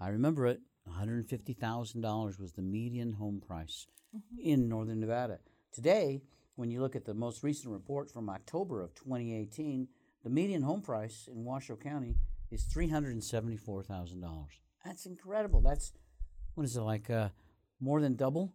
I 0.00 0.08
remember 0.08 0.46
it. 0.46 0.60
$150,000 0.88 2.40
was 2.40 2.52
the 2.52 2.62
median 2.62 3.14
home 3.14 3.42
price 3.44 3.86
in 4.40 4.68
northern 4.68 5.00
Nevada. 5.00 5.40
Today, 5.72 6.22
when 6.54 6.70
you 6.70 6.80
look 6.80 6.96
at 6.96 7.04
the 7.04 7.14
most 7.14 7.42
recent 7.42 7.72
report 7.72 8.10
from 8.10 8.30
October 8.30 8.82
of 8.82 8.94
2018, 8.94 9.88
the 10.22 10.30
median 10.30 10.62
home 10.62 10.80
price 10.80 11.28
in 11.30 11.44
Washoe 11.44 11.76
County 11.76 12.16
is 12.50 12.64
$374,000. 12.64 14.46
That's 14.84 15.06
incredible. 15.06 15.60
That's, 15.60 15.92
what 16.54 16.64
is 16.64 16.76
it, 16.76 16.80
like 16.80 17.10
uh, 17.10 17.30
more 17.80 18.00
than 18.00 18.14
double? 18.14 18.54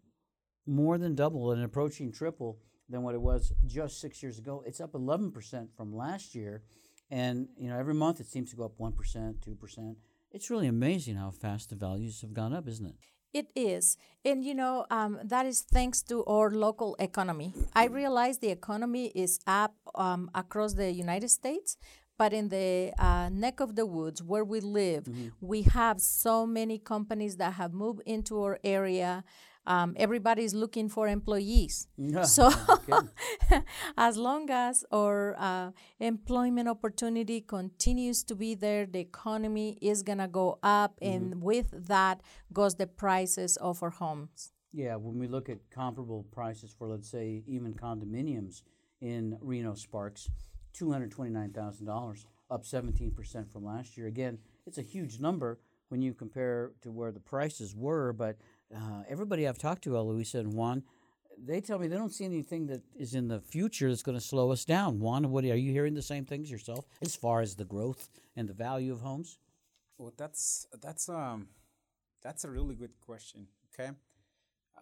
More 0.65 0.97
than 0.97 1.15
double 1.15 1.52
and 1.52 1.63
approaching 1.63 2.12
triple 2.12 2.60
than 2.89 3.04
what 3.04 3.15
it 3.15 3.21
was 3.21 3.54
just 3.65 4.00
six 4.00 4.24
years 4.24 4.39
ago. 4.39 4.63
It's 4.65 4.82
up 4.82 4.93
11% 4.93 5.67
from 5.76 5.95
last 5.95 6.34
year. 6.34 6.63
And, 7.12 7.50
you 7.58 7.69
know, 7.69 7.78
every 7.78 7.93
month 7.93 8.19
it 8.19 8.28
seems 8.28 8.50
to 8.52 8.56
go 8.56 8.63
up 8.63 8.78
1%, 8.80 8.95
2%. 8.95 9.95
It's 10.32 10.50
really 10.50 10.67
amazing 10.67 11.15
how 11.17 11.32
fast 11.32 11.69
the 11.69 11.76
values 11.76 12.21
have 12.21 12.34
gone 12.34 12.54
up, 12.54 12.67
isn't 12.67 12.86
it? 12.86 12.95
It 13.34 13.47
is. 13.56 13.97
And 14.26 14.43
you 14.43 14.54
know, 14.54 14.86
um, 14.91 15.19
that 15.24 15.45
is 15.45 15.62
thanks 15.62 16.02
to 16.04 16.26
our 16.26 16.50
local 16.52 16.95
economy. 17.00 17.54
I 17.74 17.86
realize 17.86 18.39
the 18.39 18.50
economy 18.50 19.08
is 19.15 19.39
up 19.47 19.74
um, 19.95 20.30
across 20.36 20.74
the 20.74 20.91
United 20.91 21.30
States, 21.30 21.78
but 22.17 22.34
in 22.34 22.50
the 22.50 22.93
uh, 23.00 23.30
neck 23.30 23.62
of 23.62 23.76
the 23.76 23.86
woods 23.86 24.21
where 24.21 24.43
we 24.43 24.60
live, 24.60 25.08
we 25.39 25.63
have 25.63 26.02
so 26.02 26.45
many 26.45 26.78
companies 26.78 27.38
that 27.38 27.54
have 27.54 27.74
moved 27.74 28.02
into 28.06 28.41
our 28.43 28.60
area. 28.63 29.24
Um, 29.65 29.93
everybody's 29.97 30.54
looking 30.54 30.89
for 30.89 31.08
employees. 31.08 31.88
so, 32.24 32.50
as 33.97 34.17
long 34.17 34.50
as 34.50 34.84
our 34.91 35.36
uh, 35.38 35.71
employment 36.00 36.67
opportunity 36.67 37.41
continues 37.41 38.24
to 38.24 38.36
be 38.36 38.56
there, 38.56 38.86
the 38.86 39.00
economy 39.00 39.78
is 39.82 40.02
going 40.02 40.17
to 40.17 40.28
go 40.28 40.58
up, 40.63 40.97
and 41.02 41.41
with 41.41 41.88
that 41.88 42.21
goes 42.52 42.76
the 42.76 42.88
prices 42.88 43.58
of 43.58 43.84
our 43.84 43.91
homes. 43.91 44.52
Yeah, 44.74 44.95
when 44.95 45.19
we 45.19 45.28
look 45.28 45.50
at 45.50 45.69
comparable 45.69 46.26
prices 46.32 46.74
for, 46.78 46.88
let's 46.88 47.10
say, 47.10 47.43
even 47.45 47.74
condominiums 47.74 48.63
in 49.02 49.38
Reno 49.41 49.76
Sparks, 49.76 50.30
$229,000, 50.80 52.26
up 52.50 52.63
17% 52.63 53.52
from 53.52 53.65
last 53.65 53.97
year. 53.97 54.08
Again, 54.08 54.38
it's 54.65 54.78
a 54.78 54.82
huge 54.84 55.19
number 55.19 55.60
when 55.89 56.02
you 56.02 56.13
compare 56.13 56.71
to 56.82 56.91
where 56.91 57.12
the 57.12 57.19
prices 57.19 57.76
were, 57.76 58.13
but 58.13 58.38
uh, 58.76 59.04
everybody 59.10 59.48
I've 59.48 59.58
talked 59.58 59.84
to, 59.84 59.96
Eloisa 59.98 60.40
and 60.40 60.54
Juan, 60.54 60.84
they 61.38 61.62
tell 61.62 61.80
me 61.80 61.88
they 61.88 61.96
don't 61.96 62.14
see 62.14 62.26
anything 62.26 62.68
that 62.68 62.82
is 62.96 63.14
in 63.16 63.28
the 63.28 63.40
future 63.40 63.90
that's 63.90 64.04
going 64.04 64.18
to 64.18 64.24
slow 64.24 64.52
us 64.52 64.66
down. 64.66 65.00
Juan, 65.00 65.30
what 65.32 65.44
are 65.44 65.56
you 65.56 65.72
hearing 65.72 65.94
the 65.96 66.02
same 66.02 66.26
things 66.26 66.52
yourself 66.52 66.86
as 67.02 67.16
far 67.16 67.42
as 67.42 67.56
the 67.56 67.66
growth 67.66 68.10
and 68.36 68.48
the 68.48 68.54
value 68.54 68.94
of 68.94 69.02
homes? 69.02 69.40
Well, 69.98 70.14
that's 70.18 70.66
that's 70.82 71.10
um 71.10 71.48
that's 72.24 72.44
a 72.44 72.50
really 72.50 72.76
good 72.76 73.00
question. 73.00 73.48
Okay, 73.74 73.92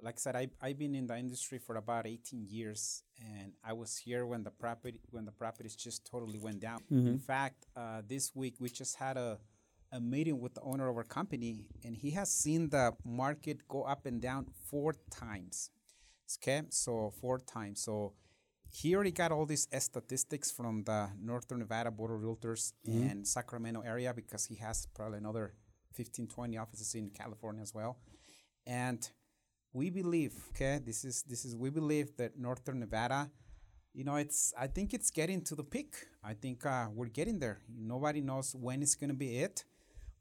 like 0.02 0.15
I 0.15 0.17
said, 0.17 0.36
I 0.36 0.49
I've 0.62 0.78
been 0.78 0.95
in 0.95 1.08
the 1.08 1.17
industry 1.17 1.58
for 1.60 1.75
about 1.75 2.08
18 2.08 2.45
years, 2.49 3.04
and 3.19 3.54
I 3.63 3.73
was 3.73 3.97
here 3.97 4.25
when 4.25 4.43
the 4.43 4.52
property 4.52 4.99
when 5.12 5.25
the 5.25 5.32
properties 5.32 5.75
just 5.75 6.06
totally 6.06 6.39
went 6.39 6.60
down. 6.60 6.80
In 7.08 7.19
fact, 7.19 7.65
uh, 7.75 8.02
this 8.08 8.36
week 8.36 8.56
we 8.60 8.69
just 8.69 8.95
had 8.97 9.17
a 9.17 9.39
a 9.91 9.99
meeting 9.99 10.39
with 10.39 10.54
the 10.54 10.62
owner 10.62 10.88
of 10.88 10.95
our 10.97 11.04
company, 11.04 11.65
and 11.84 11.95
he 11.95 12.12
has 12.12 12.32
seen 12.32 12.69
the 12.69 12.93
market 13.04 13.67
go 13.67 13.84
up 13.84 14.06
and 14.06 14.21
down 14.21 14.47
four 14.69 14.95
times. 15.12 15.71
Okay, 16.38 16.62
so 16.69 17.12
four 17.19 17.39
times. 17.39 17.82
So 17.82 18.13
he 18.71 18.93
already 18.93 19.12
got 19.12 19.32
all 19.32 19.45
these 19.45 19.67
statistics 19.80 20.52
from 20.52 20.84
the 20.84 21.10
Northern 21.19 21.60
Nevada 21.60 21.89
Board 21.89 22.12
of 22.12 22.21
Realtors 22.21 22.73
and 22.86 23.28
Sacramento 23.28 23.82
area 23.82 24.13
because 24.13 24.45
he 24.45 24.56
has 24.56 24.88
probably 24.93 25.17
another 25.17 25.54
15, 25.93 26.28
20 26.28 26.58
offices 26.58 26.93
in 26.93 27.10
California 27.10 27.62
as 27.62 27.73
well. 27.73 27.97
And 28.67 29.10
we 29.73 29.89
believe, 29.89 30.34
okay, 30.49 30.80
this 30.86 31.04
is 31.04 31.23
this 31.23 31.45
is 31.45 31.56
we 31.56 31.69
believe 31.69 32.15
that 32.17 32.38
Northern 32.38 32.80
Nevada, 32.80 33.32
you 33.93 34.04
know, 34.04 34.15
it's 34.15 34.54
I 34.58 34.67
think 34.67 34.93
it's 34.93 35.10
getting 35.10 35.43
to 35.45 35.56
the 35.56 35.63
peak. 35.63 35.95
I 36.23 36.34
think 36.34 36.65
uh, 36.65 36.88
we're 36.93 37.08
getting 37.08 37.39
there. 37.39 37.60
Nobody 37.75 38.21
knows 38.21 38.56
when 38.56 38.82
it's 38.82 38.95
gonna 38.95 39.13
be 39.15 39.39
it. 39.39 39.63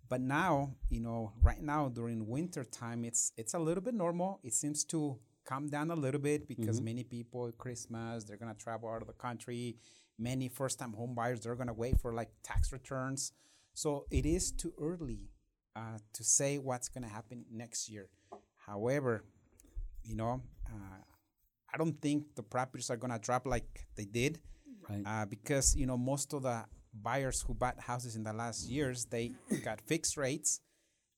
But 0.08 0.20
now, 0.20 0.74
you 0.88 1.00
know, 1.00 1.32
right 1.42 1.60
now 1.62 1.88
during 1.88 2.26
winter 2.26 2.64
time, 2.64 3.04
it's 3.04 3.32
it's 3.36 3.54
a 3.54 3.58
little 3.58 3.82
bit 3.82 3.94
normal. 3.94 4.40
It 4.42 4.54
seems 4.54 4.84
to 4.86 5.18
calm 5.44 5.68
down 5.68 5.90
a 5.90 5.94
little 5.96 6.20
bit 6.20 6.46
because 6.48 6.80
many 6.80 7.04
people 7.04 7.50
Christmas 7.58 8.24
they're 8.24 8.36
gonna 8.36 8.54
travel 8.54 8.88
out 8.90 9.02
of 9.02 9.06
the 9.08 9.14
country. 9.14 9.76
Many 10.18 10.48
first-time 10.48 10.92
home 10.94 11.14
buyers 11.14 11.40
they're 11.40 11.54
gonna 11.56 11.72
wait 11.74 12.00
for 12.00 12.12
like 12.14 12.30
tax 12.42 12.72
returns. 12.72 13.32
So 13.74 14.06
it 14.10 14.26
is 14.26 14.50
too 14.52 14.72
early 14.80 15.30
uh, 15.76 15.98
to 16.14 16.24
say 16.24 16.58
what's 16.58 16.88
gonna 16.88 17.08
happen 17.08 17.44
next 17.50 17.88
year. 17.88 18.08
However, 18.66 19.24
you 20.04 20.16
know, 20.16 20.42
uh, 20.66 21.02
I 21.72 21.76
don't 21.76 22.00
think 22.00 22.34
the 22.34 22.42
properties 22.42 22.90
are 22.90 22.96
gonna 22.96 23.18
drop 23.18 23.46
like 23.46 23.86
they 23.96 24.04
did 24.06 24.40
Right. 24.88 25.02
uh, 25.04 25.26
because 25.26 25.76
you 25.76 25.84
know 25.86 25.98
most 25.98 26.32
of 26.32 26.42
the 26.42 26.64
buyers 27.02 27.42
who 27.46 27.54
bought 27.54 27.78
houses 27.80 28.16
in 28.16 28.22
the 28.22 28.32
last 28.32 28.68
years 28.68 29.06
they 29.06 29.32
got 29.64 29.80
fixed 29.80 30.16
rates 30.16 30.60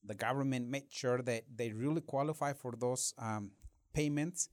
the 0.04 0.14
government 0.14 0.68
made 0.68 0.90
sure 0.90 1.20
that 1.22 1.44
they 1.54 1.72
really 1.72 2.00
qualify 2.00 2.52
for 2.52 2.72
those 2.78 3.14
um, 3.18 3.50
payments 3.92 4.48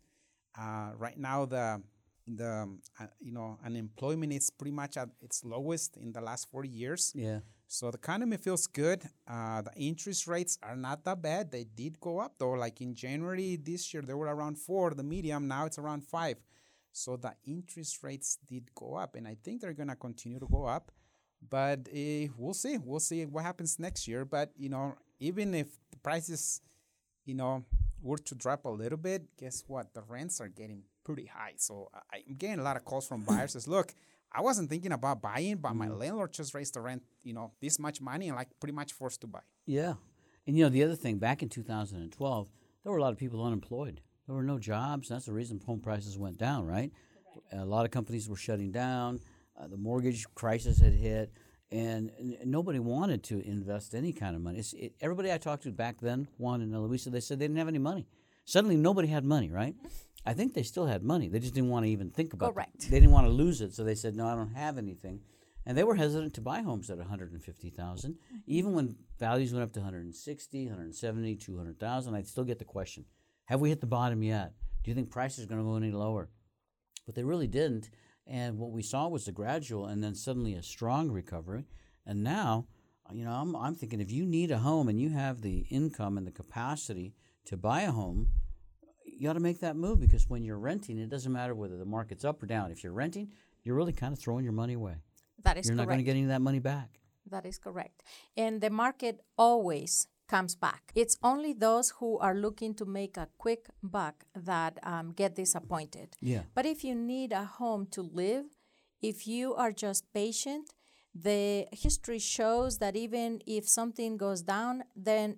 uh, 0.60 0.92
right 0.98 1.18
now 1.18 1.46
the 1.46 1.82
the 2.28 2.68
uh, 3.00 3.06
you 3.20 3.32
know 3.32 3.58
unemployment 3.66 4.34
is 4.34 4.50
pretty 4.50 4.72
much 4.72 4.98
at 4.98 5.10
its 5.22 5.44
lowest 5.46 5.96
in 5.98 6.12
the 6.12 6.22
last 6.22 6.50
40 6.52 6.68
years 6.68 7.14
yeah. 7.16 7.40
so 7.68 7.90
the 7.90 7.98
economy 7.98 8.38
feels 8.38 8.68
good. 8.68 9.04
Uh, 9.28 9.62
the 9.62 9.72
interest 9.76 10.28
rates 10.28 10.58
are 10.62 10.76
not 10.76 11.06
that 11.06 11.22
bad. 11.22 11.52
They 11.52 11.64
did 11.64 12.00
go 12.00 12.20
up 12.20 12.34
though. 12.38 12.52
Like 12.52 12.82
in 12.82 12.96
January 12.96 13.56
this 13.56 13.94
year, 13.94 14.04
they 14.04 14.14
were 14.14 14.28
around 14.28 14.58
four. 14.58 14.92
The 14.92 15.04
medium 15.04 15.48
now 15.48 15.66
it's 15.66 15.78
around 15.78 16.04
five. 16.04 16.38
So 16.92 17.16
the 17.16 17.34
interest 17.46 18.04
rates 18.04 18.40
did 18.50 18.74
go 18.74 18.96
up, 18.96 19.16
and 19.16 19.28
I 19.28 19.38
think 19.44 19.62
they're 19.62 19.74
gonna 19.74 19.96
continue 19.96 20.40
to 20.40 20.48
go 20.48 20.66
up. 20.66 20.92
But 21.50 21.88
uh, 21.94 22.28
we'll 22.38 22.54
see. 22.54 22.78
We'll 22.78 23.00
see 23.00 23.26
what 23.26 23.44
happens 23.44 23.80
next 23.80 24.08
year. 24.08 24.26
But 24.26 24.52
you 24.58 24.70
know, 24.70 24.96
even 25.20 25.54
if 25.54 25.68
the 25.92 25.98
prices, 25.98 26.62
you 27.26 27.34
know, 27.36 27.64
were 28.02 28.18
to 28.18 28.36
drop 28.36 28.66
a 28.66 28.70
little 28.70 28.98
bit, 28.98 29.24
guess 29.38 29.64
what? 29.68 29.94
The 29.94 30.02
rents 30.08 30.40
are 30.42 30.48
getting 30.50 30.84
pretty 31.04 31.26
high. 31.26 31.54
So 31.58 31.90
I- 32.12 32.24
I'm 32.28 32.36
getting 32.36 32.60
a 32.60 32.64
lot 32.64 32.76
of 32.76 32.86
calls 32.86 33.08
from 33.08 33.22
buyers. 33.22 33.54
Says, 33.54 33.68
look, 33.68 33.94
I 34.32 34.42
wasn't 34.42 34.70
thinking 34.70 34.92
about 34.92 35.22
buying, 35.22 35.58
but 35.58 35.74
my 35.74 35.88
landlord 35.88 36.34
just 36.34 36.54
raised 36.54 36.74
the 36.74 36.82
rent, 36.82 37.02
you 37.24 37.34
know, 37.34 37.52
this 37.62 37.80
much 37.80 38.02
money, 38.02 38.28
and 38.28 38.36
like 38.36 38.50
pretty 38.60 38.74
much 38.74 38.94
forced 38.94 39.22
to 39.22 39.28
buy. 39.28 39.40
Yeah. 39.66 39.94
And 40.46 40.58
you 40.58 40.64
know, 40.64 40.70
the 40.70 40.84
other 40.84 40.96
thing, 40.96 41.18
back 41.18 41.42
in 41.44 41.50
2012, 41.50 42.50
there 42.84 42.92
were 42.92 42.98
a 42.98 43.02
lot 43.02 43.12
of 43.14 43.18
people 43.18 43.44
unemployed. 43.44 44.02
There 44.28 44.36
were 44.36 44.44
no 44.44 44.60
jobs. 44.60 45.08
That's 45.10 45.26
the 45.26 45.34
reason 45.34 45.60
home 45.66 45.80
prices 45.80 46.18
went 46.18 46.38
down, 46.38 46.66
right? 46.66 46.92
A 47.54 47.66
lot 47.66 47.86
of 47.86 47.92
companies 47.92 48.28
were 48.30 48.36
shutting 48.36 48.72
down. 48.72 49.20
Uh, 49.60 49.68
the 49.68 49.78
mortgage 49.78 50.26
crisis 50.36 50.80
had 50.80 50.94
hit, 50.94 51.32
and, 51.72 52.12
nobody 52.46 52.80
wanted 52.80 53.24
to 53.24 53.40
invest 53.40 53.96
any 53.96 54.14
kind 54.14 54.36
of 54.36 54.42
money. 54.42 54.60
It's, 54.60 54.74
it, 54.74 54.94
everybody 55.02 55.32
I 55.32 55.38
talked 55.38 55.64
to 55.64 55.72
back 55.72 56.00
then, 56.00 56.28
Juan 56.38 56.62
and 56.62 56.74
Eloisa, 56.74 57.10
they 57.10 57.20
said 57.20 57.40
they 57.40 57.46
didn't 57.46 57.58
have 57.58 57.68
any 57.68 57.80
money. 57.80 58.08
Suddenly, 58.46 58.78
nobody 58.78 59.08
had 59.08 59.26
money, 59.26 59.50
right? 59.52 59.76
I 60.26 60.34
think 60.34 60.54
they 60.54 60.64
still 60.64 60.86
had 60.86 61.04
money. 61.04 61.28
They 61.28 61.40
just 61.40 61.54
didn't 61.54 61.70
want 61.70 61.86
to 61.86 61.92
even 61.92 62.12
think 62.12 62.34
about 62.34 62.50
it. 62.50 62.54
Correct. 62.54 62.90
They 62.90 63.00
didn't 63.00 63.12
want 63.12 63.28
to 63.28 63.32
lose 63.32 63.62
it, 63.62 63.74
so 63.74 63.84
they 63.84 63.96
said, 63.96 64.16
"No, 64.16 64.28
I 64.28 64.36
don't 64.36 64.54
have 64.54 64.78
anything." 64.78 65.22
And 65.66 65.78
they 65.78 65.84
were 65.84 65.96
hesitant 65.96 66.34
to 66.36 66.42
buy 66.42 66.62
homes 66.62 66.90
at 66.90 66.98
150,000, 66.98 68.18
even 68.46 68.74
when 68.74 68.96
values 69.20 69.52
went 69.52 69.64
up 69.64 69.74
to 69.74 69.80
160, 69.80 70.66
170, 70.66 71.36
200,000. 71.36 72.16
I'd 72.16 72.28
still 72.28 72.46
get 72.46 72.60
the 72.60 72.66
question, 72.66 73.06
"Have 73.46 73.60
we 73.60 73.70
hit 73.70 73.82
the 73.82 73.88
bottom 73.88 74.24
yet? 74.24 74.54
Do 74.84 74.92
you 74.92 74.96
think 74.96 75.12
prices 75.12 75.44
are 75.44 75.48
going 75.48 75.60
to 75.60 75.66
go 75.66 75.76
any 75.76 75.92
lower?" 75.92 76.30
But 77.06 77.16
they 77.16 77.24
really 77.24 77.48
didn't. 77.48 77.90
And 78.30 78.58
what 78.58 78.72
we 78.72 78.82
saw 78.82 79.08
was 79.08 79.28
a 79.28 79.32
gradual 79.32 79.86
and 79.86 80.04
then 80.04 80.14
suddenly 80.14 80.54
a 80.54 80.64
strong 80.64 81.10
recovery. 81.10 81.66
And 82.06 82.24
now, 82.24 82.68
you 83.12 83.24
know, 83.24 83.32
I'm, 83.32 83.56
I'm 83.56 83.76
thinking 83.76 84.02
if 84.02 84.12
you 84.12 84.26
need 84.26 84.52
a 84.52 84.58
home 84.58 84.90
and 84.90 85.00
you 85.00 85.10
have 85.10 85.42
the 85.42 85.66
income 85.70 86.18
and 86.18 86.28
the 86.28 86.32
capacity 86.32 87.14
to 87.46 87.56
buy 87.56 87.82
a 87.82 87.92
home, 87.92 88.30
you 89.06 89.30
ought 89.30 89.34
to 89.34 89.40
make 89.40 89.62
that 89.62 89.76
move 89.76 90.00
because 90.00 90.30
when 90.30 90.44
you're 90.44 90.60
renting, 90.60 90.98
it 90.98 91.10
doesn't 91.10 91.32
matter 91.32 91.56
whether 91.56 91.78
the 91.78 91.86
market's 91.86 92.26
up 92.26 92.44
or 92.44 92.46
down. 92.46 92.72
If 92.72 92.84
you're 92.84 92.94
renting, 92.94 93.32
you're 93.64 93.76
really 93.76 93.94
kind 93.94 94.14
of 94.14 94.20
throwing 94.20 94.44
your 94.44 94.54
money 94.54 94.74
away. 94.74 94.96
That 95.44 95.58
is 95.58 95.66
correct. 95.66 95.68
you're 95.68 95.76
not 95.76 95.88
going 95.88 96.00
to 96.00 96.04
get 96.04 96.12
any 96.12 96.24
of 96.24 96.30
that 96.30 96.42
money 96.42 96.60
back. 96.60 97.00
That 97.30 97.46
is 97.46 97.58
correct. 97.58 98.04
And 98.36 98.62
the 98.62 98.70
market 98.70 99.22
always 99.38 100.08
comes 100.28 100.56
back. 100.56 100.92
It's 100.96 101.18
only 101.24 101.54
those 101.54 101.92
who 102.00 102.18
are 102.20 102.36
looking 102.36 102.74
to 102.76 102.86
make 102.86 103.18
a 103.18 103.28
quick 103.38 103.68
buck 103.82 104.26
that 104.36 104.78
um, 104.84 105.14
get 105.14 105.36
disappointed. 105.36 106.16
Yeah. 106.22 106.44
But 106.54 106.66
if 106.66 106.84
you 106.84 106.96
need 106.96 107.32
a 107.32 107.46
home 107.46 107.88
to 107.92 108.02
live, 108.02 108.46
if 109.02 109.28
you 109.28 109.54
are 109.56 109.72
just 109.72 110.12
patient, 110.14 110.70
the 111.14 111.68
history 111.72 112.20
shows 112.20 112.78
that 112.80 112.96
even 112.96 113.42
if 113.46 113.68
something 113.68 114.18
goes 114.18 114.42
down, 114.42 114.84
then 114.96 115.38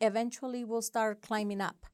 eventually 0.00 0.64
will 0.64 0.82
start 0.82 1.22
climbing 1.22 1.60
up. 1.60 1.86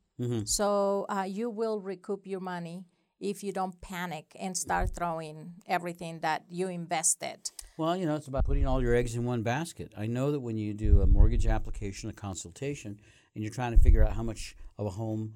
So 0.45 1.07
uh, 1.09 1.22
you 1.22 1.51
will 1.51 1.80
recoup 1.80 2.26
your 2.26 2.41
money 2.41 2.85
if 3.31 3.43
you 3.43 3.53
don't 3.53 3.81
panic 3.81 4.27
and 4.39 4.57
start 4.57 4.91
throwing 4.95 5.55
everything 5.66 6.20
that 6.20 6.45
you 6.51 6.68
invested. 6.68 7.39
Well, 7.79 7.97
you 7.97 8.05
know, 8.07 8.16
it's 8.16 8.29
about 8.29 8.45
putting 8.45 8.66
all 8.66 8.83
your 8.83 8.95
eggs 8.95 9.14
in 9.16 9.25
one 9.25 9.43
basket. 9.43 9.93
I 9.97 10.07
know 10.07 10.31
that 10.33 10.41
when 10.41 10.59
you 10.59 10.75
do 10.75 11.01
a 11.01 11.07
mortgage 11.07 11.47
application, 11.47 12.11
a 12.11 12.12
consultation, 12.12 13.01
and 13.35 13.43
you're 13.43 13.53
trying 13.53 13.72
to 13.72 13.79
figure 13.83 14.05
out 14.05 14.12
how 14.12 14.22
much 14.22 14.55
of 14.79 14.87
a 14.87 14.91
home 14.91 15.35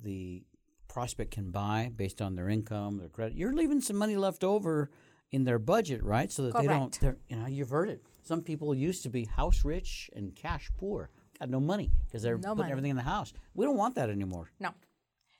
the 0.00 0.42
prospect 0.88 1.30
can 1.32 1.50
buy 1.50 1.90
based 1.94 2.22
on 2.22 2.34
their 2.36 2.48
income, 2.48 2.98
their 2.98 3.08
credit, 3.08 3.36
you're 3.36 3.52
leaving 3.52 3.80
some 3.80 3.96
money 3.96 4.16
left 4.16 4.42
over 4.42 4.90
in 5.30 5.44
their 5.44 5.58
budget, 5.58 6.02
right? 6.02 6.32
So 6.32 6.42
that 6.44 6.54
they 6.56 6.66
don't, 6.66 6.90
Correct. 6.98 7.00
they're, 7.00 7.16
you 7.28 7.36
know, 7.36 7.46
you've 7.46 7.68
heard 7.70 7.90
it. 7.90 8.02
Some 8.22 8.40
people 8.42 8.74
used 8.74 9.02
to 9.02 9.10
be 9.10 9.24
house 9.26 9.64
rich 9.64 10.08
and 10.16 10.34
cash 10.34 10.70
poor, 10.78 11.10
got 11.38 11.50
no 11.50 11.60
money 11.60 11.90
because 12.06 12.22
they're 12.22 12.36
No 12.38 12.50
putting 12.50 12.58
money. 12.58 12.70
everything 12.72 12.90
in 12.92 12.96
the 12.96 13.02
house. 13.02 13.32
We 13.54 13.66
don't 13.66 13.76
want 13.76 13.94
that 13.96 14.08
anymore. 14.10 14.50
No. 14.58 14.70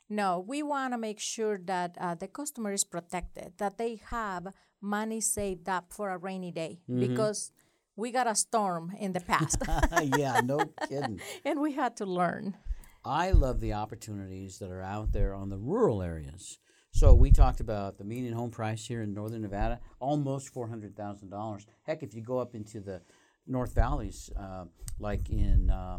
No, 0.09 0.45
we 0.47 0.63
want 0.63 0.93
to 0.93 0.99
make 0.99 1.19
sure 1.19 1.59
that 1.65 1.97
uh, 2.01 2.15
the 2.15 2.29
customer 2.29 2.73
is 2.73 2.85
protected, 2.85 3.55
that 3.59 3.77
they 3.77 4.01
have 4.11 4.53
money 4.81 5.21
saved 5.21 5.69
up 5.69 5.93
for 5.93 6.11
a 6.11 6.19
rainy 6.19 6.53
day 6.53 6.79
because 6.87 7.51
we 7.97 8.13
got 8.13 8.27
a 8.27 8.35
storm 8.35 8.93
in 8.99 9.13
the 9.13 9.21
past 9.21 9.57
yeah, 10.17 10.41
no 10.45 10.61
kidding. 10.89 11.21
and 11.45 11.61
we 11.61 11.73
had 11.73 11.97
to 11.97 12.05
learn. 12.05 12.57
I 13.05 13.31
love 13.31 13.61
the 13.61 13.73
opportunities 13.73 14.59
that 14.59 14.71
are 14.71 14.83
out 14.83 15.13
there 15.13 15.35
on 15.35 15.49
the 15.49 15.59
rural 15.59 16.03
areas. 16.03 16.59
So 16.91 17.15
we 17.15 17.31
talked 17.31 17.61
about 17.61 17.99
the 17.99 18.05
median 18.05 18.33
home 18.33 18.51
price 18.51 18.87
here 18.87 19.03
in 19.03 19.13
northern 19.13 19.43
Nevada, 19.43 19.81
almost 20.01 20.53
four 20.53 20.69
hundred 20.69 20.97
thousand 20.97 21.31
dollars. 21.31 21.67
Heck, 21.83 22.03
if 22.03 22.15
you 22.15 22.23
go 22.23 22.39
up 22.39 22.55
into 22.55 22.81
the 22.81 23.03
North 23.47 23.75
Valleys, 23.75 24.31
uh, 24.39 24.65
like 24.99 25.29
in 25.31 25.71
uh, 25.71 25.99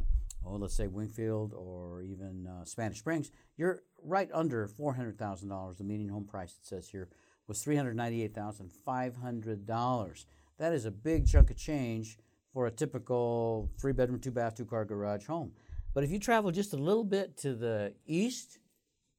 oh, 0.50 0.56
let's 0.56 0.76
say 0.76 0.88
Wingfield 0.88 1.54
or 1.54 2.02
even 2.02 2.48
uh, 2.48 2.66
Spanish 2.66 3.00
Springs, 3.00 3.32
you're 3.58 3.84
right 4.04 4.30
under 4.34 4.68
four 4.68 4.94
hundred 4.94 5.18
thousand 5.18 5.50
dollars. 5.50 5.78
The 5.78 5.84
median 5.84 6.10
home 6.10 6.26
price 6.26 6.52
it 6.62 6.66
says 6.66 6.90
here 6.90 7.10
was 7.48 7.62
three 7.62 7.76
hundred 7.76 7.96
ninety-eight 7.96 8.34
thousand 8.34 8.72
five 8.86 9.16
hundred 9.16 9.66
dollars. 9.66 10.26
That 10.58 10.74
is 10.74 10.86
a 10.86 10.92
big 10.92 11.28
chunk 11.28 11.52
of 11.52 11.58
change 11.58 12.18
for 12.54 12.66
a 12.66 12.72
typical 12.72 13.70
three-bedroom, 13.80 14.20
two-bath, 14.20 14.56
two-car 14.56 14.86
garage 14.86 15.26
home. 15.28 15.52
But 15.94 16.04
if 16.04 16.12
you 16.12 16.20
travel 16.20 16.52
just 16.52 16.74
a 16.74 16.78
little 16.78 17.04
bit 17.04 17.38
to 17.38 17.54
the 17.54 17.94
east, 18.08 18.58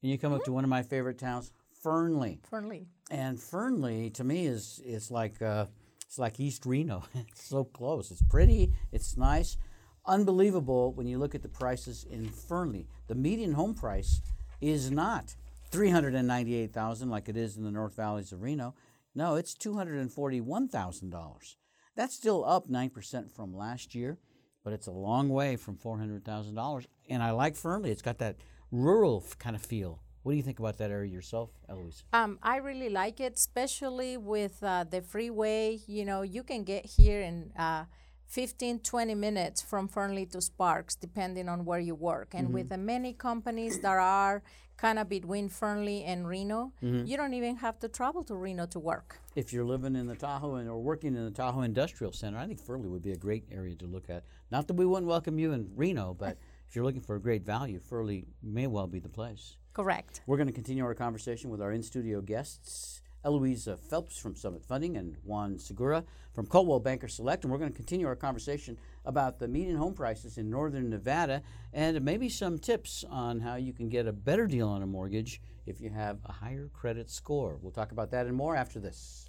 and 0.01 0.11
you 0.11 0.17
come 0.17 0.33
up 0.33 0.43
to 0.45 0.51
one 0.51 0.63
of 0.63 0.69
my 0.69 0.83
favorite 0.83 1.17
towns, 1.17 1.51
Fernley, 1.81 2.41
Fernley. 2.49 2.87
and 3.09 3.39
Fernley 3.39 4.09
to 4.11 4.23
me 4.23 4.45
is 4.45 4.81
is 4.85 5.09
like 5.11 5.41
uh, 5.41 5.65
it's 6.05 6.19
like 6.19 6.39
East 6.39 6.65
Reno. 6.65 7.03
it's 7.15 7.43
so 7.47 7.63
close. 7.63 8.11
It's 8.11 8.23
pretty. 8.23 8.73
It's 8.91 9.15
nice. 9.15 9.57
Unbelievable 10.05 10.93
when 10.93 11.07
you 11.07 11.17
look 11.17 11.35
at 11.35 11.41
the 11.41 11.49
prices 11.49 12.05
in 12.09 12.29
Fernley. 12.29 12.87
The 13.07 13.15
median 13.15 13.53
home 13.53 13.73
price 13.73 14.21
is 14.61 14.91
not 14.91 15.35
three 15.71 15.89
hundred 15.89 16.15
and 16.15 16.27
ninety-eight 16.27 16.73
thousand 16.73 17.09
like 17.09 17.29
it 17.29 17.37
is 17.37 17.57
in 17.57 17.63
the 17.63 17.71
North 17.71 17.95
Valleys 17.95 18.31
of 18.31 18.41
Reno. 18.41 18.73
No, 19.15 19.35
it's 19.35 19.53
two 19.53 19.75
hundred 19.75 19.99
and 19.99 20.11
forty-one 20.11 20.67
thousand 20.67 21.09
dollars. 21.11 21.57
That's 21.95 22.15
still 22.15 22.45
up 22.45 22.69
nine 22.69 22.89
percent 22.89 23.31
from 23.31 23.55
last 23.55 23.93
year, 23.93 24.17
but 24.63 24.73
it's 24.73 24.87
a 24.87 24.91
long 24.91 25.29
way 25.29 25.55
from 25.55 25.77
four 25.77 25.97
hundred 25.97 26.25
thousand 26.25 26.55
dollars. 26.55 26.87
And 27.09 27.21
I 27.21 27.31
like 27.31 27.55
Fernley. 27.55 27.91
It's 27.91 28.01
got 28.01 28.17
that 28.19 28.37
rural 28.71 29.25
kind 29.37 29.55
of 29.55 29.61
feel. 29.61 30.01
What 30.23 30.33
do 30.33 30.37
you 30.37 30.43
think 30.43 30.59
about 30.59 30.77
that 30.77 30.91
area 30.91 31.11
yourself, 31.11 31.49
Eloise? 31.69 32.03
Um, 32.11 32.39
I 32.43 32.57
really 32.57 32.89
like 32.89 33.19
it, 33.19 33.33
especially 33.35 34.17
with 34.17 34.61
uh, 34.61 34.83
the 34.83 35.01
freeway. 35.01 35.79
You 35.87 36.03
know, 36.05 36.23
you 36.23 36.43
can 36.43 36.63
get 36.63 36.85
here 36.85 37.21
and 37.21 37.51
uh, 37.57 37.85
15, 38.29 38.79
20 38.79 39.15
minutes 39.15 39.61
from 39.61 39.87
Fernley 39.87 40.25
to 40.27 40.39
Sparks, 40.39 40.95
depending 40.95 41.49
on 41.49 41.65
where 41.65 41.79
you 41.79 41.95
work. 41.95 42.29
And 42.33 42.53
with 42.53 42.65
mm-hmm. 42.65 42.81
the 42.81 42.85
many 42.85 43.13
companies 43.13 43.79
that 43.79 43.97
are 43.97 44.43
kind 44.77 44.99
of 44.99 45.09
between 45.09 45.49
Fernley 45.49 46.03
and 46.03 46.27
Reno, 46.27 46.71
mm-hmm. 46.81 47.07
you 47.07 47.17
don't 47.17 47.33
even 47.33 47.55
have 47.57 47.79
to 47.79 47.89
travel 47.89 48.23
to 48.25 48.35
Reno 48.35 48.67
to 48.67 48.79
work. 48.79 49.19
if 49.35 49.51
you're 49.51 49.65
living 49.65 49.95
in 49.95 50.05
the 50.05 50.15
Tahoe 50.15 50.55
and, 50.55 50.69
or 50.69 50.79
working 50.79 51.15
in 51.15 51.25
the 51.25 51.31
Tahoe 51.31 51.61
Industrial 51.61 52.13
Center, 52.13 52.37
I 52.37 52.45
think 52.45 52.59
Fernley 52.59 52.87
would 52.87 53.01
be 53.01 53.11
a 53.11 53.17
great 53.17 53.45
area 53.51 53.75
to 53.77 53.87
look 53.87 54.11
at. 54.11 54.25
Not 54.51 54.67
that 54.67 54.75
we 54.75 54.85
wouldn't 54.85 55.07
welcome 55.07 55.39
you 55.39 55.51
in 55.51 55.71
Reno, 55.75 56.13
but 56.13 56.37
if 56.67 56.75
you're 56.75 56.85
looking 56.85 57.01
for 57.01 57.15
a 57.15 57.19
great 57.19 57.43
value, 57.43 57.79
Fernley 57.79 58.25
may 58.43 58.67
well 58.67 58.87
be 58.87 58.99
the 58.99 59.09
place. 59.09 59.57
Correct. 59.73 60.21
We're 60.27 60.37
going 60.37 60.47
to 60.47 60.53
continue 60.53 60.85
our 60.85 60.93
conversation 60.93 61.49
with 61.49 61.61
our 61.61 61.71
in 61.71 61.81
studio 61.81 62.21
guests, 62.21 63.01
Eloise 63.23 63.67
Phelps 63.89 64.17
from 64.17 64.35
Summit 64.35 64.63
Funding 64.63 64.97
and 64.97 65.17
Juan 65.23 65.57
Segura 65.59 66.03
from 66.33 66.47
Coldwell 66.47 66.79
Banker 66.79 67.07
Select. 67.07 67.43
And 67.43 67.51
we're 67.51 67.59
going 67.59 67.71
to 67.71 67.75
continue 67.75 68.07
our 68.07 68.15
conversation 68.15 68.77
about 69.05 69.39
the 69.39 69.47
median 69.47 69.77
home 69.77 69.93
prices 69.93 70.37
in 70.37 70.49
northern 70.49 70.89
Nevada 70.89 71.41
and 71.73 72.01
maybe 72.03 72.29
some 72.29 72.57
tips 72.57 73.03
on 73.09 73.39
how 73.39 73.55
you 73.55 73.73
can 73.73 73.89
get 73.89 74.07
a 74.07 74.13
better 74.13 74.47
deal 74.47 74.69
on 74.69 74.81
a 74.81 74.87
mortgage 74.87 75.41
if 75.65 75.81
you 75.81 75.89
have 75.89 76.19
a 76.25 76.31
higher 76.31 76.69
credit 76.73 77.09
score. 77.09 77.57
We'll 77.61 77.71
talk 77.71 77.91
about 77.91 78.11
that 78.11 78.25
and 78.25 78.35
more 78.35 78.55
after 78.55 78.79
this. 78.79 79.28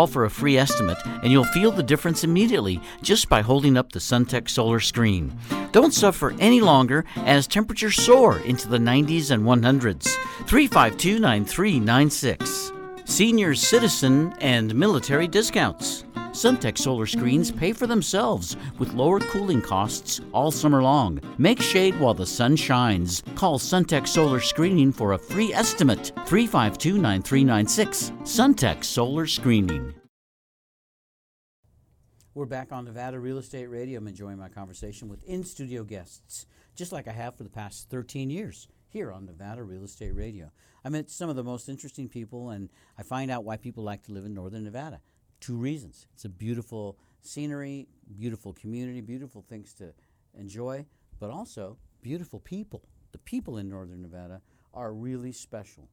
for 0.07 0.25
a 0.25 0.29
free 0.29 0.57
estimate, 0.57 0.97
and 1.05 1.31
you'll 1.31 1.43
feel 1.45 1.71
the 1.71 1.83
difference 1.83 2.23
immediately 2.23 2.79
just 3.01 3.29
by 3.29 3.41
holding 3.41 3.77
up 3.77 3.91
the 3.91 3.99
Suntech 3.99 4.49
Solar 4.49 4.79
Screen. 4.79 5.37
Don't 5.71 5.93
suffer 5.93 6.33
any 6.39 6.61
longer 6.61 7.05
as 7.17 7.47
temperatures 7.47 7.95
soar 7.95 8.39
into 8.39 8.67
the 8.67 8.77
90s 8.77 9.31
and 9.31 9.43
100s. 9.43 10.15
352 10.47 11.19
9396. 11.19 12.71
Senior 13.05 13.55
citizen 13.55 14.33
and 14.39 14.73
military 14.75 15.27
discounts. 15.27 16.05
Suntech 16.31 16.77
solar 16.77 17.05
screens 17.05 17.51
pay 17.51 17.73
for 17.73 17.87
themselves 17.87 18.55
with 18.79 18.93
lower 18.93 19.19
cooling 19.19 19.61
costs 19.61 20.21
all 20.31 20.49
summer 20.49 20.81
long. 20.81 21.19
Make 21.37 21.61
shade 21.61 21.99
while 21.99 22.13
the 22.13 22.25
sun 22.25 22.55
shines. 22.55 23.21
Call 23.35 23.59
Suntech 23.59 24.07
Solar 24.07 24.39
Screening 24.39 24.93
for 24.93 25.11
a 25.11 25.17
free 25.17 25.53
estimate. 25.53 26.13
352 26.25 26.97
9396. 26.97 28.11
Suntech 28.23 28.85
Solar 28.85 29.27
Screening. 29.27 29.93
We're 32.33 32.45
back 32.45 32.71
on 32.71 32.85
Nevada 32.85 33.19
Real 33.19 33.37
Estate 33.37 33.67
Radio. 33.67 33.99
I'm 33.99 34.07
enjoying 34.07 34.37
my 34.37 34.47
conversation 34.47 35.09
with 35.09 35.21
in 35.25 35.43
studio 35.43 35.83
guests, 35.83 36.45
just 36.77 36.93
like 36.93 37.09
I 37.09 37.11
have 37.11 37.35
for 37.35 37.43
the 37.43 37.49
past 37.49 37.89
13 37.89 38.29
years 38.29 38.69
here 38.87 39.11
on 39.11 39.25
Nevada 39.25 39.63
Real 39.63 39.83
Estate 39.83 40.15
Radio. 40.15 40.49
I 40.85 40.89
met 40.89 41.09
some 41.09 41.29
of 41.29 41.35
the 41.35 41.43
most 41.43 41.67
interesting 41.67 42.07
people, 42.07 42.51
and 42.51 42.69
I 42.97 43.03
find 43.03 43.29
out 43.29 43.43
why 43.43 43.57
people 43.57 43.83
like 43.83 44.03
to 44.03 44.13
live 44.13 44.23
in 44.23 44.33
northern 44.33 44.63
Nevada. 44.63 45.01
Two 45.41 45.55
reasons 45.55 46.05
it's 46.13 46.25
a 46.25 46.29
beautiful 46.29 46.99
scenery, 47.21 47.87
beautiful 48.15 48.53
community, 48.53 49.01
beautiful 49.01 49.41
things 49.41 49.73
to 49.73 49.91
enjoy, 50.37 50.85
but 51.19 51.31
also 51.31 51.77
beautiful 52.03 52.39
people. 52.39 52.83
The 53.11 53.17
people 53.17 53.57
in 53.57 53.67
northern 53.67 54.03
Nevada 54.03 54.41
are 54.71 54.93
really 54.93 55.31
special. 55.31 55.89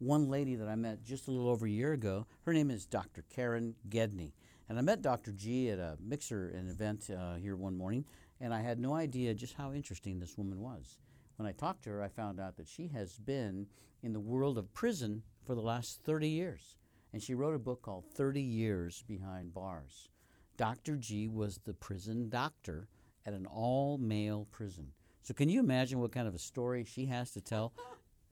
One 0.00 0.28
lady 0.28 0.56
that 0.56 0.68
I 0.68 0.74
met 0.74 1.04
just 1.04 1.28
a 1.28 1.30
little 1.30 1.48
over 1.48 1.64
a 1.64 1.70
year 1.70 1.92
ago, 1.92 2.26
her 2.44 2.52
name 2.52 2.72
is 2.72 2.86
Dr. 2.86 3.24
Karen 3.30 3.76
Gedney. 3.88 4.34
And 4.68 4.78
I 4.78 4.82
met 4.82 5.00
Dr. 5.00 5.30
G 5.30 5.70
at 5.70 5.78
a 5.78 5.96
mixer 6.00 6.48
an 6.48 6.68
event 6.68 7.08
uh, 7.08 7.36
here 7.36 7.54
one 7.54 7.76
morning, 7.76 8.04
and 8.40 8.52
I 8.52 8.60
had 8.60 8.80
no 8.80 8.94
idea 8.94 9.32
just 9.32 9.54
how 9.54 9.72
interesting 9.72 10.18
this 10.18 10.36
woman 10.36 10.60
was. 10.60 10.98
When 11.36 11.46
I 11.46 11.52
talked 11.52 11.84
to 11.84 11.90
her, 11.90 12.02
I 12.02 12.08
found 12.08 12.40
out 12.40 12.56
that 12.56 12.66
she 12.66 12.88
has 12.88 13.16
been 13.18 13.68
in 14.02 14.12
the 14.12 14.20
world 14.20 14.58
of 14.58 14.74
prison 14.74 15.22
for 15.46 15.54
the 15.54 15.60
last 15.60 16.00
30 16.02 16.28
years. 16.28 16.77
And 17.12 17.22
she 17.22 17.34
wrote 17.34 17.54
a 17.54 17.58
book 17.58 17.82
called 17.82 18.04
30 18.14 18.40
Years 18.40 19.04
Behind 19.06 19.52
Bars. 19.52 20.08
Dr. 20.56 20.96
G 20.96 21.28
was 21.28 21.60
the 21.64 21.74
prison 21.74 22.28
doctor 22.28 22.88
at 23.24 23.32
an 23.32 23.46
all 23.46 23.98
male 23.98 24.46
prison. 24.50 24.92
So, 25.22 25.34
can 25.34 25.48
you 25.48 25.60
imagine 25.60 26.00
what 26.00 26.12
kind 26.12 26.26
of 26.26 26.34
a 26.34 26.38
story 26.38 26.84
she 26.84 27.06
has 27.06 27.30
to 27.32 27.40
tell? 27.40 27.72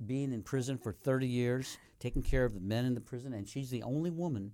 Being 0.05 0.33
in 0.33 0.43
prison 0.43 0.79
for 0.79 0.93
30 0.93 1.27
years, 1.27 1.79
taking 2.01 2.23
care 2.23 2.45
of 2.45 2.55
the 2.55 2.61
men 2.61 2.85
in 2.85 2.95
the 2.95 3.01
prison, 3.01 3.33
and 3.33 3.49
she's 3.49 3.71
the 3.71 3.83
only 3.83 4.11
woman 4.11 4.53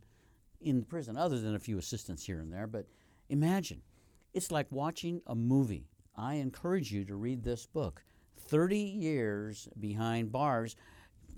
in 0.61 0.81
the 0.81 0.87
prison, 0.87 1.17
other 1.17 1.41
than 1.41 1.55
a 1.55 1.61
few 1.61 1.79
assistants 1.79 2.25
here 2.25 2.41
and 2.41 2.53
there. 2.53 2.67
But 2.67 2.87
imagine, 3.29 3.83
it's 4.35 4.51
like 4.51 4.67
watching 4.71 5.21
a 5.27 5.35
movie. 5.35 5.89
I 6.17 6.35
encourage 6.35 6.93
you 6.93 7.05
to 7.07 7.15
read 7.15 7.43
this 7.43 7.67
book 7.67 8.03
30 8.39 8.77
Years 8.77 9.69
Behind 9.79 10.31
Bars. 10.31 10.77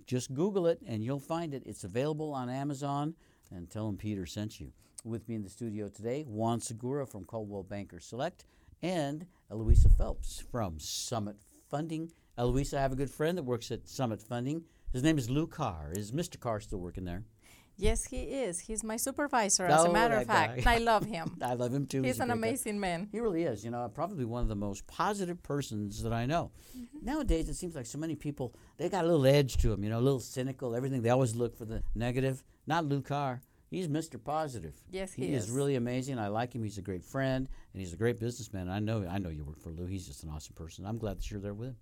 Just 0.07 0.35
Google 0.35 0.67
it 0.67 0.81
and 0.87 1.03
you'll 1.03 1.21
find 1.21 1.55
it. 1.55 1.63
It's 1.67 1.85
available 1.85 2.33
on 2.33 2.49
Amazon. 2.49 3.15
And 3.51 3.71
tell 3.71 3.87
them 3.87 3.97
Peter 3.97 4.27
sent 4.27 4.61
you. 4.61 4.73
With 5.05 5.29
me 5.29 5.35
in 5.35 5.43
the 5.43 5.51
studio 5.51 5.89
today, 5.89 6.23
Juan 6.23 6.61
Segura 6.61 7.07
from 7.07 7.25
Coldwell 7.25 7.63
Banker 7.63 8.01
Select 8.01 8.47
and 8.83 9.27
Eloisa 9.51 9.89
Phelps 9.91 10.43
from 10.51 10.79
Summit 10.79 11.37
Funding. 11.71 12.11
Eloisa, 12.39 12.79
I 12.79 12.83
have 12.83 12.93
a 12.93 12.97
good 12.97 13.11
friend 13.11 13.37
that 13.37 13.43
works 13.43 13.71
at 13.71 13.89
Summit 13.89 14.21
Funding. 14.21 14.65
His 14.93 15.03
name 15.03 15.19
is 15.19 15.29
Lou 15.29 15.47
Carr. 15.47 15.93
Is 15.95 16.13
Mr. 16.13 16.41
Carr 16.41 16.61
still 16.61 16.81
working 16.81 17.05
there? 17.05 17.25
Yes, 17.77 18.05
he 18.05 18.23
is. 18.23 18.61
He's 18.61 18.85
my 18.85 18.97
supervisor, 18.97 19.67
as 19.67 19.85
a 19.85 19.89
Oh, 19.89 19.93
matter 19.93 20.15
of 20.17 20.27
fact. 20.27 20.67
I 20.67 20.79
love 20.79 21.05
him. 21.07 21.37
I 21.43 21.55
love 21.55 21.73
him 21.75 21.87
too. 21.87 22.03
He's 22.03 22.21
a 22.21 22.23
an 22.23 22.29
great 22.29 22.41
guy. 22.41 22.47
amazing 22.49 22.81
man. 22.81 23.09
He 23.11 23.19
really 23.21 23.43
is. 23.43 23.65
You 23.65 23.71
know, 23.73 23.91
probably 23.93 24.25
one 24.25 24.43
of 24.43 24.49
the 24.49 24.55
most 24.55 24.87
positive 24.87 25.43
persons 25.43 26.03
that 26.03 26.13
I 26.13 26.25
know. 26.27 26.53
Mm-hmm. 26.77 27.05
Nowadays, 27.05 27.49
it 27.49 27.55
seems 27.55 27.75
like 27.75 27.87
so 27.87 27.99
many 27.99 28.15
people 28.15 28.55
they 28.77 28.89
got 28.89 29.05
a 29.05 29.09
little 29.09 29.27
edge 29.27 29.57
to 29.59 29.69
them. 29.71 29.83
You 29.83 29.91
know, 29.91 29.99
a 29.99 30.07
little 30.09 30.21
cynical. 30.21 30.77
Everything 30.77 31.03
they 31.03 31.11
always 31.11 31.35
look 31.35 31.57
for 31.57 31.65
the 31.65 31.83
negative. 31.95 32.45
Not 32.67 32.85
Lou 32.85 33.03
Carr. 33.03 33.43
He's 33.71 33.89
Mr. 33.89 34.23
Positive. 34.23 34.75
Yes, 34.93 35.13
he 35.13 35.33
is 35.35 35.45
is. 35.45 35.51
really 35.51 35.75
amazing. 35.75 36.17
I 36.21 36.29
like 36.29 36.55
him. 36.55 36.63
He's 36.63 36.79
a 36.79 36.83
great 36.83 37.03
friend, 37.03 37.49
and 37.73 37.81
he's 37.81 37.93
a 37.93 37.97
great 37.97 38.21
businessman. 38.21 38.69
I 38.69 38.79
know. 38.79 39.05
I 39.11 39.19
know 39.19 39.31
you 39.31 39.45
work 39.45 39.59
for 39.59 39.71
Lou. 39.71 39.87
He's 39.87 40.07
just 40.07 40.23
an 40.23 40.31
awesome 40.31 40.55
person. 40.55 40.87
I'm 40.87 40.97
glad 40.99 41.17
that 41.19 41.29
you're 41.29 41.41
there 41.41 41.55
with 41.55 41.71
him. 41.71 41.77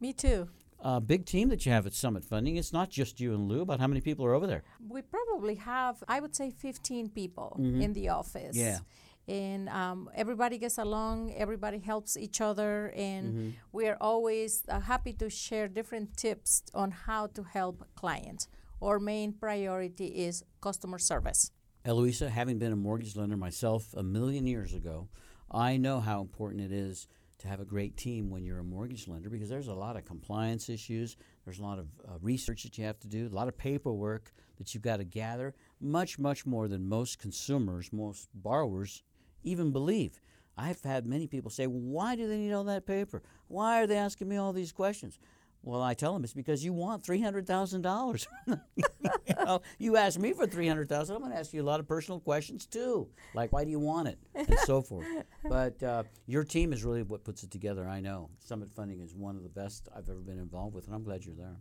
Me 0.00 0.12
too. 0.12 0.48
Uh, 0.84 1.00
big 1.00 1.24
team 1.24 1.48
that 1.48 1.64
you 1.64 1.72
have 1.72 1.86
at 1.86 1.94
Summit 1.94 2.22
Funding. 2.22 2.56
It's 2.56 2.72
not 2.72 2.90
just 2.90 3.18
you 3.18 3.32
and 3.32 3.48
Lou. 3.48 3.62
About 3.62 3.80
how 3.80 3.86
many 3.86 4.02
people 4.02 4.24
are 4.26 4.34
over 4.34 4.46
there? 4.46 4.62
We 4.86 5.00
probably 5.00 5.54
have, 5.54 6.04
I 6.06 6.20
would 6.20 6.36
say, 6.36 6.50
15 6.50 7.08
people 7.08 7.56
in 7.58 7.94
the 7.94 8.10
office. 8.10 8.54
Mm-hmm. 8.56 8.66
Yeah. 8.66 8.78
And 9.26 9.70
um, 9.70 10.10
everybody 10.14 10.58
gets 10.58 10.76
along, 10.76 11.32
everybody 11.34 11.78
helps 11.78 12.18
each 12.18 12.42
other, 12.42 12.92
and 12.94 13.24
Mm-hmm. 13.24 13.48
we 13.72 13.88
are 13.88 13.96
always 13.98 14.62
uh, 14.68 14.80
happy 14.80 15.14
to 15.14 15.30
share 15.30 15.66
different 15.68 16.18
tips 16.18 16.62
on 16.74 16.90
how 16.90 17.28
to 17.28 17.42
help 17.44 17.76
clients. 17.94 18.46
Our 18.82 18.98
main 18.98 19.32
priority 19.32 20.08
is 20.28 20.44
customer 20.60 20.98
service. 20.98 21.50
Eloisa, 21.86 22.28
having 22.28 22.58
been 22.58 22.72
a 22.72 22.76
mortgage 22.76 23.16
lender 23.16 23.38
myself 23.38 23.94
a 23.96 24.02
million 24.02 24.46
years 24.46 24.74
ago, 24.74 25.08
I 25.50 25.78
know 25.78 26.00
how 26.00 26.20
important 26.20 26.60
it 26.60 26.72
is 26.72 27.08
to 27.44 27.50
have 27.50 27.60
a 27.60 27.64
great 27.64 27.96
team 27.96 28.30
when 28.30 28.42
you're 28.42 28.58
a 28.58 28.64
mortgage 28.64 29.06
lender 29.06 29.28
because 29.28 29.50
there's 29.50 29.68
a 29.68 29.74
lot 29.74 29.96
of 29.96 30.04
compliance 30.06 30.70
issues, 30.70 31.16
there's 31.44 31.58
a 31.58 31.62
lot 31.62 31.78
of 31.78 31.88
uh, 32.08 32.12
research 32.22 32.62
that 32.62 32.78
you 32.78 32.84
have 32.84 32.98
to 32.98 33.06
do, 33.06 33.28
a 33.28 33.34
lot 33.34 33.48
of 33.48 33.56
paperwork 33.58 34.32
that 34.56 34.72
you've 34.72 34.82
got 34.82 34.96
to 34.96 35.04
gather, 35.04 35.54
much, 35.78 36.18
much 36.18 36.46
more 36.46 36.68
than 36.68 36.88
most 36.88 37.18
consumers, 37.18 37.92
most 37.92 38.28
borrowers 38.34 39.02
even 39.42 39.72
believe. 39.72 40.20
I've 40.56 40.80
had 40.80 41.06
many 41.06 41.26
people 41.26 41.50
say, 41.50 41.66
Why 41.66 42.16
do 42.16 42.26
they 42.26 42.38
need 42.38 42.52
all 42.52 42.64
that 42.64 42.86
paper? 42.86 43.22
Why 43.48 43.82
are 43.82 43.86
they 43.86 43.96
asking 43.98 44.28
me 44.28 44.36
all 44.36 44.54
these 44.54 44.72
questions? 44.72 45.18
Well, 45.64 45.80
I 45.80 45.94
tell 45.94 46.12
them 46.12 46.24
it's 46.24 46.34
because 46.34 46.62
you 46.62 46.74
want 46.74 47.02
three 47.02 47.22
hundred 47.22 47.46
thousand 47.46 47.82
dollars. 47.82 48.28
you 49.78 49.96
ask 49.96 50.20
me 50.20 50.34
for 50.34 50.46
three 50.46 50.68
hundred 50.68 50.90
thousand. 50.90 51.16
I'm 51.16 51.22
going 51.22 51.32
to 51.32 51.38
ask 51.38 51.54
you 51.54 51.62
a 51.62 51.64
lot 51.64 51.80
of 51.80 51.88
personal 51.88 52.20
questions 52.20 52.66
too, 52.66 53.08
like 53.34 53.50
why 53.50 53.64
do 53.64 53.70
you 53.70 53.80
want 53.80 54.08
it 54.08 54.18
and 54.34 54.58
so 54.64 54.82
forth. 54.82 55.06
But 55.42 55.82
uh, 55.82 56.02
your 56.26 56.44
team 56.44 56.74
is 56.74 56.84
really 56.84 57.02
what 57.02 57.24
puts 57.24 57.42
it 57.44 57.50
together. 57.50 57.88
I 57.88 58.00
know 58.00 58.28
Summit 58.40 58.70
Funding 58.74 59.00
is 59.00 59.14
one 59.14 59.36
of 59.36 59.42
the 59.42 59.48
best 59.48 59.88
I've 59.96 60.08
ever 60.10 60.20
been 60.20 60.38
involved 60.38 60.74
with, 60.74 60.86
and 60.86 60.94
I'm 60.94 61.02
glad 61.02 61.24
you're 61.24 61.34
there. 61.34 61.56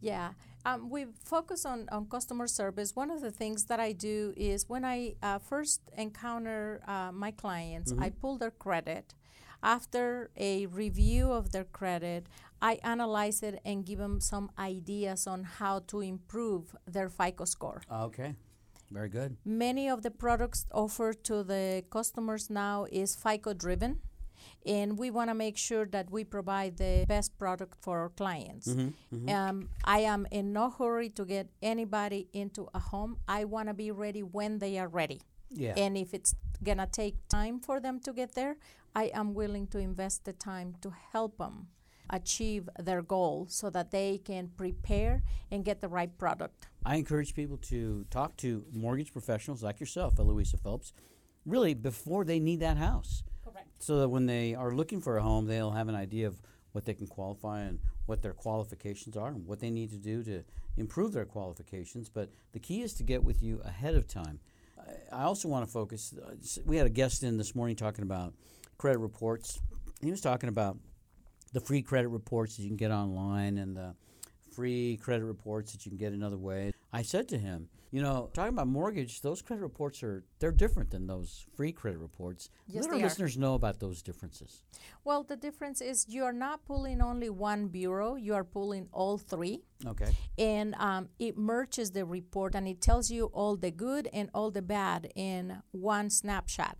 Yeah, 0.00 0.32
um, 0.66 0.90
we 0.90 1.06
focus 1.24 1.64
on, 1.64 1.88
on 1.90 2.06
customer 2.06 2.46
service. 2.46 2.94
One 2.94 3.10
of 3.10 3.20
the 3.20 3.30
things 3.30 3.64
that 3.64 3.80
I 3.80 3.92
do 3.92 4.34
is 4.36 4.68
when 4.68 4.84
I 4.84 5.14
uh, 5.22 5.38
first 5.38 5.80
encounter 5.96 6.82
uh, 6.86 7.10
my 7.10 7.30
clients, 7.30 7.92
I 7.98 8.10
pull 8.10 8.36
their 8.38 8.50
credit. 8.50 9.14
After 9.62 10.30
a 10.36 10.66
review 10.66 11.32
of 11.32 11.52
their 11.52 11.64
credit, 11.64 12.26
I 12.60 12.78
analyze 12.82 13.42
it 13.42 13.60
and 13.64 13.84
give 13.84 13.98
them 13.98 14.20
some 14.20 14.50
ideas 14.58 15.26
on 15.26 15.44
how 15.44 15.80
to 15.88 16.00
improve 16.00 16.74
their 16.86 17.08
FICO 17.08 17.44
score. 17.44 17.82
Okay, 17.90 18.34
very 18.90 19.08
good. 19.08 19.36
Many 19.44 19.88
of 19.88 20.02
the 20.02 20.10
products 20.10 20.66
offered 20.72 21.24
to 21.24 21.44
the 21.44 21.84
customers 21.90 22.48
now 22.50 22.86
is 22.90 23.14
FICO 23.16 23.52
driven, 23.54 24.00
and 24.66 24.98
we 24.98 25.10
want 25.10 25.30
to 25.30 25.34
make 25.34 25.56
sure 25.56 25.86
that 25.86 26.10
we 26.10 26.24
provide 26.24 26.76
the 26.78 27.04
best 27.08 27.38
product 27.38 27.76
for 27.82 28.00
our 28.00 28.08
clients. 28.10 28.68
Mm-hmm, 28.68 29.28
Um, 29.28 29.68
I 29.84 30.00
am 30.00 30.26
in 30.30 30.52
no 30.52 30.70
hurry 30.70 31.10
to 31.10 31.24
get 31.24 31.48
anybody 31.62 32.28
into 32.32 32.68
a 32.74 32.78
home. 32.78 33.18
I 33.28 33.44
want 33.44 33.68
to 33.68 33.74
be 33.74 33.90
ready 33.90 34.22
when 34.22 34.58
they 34.58 34.78
are 34.78 34.88
ready. 34.88 35.20
Yeah. 35.50 35.74
And 35.76 35.96
if 35.96 36.14
it's 36.14 36.34
gonna 36.62 36.86
take 36.90 37.16
time 37.28 37.60
for 37.60 37.78
them 37.80 38.00
to 38.00 38.12
get 38.12 38.34
there, 38.34 38.56
I 38.94 39.10
am 39.14 39.34
willing 39.34 39.66
to 39.68 39.78
invest 39.78 40.24
the 40.24 40.32
time 40.32 40.76
to 40.80 40.90
help 41.12 41.38
them 41.38 41.68
achieve 42.10 42.68
their 42.78 43.02
goal 43.02 43.46
so 43.48 43.70
that 43.70 43.90
they 43.90 44.18
can 44.18 44.50
prepare 44.56 45.22
and 45.50 45.64
get 45.64 45.80
the 45.80 45.88
right 45.88 46.16
product. 46.18 46.68
I 46.84 46.96
encourage 46.96 47.34
people 47.34 47.56
to 47.58 48.04
talk 48.10 48.36
to 48.38 48.64
mortgage 48.72 49.12
professionals 49.12 49.62
like 49.62 49.80
yourself, 49.80 50.18
Eloisa 50.18 50.56
Phelps, 50.56 50.92
really 51.46 51.74
before 51.74 52.24
they 52.24 52.38
need 52.38 52.60
that 52.60 52.76
house. 52.76 53.22
Correct. 53.44 53.68
So 53.78 54.00
that 54.00 54.08
when 54.08 54.26
they 54.26 54.54
are 54.54 54.72
looking 54.72 55.00
for 55.00 55.16
a 55.16 55.22
home, 55.22 55.46
they'll 55.46 55.72
have 55.72 55.88
an 55.88 55.94
idea 55.94 56.26
of 56.26 56.40
what 56.72 56.84
they 56.84 56.94
can 56.94 57.06
qualify 57.06 57.60
and 57.60 57.78
what 58.06 58.20
their 58.20 58.32
qualifications 58.32 59.16
are 59.16 59.28
and 59.28 59.46
what 59.46 59.60
they 59.60 59.70
need 59.70 59.90
to 59.90 59.96
do 59.96 60.22
to 60.24 60.44
improve 60.76 61.12
their 61.12 61.24
qualifications. 61.24 62.08
But 62.08 62.30
the 62.52 62.58
key 62.58 62.82
is 62.82 62.92
to 62.94 63.02
get 63.02 63.22
with 63.22 63.42
you 63.42 63.60
ahead 63.64 63.94
of 63.94 64.06
time. 64.06 64.40
I- 65.12 65.24
also 65.24 65.48
want 65.48 65.64
to 65.64 65.70
focus. 65.70 66.12
Uh, 66.12 66.34
we 66.66 66.76
had 66.76 66.86
a 66.86 66.90
guest 66.90 67.22
in 67.22 67.38
this 67.38 67.54
morning 67.54 67.76
talking 67.76 68.02
about 68.02 68.34
credit 68.76 68.98
reports. 68.98 69.60
He 70.02 70.10
was 70.10 70.20
talking 70.20 70.48
about 70.48 70.76
the 71.54 71.60
free 71.60 71.80
credit 71.80 72.08
reports 72.08 72.56
that 72.56 72.62
you 72.62 72.68
can 72.68 72.76
get 72.76 72.90
online 72.90 73.58
and 73.58 73.76
the 73.76 73.94
free 74.54 74.98
credit 74.98 75.24
reports 75.24 75.72
that 75.72 75.86
you 75.86 75.90
can 75.90 75.96
get 75.98 76.12
another 76.12 76.36
way. 76.36 76.72
I 76.92 77.02
said 77.02 77.28
to 77.28 77.38
him, 77.38 77.68
you 77.92 78.02
know, 78.02 78.28
talking 78.34 78.52
about 78.52 78.66
mortgage, 78.66 79.20
those 79.20 79.40
credit 79.40 79.62
reports 79.62 80.02
are 80.02 80.24
they're 80.40 80.50
different 80.50 80.90
than 80.90 81.06
those 81.06 81.46
free 81.56 81.70
credit 81.70 81.98
reports. 81.98 82.50
Yes, 82.66 82.82
Let 82.82 82.90
our 82.90 82.96
they 82.96 83.02
are. 83.02 83.06
listeners 83.06 83.38
know 83.38 83.54
about 83.54 83.78
those 83.78 84.02
differences. 84.02 84.64
Well, 85.04 85.22
the 85.22 85.36
difference 85.36 85.80
is 85.80 86.06
you 86.08 86.24
are 86.24 86.32
not 86.32 86.64
pulling 86.64 87.00
only 87.00 87.30
one 87.30 87.68
bureau, 87.68 88.16
you 88.16 88.34
are 88.34 88.42
pulling 88.42 88.88
all 88.92 89.16
three. 89.16 89.62
Okay. 89.86 90.10
And 90.36 90.74
um, 90.74 91.08
it 91.20 91.38
merges 91.38 91.92
the 91.92 92.04
report 92.04 92.56
and 92.56 92.66
it 92.66 92.80
tells 92.80 93.12
you 93.12 93.26
all 93.26 93.56
the 93.56 93.70
good 93.70 94.08
and 94.12 94.28
all 94.34 94.50
the 94.50 94.62
bad 94.62 95.12
in 95.14 95.62
one 95.70 96.10
snapshot. 96.10 96.76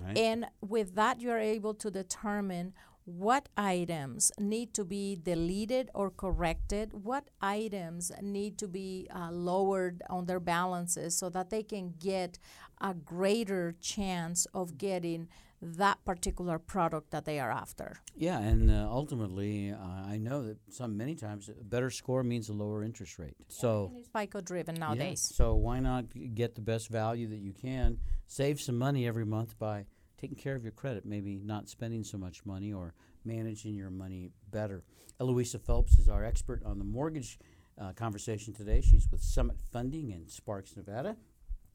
Right. 0.00 0.16
And 0.16 0.46
with 0.60 0.94
that, 0.94 1.20
you 1.20 1.30
are 1.30 1.40
able 1.40 1.74
to 1.74 1.90
determine 1.90 2.72
what 3.04 3.48
items 3.56 4.30
need 4.38 4.74
to 4.74 4.84
be 4.84 5.16
deleted 5.20 5.90
or 5.94 6.10
corrected, 6.10 6.92
what 7.04 7.28
items 7.40 8.12
need 8.22 8.58
to 8.58 8.68
be 8.68 9.08
uh, 9.14 9.30
lowered 9.30 10.02
on 10.08 10.26
their 10.26 10.40
balances 10.40 11.16
so 11.16 11.28
that 11.30 11.50
they 11.50 11.62
can 11.62 11.94
get 11.98 12.38
a 12.80 12.94
greater 12.94 13.74
chance 13.80 14.46
of 14.54 14.78
getting 14.78 15.28
that 15.62 16.04
particular 16.04 16.58
product 16.58 17.12
that 17.12 17.24
they 17.24 17.38
are 17.38 17.50
after. 17.50 18.00
Yeah, 18.16 18.40
and 18.40 18.68
uh, 18.68 18.88
ultimately, 18.90 19.70
uh, 19.70 19.76
I 20.08 20.18
know 20.18 20.42
that 20.42 20.58
some 20.70 20.96
many 20.96 21.14
times 21.14 21.48
a 21.48 21.64
better 21.64 21.88
score 21.88 22.24
means 22.24 22.48
a 22.48 22.52
lower 22.52 22.82
interest 22.82 23.18
rate. 23.18 23.36
So 23.48 23.92
it's 23.96 24.08
FICO 24.08 24.40
driven 24.40 24.74
yeah, 24.74 24.80
nowadays. 24.80 25.20
so 25.20 25.54
why 25.54 25.78
not 25.78 26.06
get 26.34 26.56
the 26.56 26.60
best 26.60 26.88
value 26.88 27.28
that 27.28 27.38
you 27.38 27.52
can? 27.52 27.98
Save 28.26 28.60
some 28.60 28.76
money 28.76 29.06
every 29.06 29.24
month 29.24 29.56
by 29.58 29.86
taking 30.22 30.36
care 30.36 30.54
of 30.54 30.62
your 30.62 30.72
credit, 30.72 31.04
maybe 31.04 31.40
not 31.44 31.68
spending 31.68 32.04
so 32.04 32.16
much 32.16 32.46
money 32.46 32.72
or 32.72 32.94
managing 33.24 33.74
your 33.74 33.90
money 33.90 34.30
better. 34.52 34.84
Eloisa 35.20 35.58
Phelps 35.58 35.98
is 35.98 36.08
our 36.08 36.24
expert 36.24 36.62
on 36.64 36.78
the 36.78 36.84
mortgage 36.84 37.40
uh, 37.80 37.92
conversation 37.92 38.54
today. 38.54 38.80
She's 38.80 39.08
with 39.10 39.20
Summit 39.20 39.56
Funding 39.72 40.10
in 40.10 40.28
Sparks, 40.28 40.76
Nevada. 40.76 41.16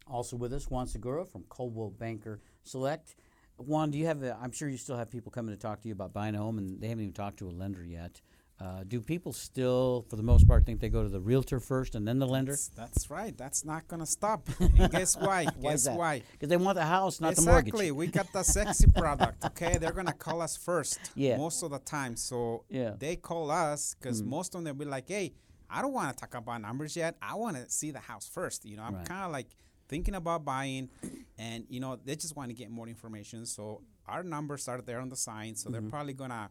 Also 0.09 0.37
with 0.37 0.53
us, 0.53 0.69
Juan 0.69 0.87
Segura 0.87 1.25
from 1.25 1.43
Coldwell 1.49 1.89
Banker 1.89 2.39
Select. 2.63 3.15
Juan, 3.57 3.91
do 3.91 3.97
you 3.97 4.05
have? 4.05 4.23
i 4.23 4.43
am 4.43 4.51
sure 4.53 4.69
you 4.69 4.77
still 4.77 4.95
have 4.95 5.11
people 5.11 5.31
coming 5.31 5.53
to 5.53 5.59
talk 5.59 5.81
to 5.81 5.89
you 5.89 5.93
about 5.93 6.13
buying 6.13 6.35
a 6.35 6.37
home, 6.37 6.57
and 6.57 6.79
they 6.79 6.87
haven't 6.87 7.03
even 7.03 7.13
talked 7.13 7.39
to 7.39 7.49
a 7.49 7.51
lender 7.51 7.83
yet. 7.83 8.21
Uh, 8.59 8.83
do 8.87 8.99
people 8.99 9.31
still, 9.31 10.03
for 10.09 10.15
the 10.15 10.23
most 10.23 10.47
part, 10.47 10.65
think 10.65 10.79
they 10.79 10.89
go 10.89 11.03
to 11.03 11.09
the 11.09 11.19
realtor 11.19 11.59
first 11.59 11.93
and 11.93 12.07
then 12.07 12.17
the 12.17 12.25
lender? 12.25 12.53
That's, 12.53 12.69
that's 12.69 13.09
right. 13.11 13.37
That's 13.37 13.63
not 13.63 13.87
going 13.87 13.99
to 13.99 14.05
stop. 14.05 14.49
and 14.59 14.89
guess 14.91 15.15
why? 15.15 15.45
why 15.59 15.71
guess 15.71 15.87
why? 15.87 16.23
Because 16.31 16.49
they 16.49 16.57
want 16.57 16.75
the 16.75 16.85
house, 16.85 17.21
not 17.21 17.33
exactly. 17.33 17.45
the 17.45 17.51
mortgage. 17.51 17.67
Exactly. 17.67 17.91
We 17.91 18.07
got 18.07 18.33
the 18.33 18.43
sexy 18.43 18.87
product. 18.95 19.45
Okay, 19.45 19.77
they're 19.77 19.91
going 19.91 20.07
to 20.07 20.13
call 20.13 20.41
us 20.41 20.57
first. 20.57 20.99
Yeah. 21.13 21.37
Most 21.37 21.61
of 21.61 21.69
the 21.69 21.79
time, 21.79 22.15
so 22.15 22.63
yeah. 22.69 22.93
they 22.97 23.15
call 23.15 23.51
us 23.51 23.95
because 23.99 24.23
mm. 24.23 24.27
most 24.27 24.55
of 24.55 24.63
them 24.63 24.75
will 24.75 24.85
be 24.85 24.89
like, 24.89 25.07
"Hey, 25.07 25.33
I 25.69 25.81
don't 25.81 25.93
want 25.93 26.15
to 26.15 26.19
talk 26.19 26.33
about 26.33 26.61
numbers 26.61 26.95
yet. 26.95 27.15
I 27.21 27.35
want 27.35 27.57
to 27.57 27.69
see 27.69 27.91
the 27.91 27.99
house 27.99 28.27
first. 28.27 28.65
You 28.65 28.77
know, 28.77 28.83
I'm 28.83 28.95
right. 28.95 29.07
kind 29.07 29.25
of 29.25 29.31
like 29.31 29.47
thinking 29.87 30.15
about 30.15 30.45
buying, 30.45 30.89
and 31.37 31.65
you 31.69 31.79
know, 31.79 31.97
they 32.03 32.15
just 32.15 32.35
want 32.35 32.49
to 32.49 32.55
get 32.55 32.69
more 32.69 32.87
information. 32.87 33.45
So 33.45 33.81
our 34.07 34.23
numbers 34.23 34.67
are 34.67 34.81
there 34.81 34.99
on 34.99 35.09
the 35.09 35.15
sign, 35.15 35.55
so 35.55 35.65
mm-hmm. 35.65 35.73
they're 35.73 35.89
probably 35.89 36.13
gonna. 36.13 36.49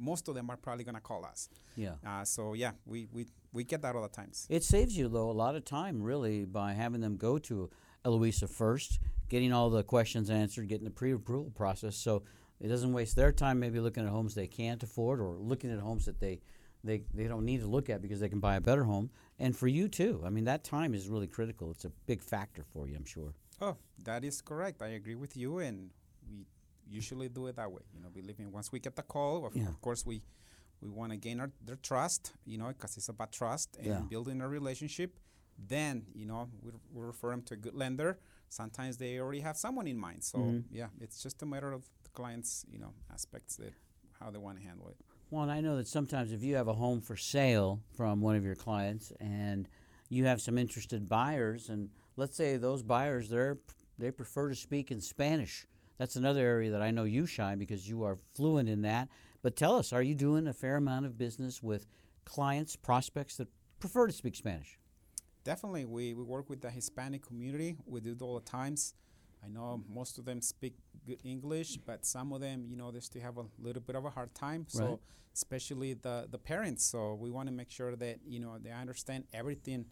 Most 0.00 0.28
of 0.28 0.34
them 0.34 0.50
are 0.50 0.56
probably 0.56 0.84
gonna 0.84 1.00
call 1.00 1.24
us. 1.24 1.48
Yeah. 1.76 1.94
Uh, 2.04 2.24
so 2.24 2.54
yeah, 2.54 2.72
we, 2.86 3.06
we 3.12 3.26
we 3.52 3.64
get 3.64 3.82
that 3.82 3.94
all 3.94 4.02
the 4.02 4.08
times. 4.08 4.46
It 4.48 4.64
saves 4.64 4.96
you 4.96 5.08
though 5.08 5.30
a 5.30 5.32
lot 5.32 5.54
of 5.54 5.64
time, 5.64 6.02
really, 6.02 6.44
by 6.44 6.72
having 6.72 7.00
them 7.00 7.16
go 7.16 7.38
to 7.38 7.70
Eloisa 8.04 8.48
first, 8.48 8.98
getting 9.28 9.52
all 9.52 9.70
the 9.70 9.82
questions 9.82 10.30
answered, 10.30 10.68
getting 10.68 10.84
the 10.84 10.90
pre-approval 10.90 11.52
process. 11.54 11.96
So 11.96 12.22
it 12.58 12.68
doesn't 12.68 12.92
waste 12.92 13.16
their 13.16 13.32
time 13.32 13.60
maybe 13.60 13.78
looking 13.80 14.04
at 14.04 14.10
homes 14.10 14.34
they 14.34 14.46
can't 14.46 14.82
afford 14.82 15.20
or 15.20 15.36
looking 15.38 15.70
at 15.70 15.78
homes 15.78 16.06
that 16.06 16.20
they 16.20 16.40
they, 16.82 17.02
they 17.12 17.24
don't 17.24 17.44
need 17.44 17.60
to 17.60 17.66
look 17.66 17.90
at 17.90 18.00
because 18.00 18.20
they 18.20 18.28
can 18.28 18.40
buy 18.40 18.56
a 18.56 18.60
better 18.60 18.84
home. 18.84 19.10
And 19.38 19.56
for 19.56 19.68
you 19.68 19.88
too. 19.88 20.22
I 20.24 20.30
mean, 20.30 20.44
that 20.44 20.64
time 20.64 20.94
is 20.94 21.08
really 21.08 21.26
critical. 21.26 21.70
It's 21.70 21.84
a 21.84 21.92
big 22.06 22.22
factor 22.22 22.64
for 22.72 22.88
you, 22.88 22.96
I'm 22.96 23.04
sure. 23.04 23.34
Oh, 23.60 23.76
that 24.04 24.24
is 24.24 24.40
correct. 24.40 24.80
I 24.80 24.88
agree 24.88 25.14
with 25.14 25.36
you. 25.36 25.58
And 25.58 25.90
we 26.30 26.46
usually 26.90 27.28
do 27.28 27.46
it 27.46 27.56
that 27.56 27.70
way. 27.70 27.82
You 27.94 28.00
know, 28.02 28.08
believing 28.12 28.52
once 28.52 28.72
we 28.72 28.80
get 28.80 28.96
the 28.96 29.02
call, 29.02 29.46
of, 29.46 29.56
yeah. 29.56 29.68
of 29.68 29.80
course, 29.80 30.04
we 30.04 30.22
we 30.80 30.88
want 30.88 31.12
to 31.12 31.18
gain 31.18 31.40
our, 31.40 31.50
their 31.64 31.76
trust, 31.76 32.32
you 32.46 32.56
know, 32.56 32.68
because 32.68 32.96
it's 32.96 33.08
about 33.08 33.32
trust 33.32 33.76
and 33.76 33.86
yeah. 33.86 34.00
building 34.08 34.40
a 34.40 34.48
relationship. 34.48 35.18
Then, 35.58 36.06
you 36.14 36.24
know, 36.24 36.48
we, 36.62 36.70
we 36.92 37.04
refer 37.04 37.30
them 37.30 37.42
to 37.42 37.54
a 37.54 37.56
good 37.58 37.74
lender. 37.74 38.18
Sometimes 38.48 38.96
they 38.96 39.18
already 39.18 39.40
have 39.40 39.58
someone 39.58 39.86
in 39.86 39.98
mind. 39.98 40.24
So, 40.24 40.38
mm-hmm. 40.38 40.74
yeah, 40.74 40.86
it's 40.98 41.22
just 41.22 41.42
a 41.42 41.46
matter 41.46 41.70
of 41.70 41.84
the 42.02 42.10
client's, 42.10 42.64
you 42.70 42.78
know, 42.78 42.94
aspects 43.12 43.56
that 43.56 43.74
how 44.18 44.30
they 44.30 44.38
want 44.38 44.58
to 44.58 44.64
handle 44.64 44.88
it. 44.88 44.96
Well, 45.30 45.42
and 45.42 45.52
I 45.52 45.60
know 45.60 45.76
that 45.76 45.86
sometimes 45.86 46.32
if 46.32 46.42
you 46.42 46.56
have 46.56 46.66
a 46.66 46.72
home 46.74 47.00
for 47.00 47.16
sale 47.16 47.80
from 47.94 48.20
one 48.20 48.36
of 48.36 48.44
your 48.44 48.56
clients 48.56 49.12
and 49.20 49.68
you 50.08 50.24
have 50.24 50.40
some 50.40 50.58
interested 50.58 51.08
buyers, 51.08 51.68
and 51.68 51.90
let's 52.16 52.36
say 52.36 52.56
those 52.56 52.82
buyers 52.82 53.28
they 53.28 53.52
they 53.98 54.10
prefer 54.10 54.48
to 54.48 54.54
speak 54.54 54.90
in 54.90 55.00
Spanish. 55.00 55.66
That's 56.00 56.16
another 56.16 56.40
area 56.40 56.70
that 56.70 56.80
I 56.80 56.92
know 56.92 57.04
you 57.04 57.26
shine 57.26 57.58
because 57.58 57.86
you 57.86 58.04
are 58.04 58.16
fluent 58.34 58.70
in 58.70 58.80
that. 58.82 59.10
But 59.42 59.54
tell 59.54 59.76
us, 59.76 59.92
are 59.92 60.00
you 60.00 60.14
doing 60.14 60.46
a 60.46 60.52
fair 60.54 60.76
amount 60.76 61.04
of 61.04 61.18
business 61.18 61.62
with 61.62 61.86
clients, 62.24 62.74
prospects 62.74 63.36
that 63.36 63.48
prefer 63.80 64.06
to 64.06 64.12
speak 64.14 64.34
Spanish? 64.34 64.78
Definitely, 65.44 65.84
we, 65.84 66.14
we 66.14 66.22
work 66.22 66.48
with 66.48 66.62
the 66.62 66.70
Hispanic 66.70 67.26
community. 67.26 67.76
We 67.84 68.00
do 68.00 68.12
it 68.12 68.22
all 68.22 68.36
the 68.36 68.50
times. 68.50 68.94
I 69.44 69.48
know 69.48 69.82
most 69.90 70.16
of 70.16 70.24
them 70.24 70.40
speak 70.40 70.72
good 71.06 71.20
English, 71.22 71.76
but 71.84 72.06
some 72.06 72.32
of 72.32 72.40
them, 72.40 72.64
you 72.66 72.76
know, 72.76 72.90
they 72.90 73.00
still 73.00 73.20
have 73.20 73.36
a 73.36 73.44
little 73.58 73.82
bit 73.82 73.94
of 73.94 74.06
a 74.06 74.10
hard 74.10 74.34
time. 74.34 74.64
So, 74.68 74.84
right. 74.84 74.98
especially 75.34 75.92
the 75.92 76.28
the 76.30 76.38
parents. 76.38 76.82
So 76.82 77.12
we 77.12 77.30
want 77.30 77.48
to 77.48 77.54
make 77.54 77.70
sure 77.70 77.94
that 77.94 78.20
you 78.26 78.40
know 78.40 78.56
they 78.58 78.72
understand 78.72 79.24
everything. 79.34 79.84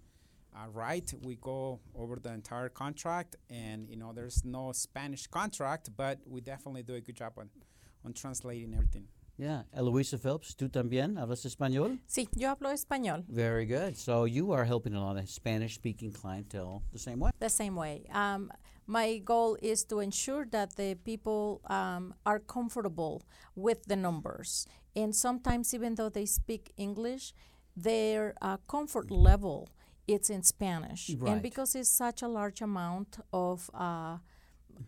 Uh, 0.54 0.68
right, 0.72 1.12
we 1.22 1.36
go 1.36 1.78
over 1.94 2.16
the 2.16 2.32
entire 2.32 2.68
contract, 2.68 3.36
and 3.50 3.88
you 3.88 3.96
know, 3.96 4.12
there's 4.12 4.44
no 4.44 4.72
Spanish 4.72 5.26
contract, 5.26 5.90
but 5.96 6.18
we 6.26 6.40
definitely 6.40 6.82
do 6.82 6.94
a 6.94 7.00
good 7.00 7.14
job 7.16 7.32
on, 7.38 7.48
on 8.04 8.12
translating 8.12 8.74
everything. 8.74 9.06
Yeah, 9.36 9.62
Eloisa 9.72 10.18
Phelps, 10.18 10.56
¿tú 10.56 10.68
también 10.68 11.16
hablas 11.16 11.44
español? 11.46 12.00
Sí, 12.08 12.28
yo 12.34 12.48
hablo 12.48 12.72
español. 12.72 13.24
Very 13.28 13.66
good. 13.66 13.96
So 13.96 14.24
you 14.24 14.50
are 14.50 14.64
helping 14.64 14.94
a 14.94 15.00
lot 15.00 15.16
of 15.16 15.28
Spanish-speaking 15.28 16.12
clientele 16.12 16.82
the 16.92 16.98
same 16.98 17.20
way. 17.20 17.30
The 17.38 17.48
same 17.48 17.76
way. 17.76 18.04
Um, 18.12 18.50
my 18.88 19.18
goal 19.18 19.56
is 19.62 19.84
to 19.84 20.00
ensure 20.00 20.44
that 20.50 20.74
the 20.74 20.96
people 20.96 21.60
um, 21.70 22.14
are 22.26 22.40
comfortable 22.40 23.22
with 23.54 23.84
the 23.84 23.94
numbers. 23.94 24.66
And 24.96 25.14
sometimes, 25.14 25.72
even 25.72 25.94
though 25.94 26.08
they 26.08 26.26
speak 26.26 26.72
English, 26.76 27.32
their 27.76 28.34
uh, 28.42 28.56
comfort 28.66 29.08
level 29.12 29.68
it's 30.08 30.30
in 30.30 30.42
Spanish. 30.42 31.10
Right. 31.10 31.32
And 31.32 31.42
because 31.42 31.74
it's 31.74 31.90
such 31.90 32.22
a 32.22 32.28
large 32.28 32.60
amount 32.60 33.18
of 33.32 33.70
uh, 33.74 34.16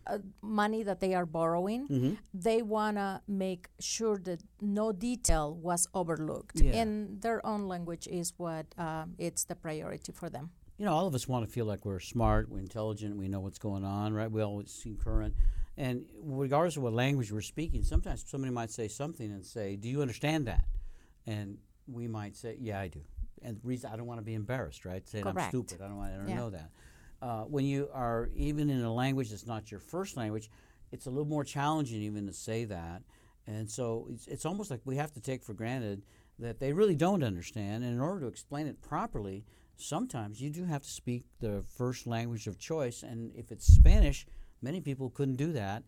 uh, 0.07 0.17
money 0.41 0.83
that 0.83 0.99
they 0.99 1.13
are 1.13 1.25
borrowing, 1.25 1.87
mm-hmm. 1.87 2.13
they 2.33 2.61
want 2.61 2.97
to 2.97 3.21
make 3.27 3.69
sure 3.79 4.17
that 4.19 4.41
no 4.59 4.91
detail 4.91 5.53
was 5.53 5.87
overlooked. 5.93 6.59
Yeah. 6.59 6.73
And 6.73 7.21
their 7.21 7.45
own 7.45 7.67
language 7.67 8.07
is 8.07 8.33
what 8.37 8.65
uh, 8.77 9.05
it's 9.17 9.45
the 9.45 9.55
priority 9.55 10.11
for 10.11 10.29
them 10.29 10.51
you 10.81 10.87
know, 10.87 10.93
all 10.93 11.05
of 11.05 11.13
us 11.13 11.27
want 11.27 11.45
to 11.45 11.51
feel 11.51 11.65
like 11.65 11.85
we're 11.85 11.99
smart, 11.99 12.49
we're 12.49 12.57
intelligent, 12.57 13.15
we 13.15 13.27
know 13.27 13.39
what's 13.39 13.59
going 13.59 13.85
on, 13.85 14.15
right? 14.15 14.31
We 14.31 14.41
always 14.41 14.71
seem 14.71 14.97
current. 14.97 15.35
And 15.77 16.05
regardless 16.23 16.75
of 16.75 16.81
what 16.81 16.93
language 16.93 17.31
we're 17.31 17.41
speaking, 17.41 17.83
sometimes 17.83 18.25
somebody 18.27 18.51
might 18.51 18.71
say 18.71 18.87
something 18.87 19.31
and 19.31 19.45
say, 19.45 19.75
Do 19.75 19.87
you 19.87 20.01
understand 20.01 20.47
that? 20.47 20.65
And 21.27 21.59
we 21.85 22.07
might 22.07 22.35
say, 22.35 22.57
Yeah, 22.59 22.79
I 22.79 22.87
do. 22.87 23.01
And 23.41 23.57
the 23.57 23.67
reason 23.67 23.89
I 23.91 23.95
don't 23.95 24.05
want 24.05 24.19
to 24.19 24.25
be 24.25 24.33
embarrassed, 24.33 24.85
right? 24.85 25.07
Saying 25.07 25.23
Correct. 25.23 25.39
I'm 25.39 25.49
stupid. 25.49 25.83
I 25.83 25.87
don't 25.87 25.97
want 25.97 26.25
to 26.25 26.29
yeah. 26.29 26.35
know 26.35 26.49
that. 26.49 26.69
Uh, 27.21 27.43
when 27.43 27.65
you 27.65 27.89
are 27.93 28.29
even 28.35 28.69
in 28.69 28.81
a 28.81 28.93
language 28.93 29.29
that's 29.29 29.45
not 29.45 29.71
your 29.71 29.79
first 29.79 30.17
language, 30.17 30.49
it's 30.91 31.05
a 31.05 31.09
little 31.09 31.25
more 31.25 31.43
challenging 31.43 32.01
even 32.01 32.27
to 32.27 32.33
say 32.33 32.65
that. 32.65 33.03
And 33.47 33.69
so 33.69 34.07
it's, 34.11 34.27
it's 34.27 34.45
almost 34.45 34.71
like 34.71 34.81
we 34.85 34.97
have 34.97 35.11
to 35.13 35.19
take 35.19 35.43
for 35.43 35.53
granted 35.53 36.03
that 36.39 36.59
they 36.59 36.73
really 36.73 36.95
don't 36.95 37.23
understand. 37.23 37.83
And 37.83 37.93
in 37.93 37.99
order 37.99 38.21
to 38.21 38.27
explain 38.27 38.67
it 38.67 38.81
properly, 38.81 39.45
sometimes 39.77 40.41
you 40.41 40.49
do 40.49 40.65
have 40.65 40.81
to 40.81 40.89
speak 40.89 41.25
the 41.39 41.63
first 41.77 42.07
language 42.07 42.47
of 42.47 42.57
choice. 42.57 43.03
And 43.03 43.31
if 43.35 43.51
it's 43.51 43.65
Spanish, 43.67 44.25
many 44.61 44.81
people 44.81 45.09
couldn't 45.09 45.35
do 45.35 45.53
that. 45.53 45.83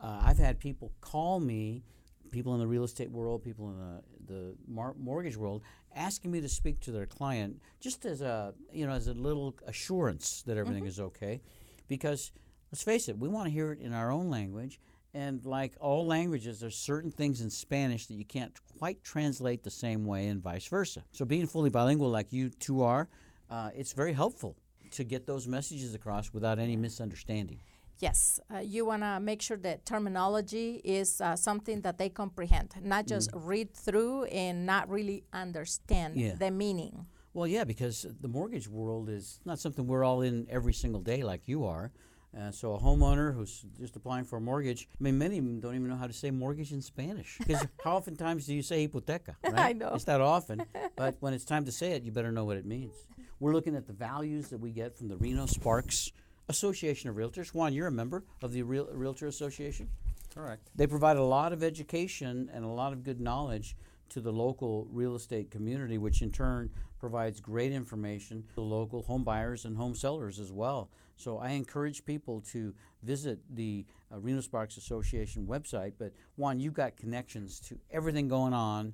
Uh, 0.00 0.20
I've 0.22 0.38
had 0.38 0.58
people 0.58 0.92
call 1.00 1.40
me, 1.40 1.82
people 2.30 2.54
in 2.54 2.60
the 2.60 2.66
real 2.66 2.84
estate 2.84 3.10
world, 3.10 3.42
people 3.42 3.70
in 3.70 3.78
the, 3.78 4.32
the 4.32 4.54
mar- 4.66 4.94
mortgage 4.98 5.36
world, 5.36 5.62
asking 5.94 6.30
me 6.30 6.40
to 6.40 6.48
speak 6.48 6.80
to 6.80 6.90
their 6.90 7.06
client 7.06 7.60
just 7.80 8.04
as 8.04 8.20
a 8.20 8.54
you 8.72 8.86
know 8.86 8.92
as 8.92 9.08
a 9.08 9.14
little 9.14 9.54
assurance 9.66 10.42
that 10.46 10.56
everything 10.56 10.82
mm-hmm. 10.82 10.88
is 10.88 11.00
okay, 11.00 11.40
because 11.88 12.32
let's 12.72 12.82
face 12.82 13.08
it, 13.08 13.18
we 13.18 13.28
want 13.28 13.46
to 13.46 13.50
hear 13.50 13.72
it 13.72 13.80
in 13.80 13.92
our 13.92 14.10
own 14.10 14.30
language. 14.30 14.80
And 15.14 15.42
like 15.46 15.72
all 15.80 16.06
languages, 16.06 16.60
there's 16.60 16.76
certain 16.76 17.10
things 17.10 17.40
in 17.40 17.48
Spanish 17.48 18.06
that 18.06 18.14
you 18.14 18.24
can't 18.26 18.52
quite 18.78 19.02
translate 19.02 19.62
the 19.62 19.70
same 19.70 20.04
way, 20.04 20.26
and 20.26 20.42
vice 20.42 20.66
versa. 20.66 21.04
So 21.12 21.24
being 21.24 21.46
fully 21.46 21.70
bilingual, 21.70 22.10
like 22.10 22.34
you 22.34 22.50
two 22.50 22.82
are, 22.82 23.08
uh, 23.48 23.70
it's 23.74 23.92
very 23.92 24.12
helpful 24.12 24.56
to 24.90 25.04
get 25.04 25.26
those 25.26 25.48
messages 25.48 25.94
across 25.94 26.34
without 26.34 26.58
any 26.58 26.76
misunderstanding. 26.76 27.60
Yes, 27.98 28.40
uh, 28.54 28.58
you 28.58 28.84
want 28.84 29.02
to 29.02 29.20
make 29.20 29.40
sure 29.40 29.56
that 29.58 29.86
terminology 29.86 30.82
is 30.84 31.20
uh, 31.20 31.34
something 31.34 31.80
that 31.80 31.96
they 31.96 32.10
comprehend, 32.10 32.74
not 32.82 33.06
just 33.06 33.30
mm. 33.32 33.40
read 33.42 33.72
through 33.74 34.24
and 34.24 34.66
not 34.66 34.88
really 34.90 35.24
understand 35.32 36.16
yeah. 36.16 36.34
the 36.34 36.50
meaning. 36.50 37.06
Well, 37.32 37.46
yeah, 37.46 37.64
because 37.64 38.06
the 38.20 38.28
mortgage 38.28 38.68
world 38.68 39.08
is 39.08 39.40
not 39.44 39.58
something 39.58 39.86
we're 39.86 40.04
all 40.04 40.20
in 40.20 40.46
every 40.50 40.72
single 40.72 41.00
day 41.00 41.22
like 41.22 41.42
you 41.46 41.64
are. 41.64 41.92
Uh, 42.36 42.50
so 42.50 42.74
a 42.74 42.78
homeowner 42.78 43.34
who's 43.34 43.64
just 43.78 43.96
applying 43.96 44.24
for 44.24 44.36
a 44.36 44.40
mortgage, 44.40 44.88
I 44.92 45.02
mean, 45.02 45.16
many 45.16 45.38
of 45.38 45.44
them 45.44 45.60
don't 45.60 45.74
even 45.74 45.88
know 45.88 45.96
how 45.96 46.06
to 46.06 46.12
say 46.12 46.30
mortgage 46.30 46.72
in 46.72 46.82
Spanish. 46.82 47.38
Because 47.38 47.66
how 47.84 47.96
oftentimes 47.96 48.46
do 48.46 48.54
you 48.54 48.62
say 48.62 48.86
hipoteca? 48.86 49.36
Right? 49.44 49.58
I 49.58 49.72
know. 49.72 49.92
It's 49.94 50.04
that 50.04 50.20
often. 50.20 50.62
but 50.96 51.16
when 51.20 51.32
it's 51.32 51.44
time 51.44 51.64
to 51.64 51.72
say 51.72 51.92
it, 51.92 52.02
you 52.02 52.12
better 52.12 52.32
know 52.32 52.44
what 52.44 52.58
it 52.58 52.66
means. 52.66 52.94
We're 53.40 53.52
looking 53.52 53.74
at 53.74 53.86
the 53.86 53.92
values 53.92 54.48
that 54.48 54.58
we 54.58 54.70
get 54.70 54.96
from 54.96 55.08
the 55.08 55.16
Reno 55.16 55.46
Sparks 55.46 56.12
Association 56.48 57.10
of 57.10 57.16
Realtors. 57.16 57.48
Juan, 57.48 57.72
you're 57.72 57.88
a 57.88 57.92
member 57.92 58.24
of 58.42 58.52
the 58.52 58.62
Real- 58.62 58.88
Realtor 58.92 59.26
Association. 59.26 59.88
Correct. 60.34 60.68
They 60.74 60.86
provide 60.86 61.16
a 61.16 61.24
lot 61.24 61.52
of 61.52 61.62
education 61.62 62.50
and 62.52 62.64
a 62.64 62.68
lot 62.68 62.92
of 62.92 63.02
good 63.02 63.20
knowledge 63.20 63.76
to 64.10 64.20
the 64.20 64.32
local 64.32 64.86
real 64.90 65.16
estate 65.16 65.50
community, 65.50 65.98
which 65.98 66.22
in 66.22 66.30
turn 66.30 66.70
provides 66.98 67.40
great 67.40 67.72
information 67.72 68.44
to 68.54 68.60
local 68.60 69.02
home 69.02 69.24
buyers 69.24 69.64
and 69.64 69.76
home 69.76 69.94
sellers 69.94 70.38
as 70.38 70.52
well. 70.52 70.90
So 71.16 71.38
I 71.38 71.50
encourage 71.50 72.04
people 72.04 72.42
to 72.52 72.74
visit 73.02 73.38
the 73.54 73.86
uh, 74.12 74.18
Reno 74.18 74.40
Sparks 74.40 74.76
Association 74.76 75.46
website. 75.46 75.94
But 75.98 76.12
Juan, 76.36 76.60
you've 76.60 76.74
got 76.74 76.96
connections 76.96 77.58
to 77.60 77.78
everything 77.90 78.28
going 78.28 78.52
on 78.52 78.92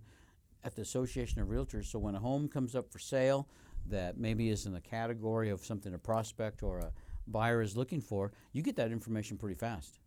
at 0.64 0.76
the 0.76 0.82
Association 0.82 1.42
of 1.42 1.48
Realtors. 1.48 1.86
So 1.86 1.98
when 1.98 2.14
a 2.14 2.20
home 2.20 2.48
comes 2.48 2.74
up 2.74 2.92
for 2.92 2.98
sale 2.98 3.48
that 3.88 4.16
maybe 4.16 4.48
is 4.48 4.66
in 4.66 4.72
the 4.72 4.80
category 4.80 5.50
of 5.50 5.64
something 5.64 5.92
a 5.92 5.98
prospect 5.98 6.62
or 6.62 6.78
a 6.78 6.92
buyer 7.27 7.62
is 7.62 7.77
looking 7.77 8.01
for, 8.01 8.33
you 8.53 8.62
get 8.62 8.77
that 8.77 8.91
information 8.93 9.37
pretty 9.39 9.55
fast. 9.57 9.99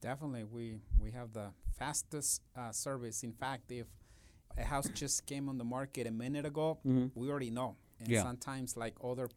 Definitely, 0.00 0.44
we 0.44 0.80
we 1.00 1.10
have 1.12 1.32
the 1.32 1.48
fastest 1.78 2.42
uh, 2.56 2.72
service. 2.72 3.22
In 3.22 3.32
fact, 3.32 3.70
if 3.72 3.86
a 4.58 4.62
house 4.64 4.88
just 4.94 5.26
came 5.26 5.48
on 5.48 5.58
the 5.58 5.64
market 5.64 6.06
a 6.06 6.10
minute 6.10 6.44
ago, 6.46 6.78
we 7.14 7.30
already 7.30 7.50
know. 7.50 7.76
And 8.00 8.08
Yeah. 8.08 8.22
sometimes, 8.22 8.76
like 8.76 8.94
other 9.02 9.28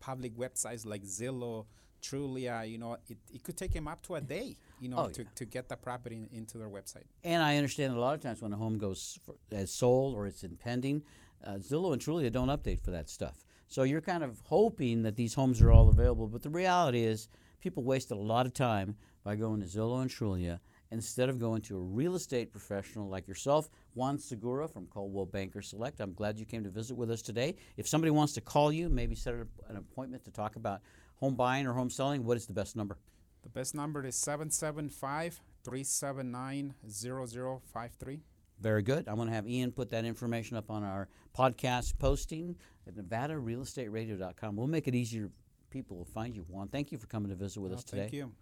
public 0.00 0.36
websites 0.36 0.86
like 0.86 1.02
Zillow, 1.02 1.66
Trulia, 2.02 2.68
you 2.68 2.78
know, 2.78 2.96
it, 3.08 3.18
it 3.32 3.42
could 3.42 3.56
take 3.56 3.72
them 3.72 3.86
up 3.88 4.02
to 4.02 4.14
a 4.16 4.20
day, 4.20 4.56
you 4.80 4.88
know, 4.88 4.98
Oh, 4.98 5.08
to, 5.08 5.24
to 5.24 5.44
get 5.44 5.68
the 5.68 5.76
property 5.76 6.16
in, 6.16 6.28
into 6.32 6.58
their 6.58 6.68
website. 6.68 7.04
And 7.24 7.42
I 7.42 7.56
understand 7.56 7.94
a 7.94 8.00
lot 8.00 8.14
of 8.14 8.20
times 8.20 8.42
when 8.42 8.52
a 8.52 8.56
home 8.56 8.78
goes 8.78 9.18
for, 9.24 9.34
as 9.52 9.72
sold 9.72 10.14
or 10.14 10.26
it's 10.26 10.42
in 10.44 10.56
pending, 10.56 11.02
uh, 11.44 11.54
Zillow 11.58 11.92
and 11.92 12.02
Trulia 12.02 12.30
don't 12.30 12.48
update 12.48 12.80
for 12.80 12.90
that 12.92 13.08
stuff. 13.08 13.44
So 13.72 13.84
you're 13.84 14.02
kind 14.02 14.22
of 14.22 14.38
hoping 14.44 15.02
that 15.04 15.16
these 15.16 15.32
homes 15.32 15.62
are 15.62 15.72
all 15.72 15.88
available, 15.88 16.26
but 16.26 16.42
the 16.42 16.50
reality 16.50 17.04
is 17.04 17.28
people 17.58 17.82
wasted 17.82 18.18
a 18.18 18.20
lot 18.20 18.44
of 18.44 18.52
time 18.52 18.96
by 19.24 19.34
going 19.34 19.60
to 19.60 19.66
Zillow 19.66 20.02
and 20.02 20.10
Trulia 20.10 20.60
instead 20.90 21.30
of 21.30 21.38
going 21.38 21.62
to 21.62 21.78
a 21.78 21.80
real 21.80 22.14
estate 22.14 22.52
professional 22.52 23.08
like 23.08 23.26
yourself, 23.26 23.70
Juan 23.94 24.18
Segura 24.18 24.68
from 24.68 24.88
Coldwell 24.88 25.24
Banker 25.24 25.62
Select. 25.62 26.00
I'm 26.00 26.12
glad 26.12 26.38
you 26.38 26.44
came 26.44 26.62
to 26.64 26.68
visit 26.68 26.98
with 26.98 27.10
us 27.10 27.22
today. 27.22 27.56
If 27.78 27.88
somebody 27.88 28.10
wants 28.10 28.34
to 28.34 28.42
call 28.42 28.70
you, 28.70 28.90
maybe 28.90 29.14
set 29.14 29.32
up 29.32 29.48
an 29.70 29.78
appointment 29.78 30.22
to 30.26 30.30
talk 30.30 30.56
about 30.56 30.82
home 31.16 31.34
buying 31.34 31.66
or 31.66 31.72
home 31.72 31.88
selling, 31.88 32.26
what 32.26 32.36
is 32.36 32.44
the 32.44 32.52
best 32.52 32.76
number? 32.76 32.98
The 33.42 33.48
best 33.48 33.74
number 33.74 34.04
is 34.04 34.16
775 34.16 35.40
379 35.64 36.74
0053. 36.90 38.20
Very 38.62 38.82
good. 38.82 39.08
I'm 39.08 39.16
going 39.16 39.26
to 39.28 39.34
have 39.34 39.48
Ian 39.48 39.72
put 39.72 39.90
that 39.90 40.04
information 40.04 40.56
up 40.56 40.70
on 40.70 40.84
our 40.84 41.08
podcast 41.36 41.98
posting 41.98 42.56
at 42.86 42.94
NevadaRealEstateRadio.com. 42.94 44.56
We'll 44.56 44.66
make 44.68 44.86
it 44.86 44.94
easier 44.94 45.28
for 45.28 45.64
people 45.70 46.04
to 46.04 46.10
find 46.12 46.34
you, 46.34 46.44
Juan. 46.48 46.68
Thank 46.68 46.92
you 46.92 46.98
for 46.98 47.06
coming 47.08 47.28
to 47.30 47.34
visit 47.34 47.60
with 47.60 47.72
Oh, 47.72 47.76
us 47.76 47.84
today. 47.84 48.02
Thank 48.02 48.12
you. 48.12 48.32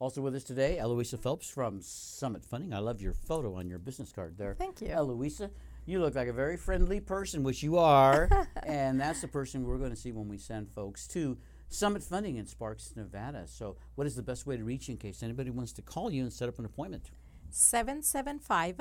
Also 0.00 0.22
with 0.22 0.34
us 0.34 0.42
today, 0.44 0.78
Eloisa 0.78 1.18
Phelps 1.18 1.48
from 1.48 1.80
Summit 1.82 2.44
Funding. 2.44 2.72
I 2.72 2.78
love 2.78 3.00
your 3.02 3.12
photo 3.12 3.54
on 3.56 3.68
your 3.68 3.78
business 3.78 4.10
card 4.12 4.36
there. 4.38 4.54
Thank 4.54 4.80
you. 4.80 4.88
Eloisa, 4.88 5.50
you 5.86 6.00
look 6.00 6.14
like 6.14 6.26
a 6.28 6.32
very 6.32 6.56
friendly 6.56 7.00
person, 7.00 7.42
which 7.44 7.62
you 7.62 7.76
are, 7.78 8.28
and 8.64 8.98
that's 8.98 9.20
the 9.20 9.28
person 9.28 9.64
we're 9.64 9.76
going 9.78 9.90
to 9.90 9.96
see 9.96 10.10
when 10.10 10.26
we 10.26 10.38
send 10.38 10.70
folks 10.70 11.06
to 11.08 11.36
Summit 11.68 12.02
Funding 12.02 12.36
in 12.36 12.46
Sparks, 12.46 12.94
Nevada. 12.96 13.44
So, 13.46 13.76
what 13.94 14.06
is 14.06 14.16
the 14.16 14.22
best 14.22 14.46
way 14.46 14.56
to 14.56 14.64
reach 14.64 14.88
you 14.88 14.92
in 14.92 14.98
case 14.98 15.22
anybody 15.22 15.50
wants 15.50 15.72
to 15.74 15.82
call 15.82 16.10
you 16.10 16.22
and 16.22 16.32
set 16.32 16.48
up 16.48 16.58
an 16.58 16.64
appointment? 16.64 17.10
775 17.50 18.80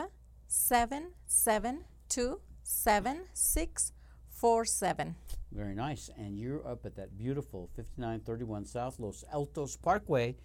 772 0.49 2.41
7647. 2.63 5.15
Very 5.51 5.75
nice. 5.75 6.09
And 6.17 6.37
you're 6.37 6.65
up 6.67 6.85
at 6.85 6.95
that 6.95 7.17
beautiful 7.17 7.69
5931 7.75 8.65
South 8.65 8.99
Los 8.99 9.23
Altos 9.31 9.77
Parkway 9.77 10.35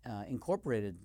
uh, 0.09 0.25
Incorporated 0.29 0.97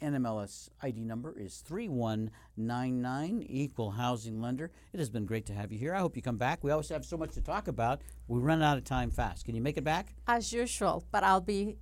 NMLS 0.00 0.68
ID 0.82 1.04
number 1.04 1.38
is 1.38 1.58
3199, 1.58 3.46
equal 3.48 3.92
housing 3.92 4.40
lender. 4.40 4.70
It 4.92 4.98
has 4.98 5.10
been 5.10 5.26
great 5.26 5.46
to 5.46 5.52
have 5.52 5.72
you 5.72 5.78
here. 5.78 5.94
I 5.94 6.00
hope 6.00 6.16
you 6.16 6.22
come 6.22 6.36
back. 6.36 6.62
We 6.62 6.70
always 6.70 6.88
have 6.90 7.04
so 7.04 7.16
much 7.16 7.32
to 7.32 7.40
talk 7.40 7.68
about. 7.68 8.02
We 8.28 8.40
run 8.40 8.62
out 8.62 8.78
of 8.78 8.84
time 8.84 9.10
fast. 9.10 9.44
Can 9.44 9.54
you 9.54 9.62
make 9.62 9.76
it 9.76 9.84
back? 9.84 10.14
As 10.26 10.52
usual, 10.52 11.04
but 11.10 11.24
I'll 11.24 11.40
be, 11.40 11.78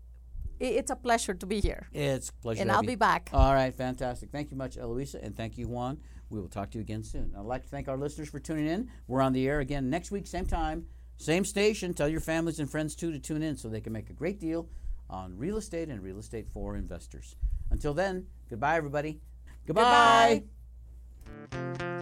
it's 0.60 0.90
a 0.90 0.96
pleasure 0.96 1.34
to 1.34 1.46
be 1.46 1.60
here. 1.60 1.88
It's 1.92 2.28
a 2.30 2.32
pleasure. 2.34 2.62
And 2.62 2.70
I'll 2.70 2.82
be 2.82 2.94
back. 2.94 3.30
All 3.32 3.52
right, 3.52 3.74
fantastic. 3.74 4.30
Thank 4.30 4.50
you 4.50 4.56
much, 4.56 4.76
Eloisa, 4.76 5.22
and 5.22 5.36
thank 5.36 5.58
you, 5.58 5.68
Juan. 5.68 5.98
We 6.30 6.40
will 6.40 6.48
talk 6.48 6.70
to 6.70 6.78
you 6.78 6.82
again 6.82 7.02
soon. 7.02 7.32
I'd 7.36 7.44
like 7.44 7.62
to 7.62 7.68
thank 7.68 7.88
our 7.88 7.96
listeners 7.96 8.28
for 8.28 8.40
tuning 8.40 8.66
in. 8.66 8.90
We're 9.06 9.20
on 9.22 9.32
the 9.32 9.46
air 9.46 9.60
again 9.60 9.90
next 9.90 10.10
week, 10.10 10.26
same 10.26 10.46
time, 10.46 10.86
same 11.16 11.44
station. 11.44 11.94
Tell 11.94 12.08
your 12.08 12.20
families 12.20 12.60
and 12.60 12.70
friends 12.70 12.94
too 12.94 13.12
to 13.12 13.18
tune 13.18 13.42
in 13.42 13.56
so 13.56 13.68
they 13.68 13.80
can 13.80 13.92
make 13.92 14.10
a 14.10 14.14
great 14.14 14.40
deal 14.40 14.68
on 15.10 15.36
real 15.36 15.56
estate 15.58 15.88
and 15.88 16.02
real 16.02 16.18
estate 16.18 16.48
for 16.48 16.76
investors. 16.76 17.36
Until 17.74 17.92
then, 17.92 18.26
goodbye, 18.48 18.76
everybody. 18.76 19.20
Goodbye. 19.66 20.44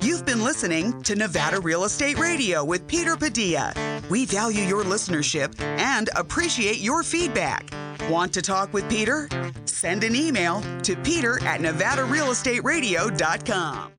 You've 0.03 0.27
been 0.27 0.45
listening 0.45 1.01
to 1.05 1.17
Nevada 1.17 1.61
Real 1.61 1.85
Estate 1.85 2.19
Radio 2.19 2.63
with 2.63 2.87
Peter 2.87 3.17
Padilla. 3.17 3.73
We 4.11 4.27
value 4.27 4.65
your 4.65 4.85
listenership 4.85 5.59
and 5.61 6.11
appreciate 6.15 6.81
your 6.81 7.03
feedback. 7.03 7.71
Want 8.11 8.35
to 8.35 8.43
talk 8.43 8.75
with 8.75 8.87
Peter? 8.91 9.31
Send 9.65 10.05
an 10.05 10.15
email 10.15 10.61
to 10.83 10.95
peter 10.97 11.43
at 11.43 11.61
nevadarealestateradio.com. 11.61 13.93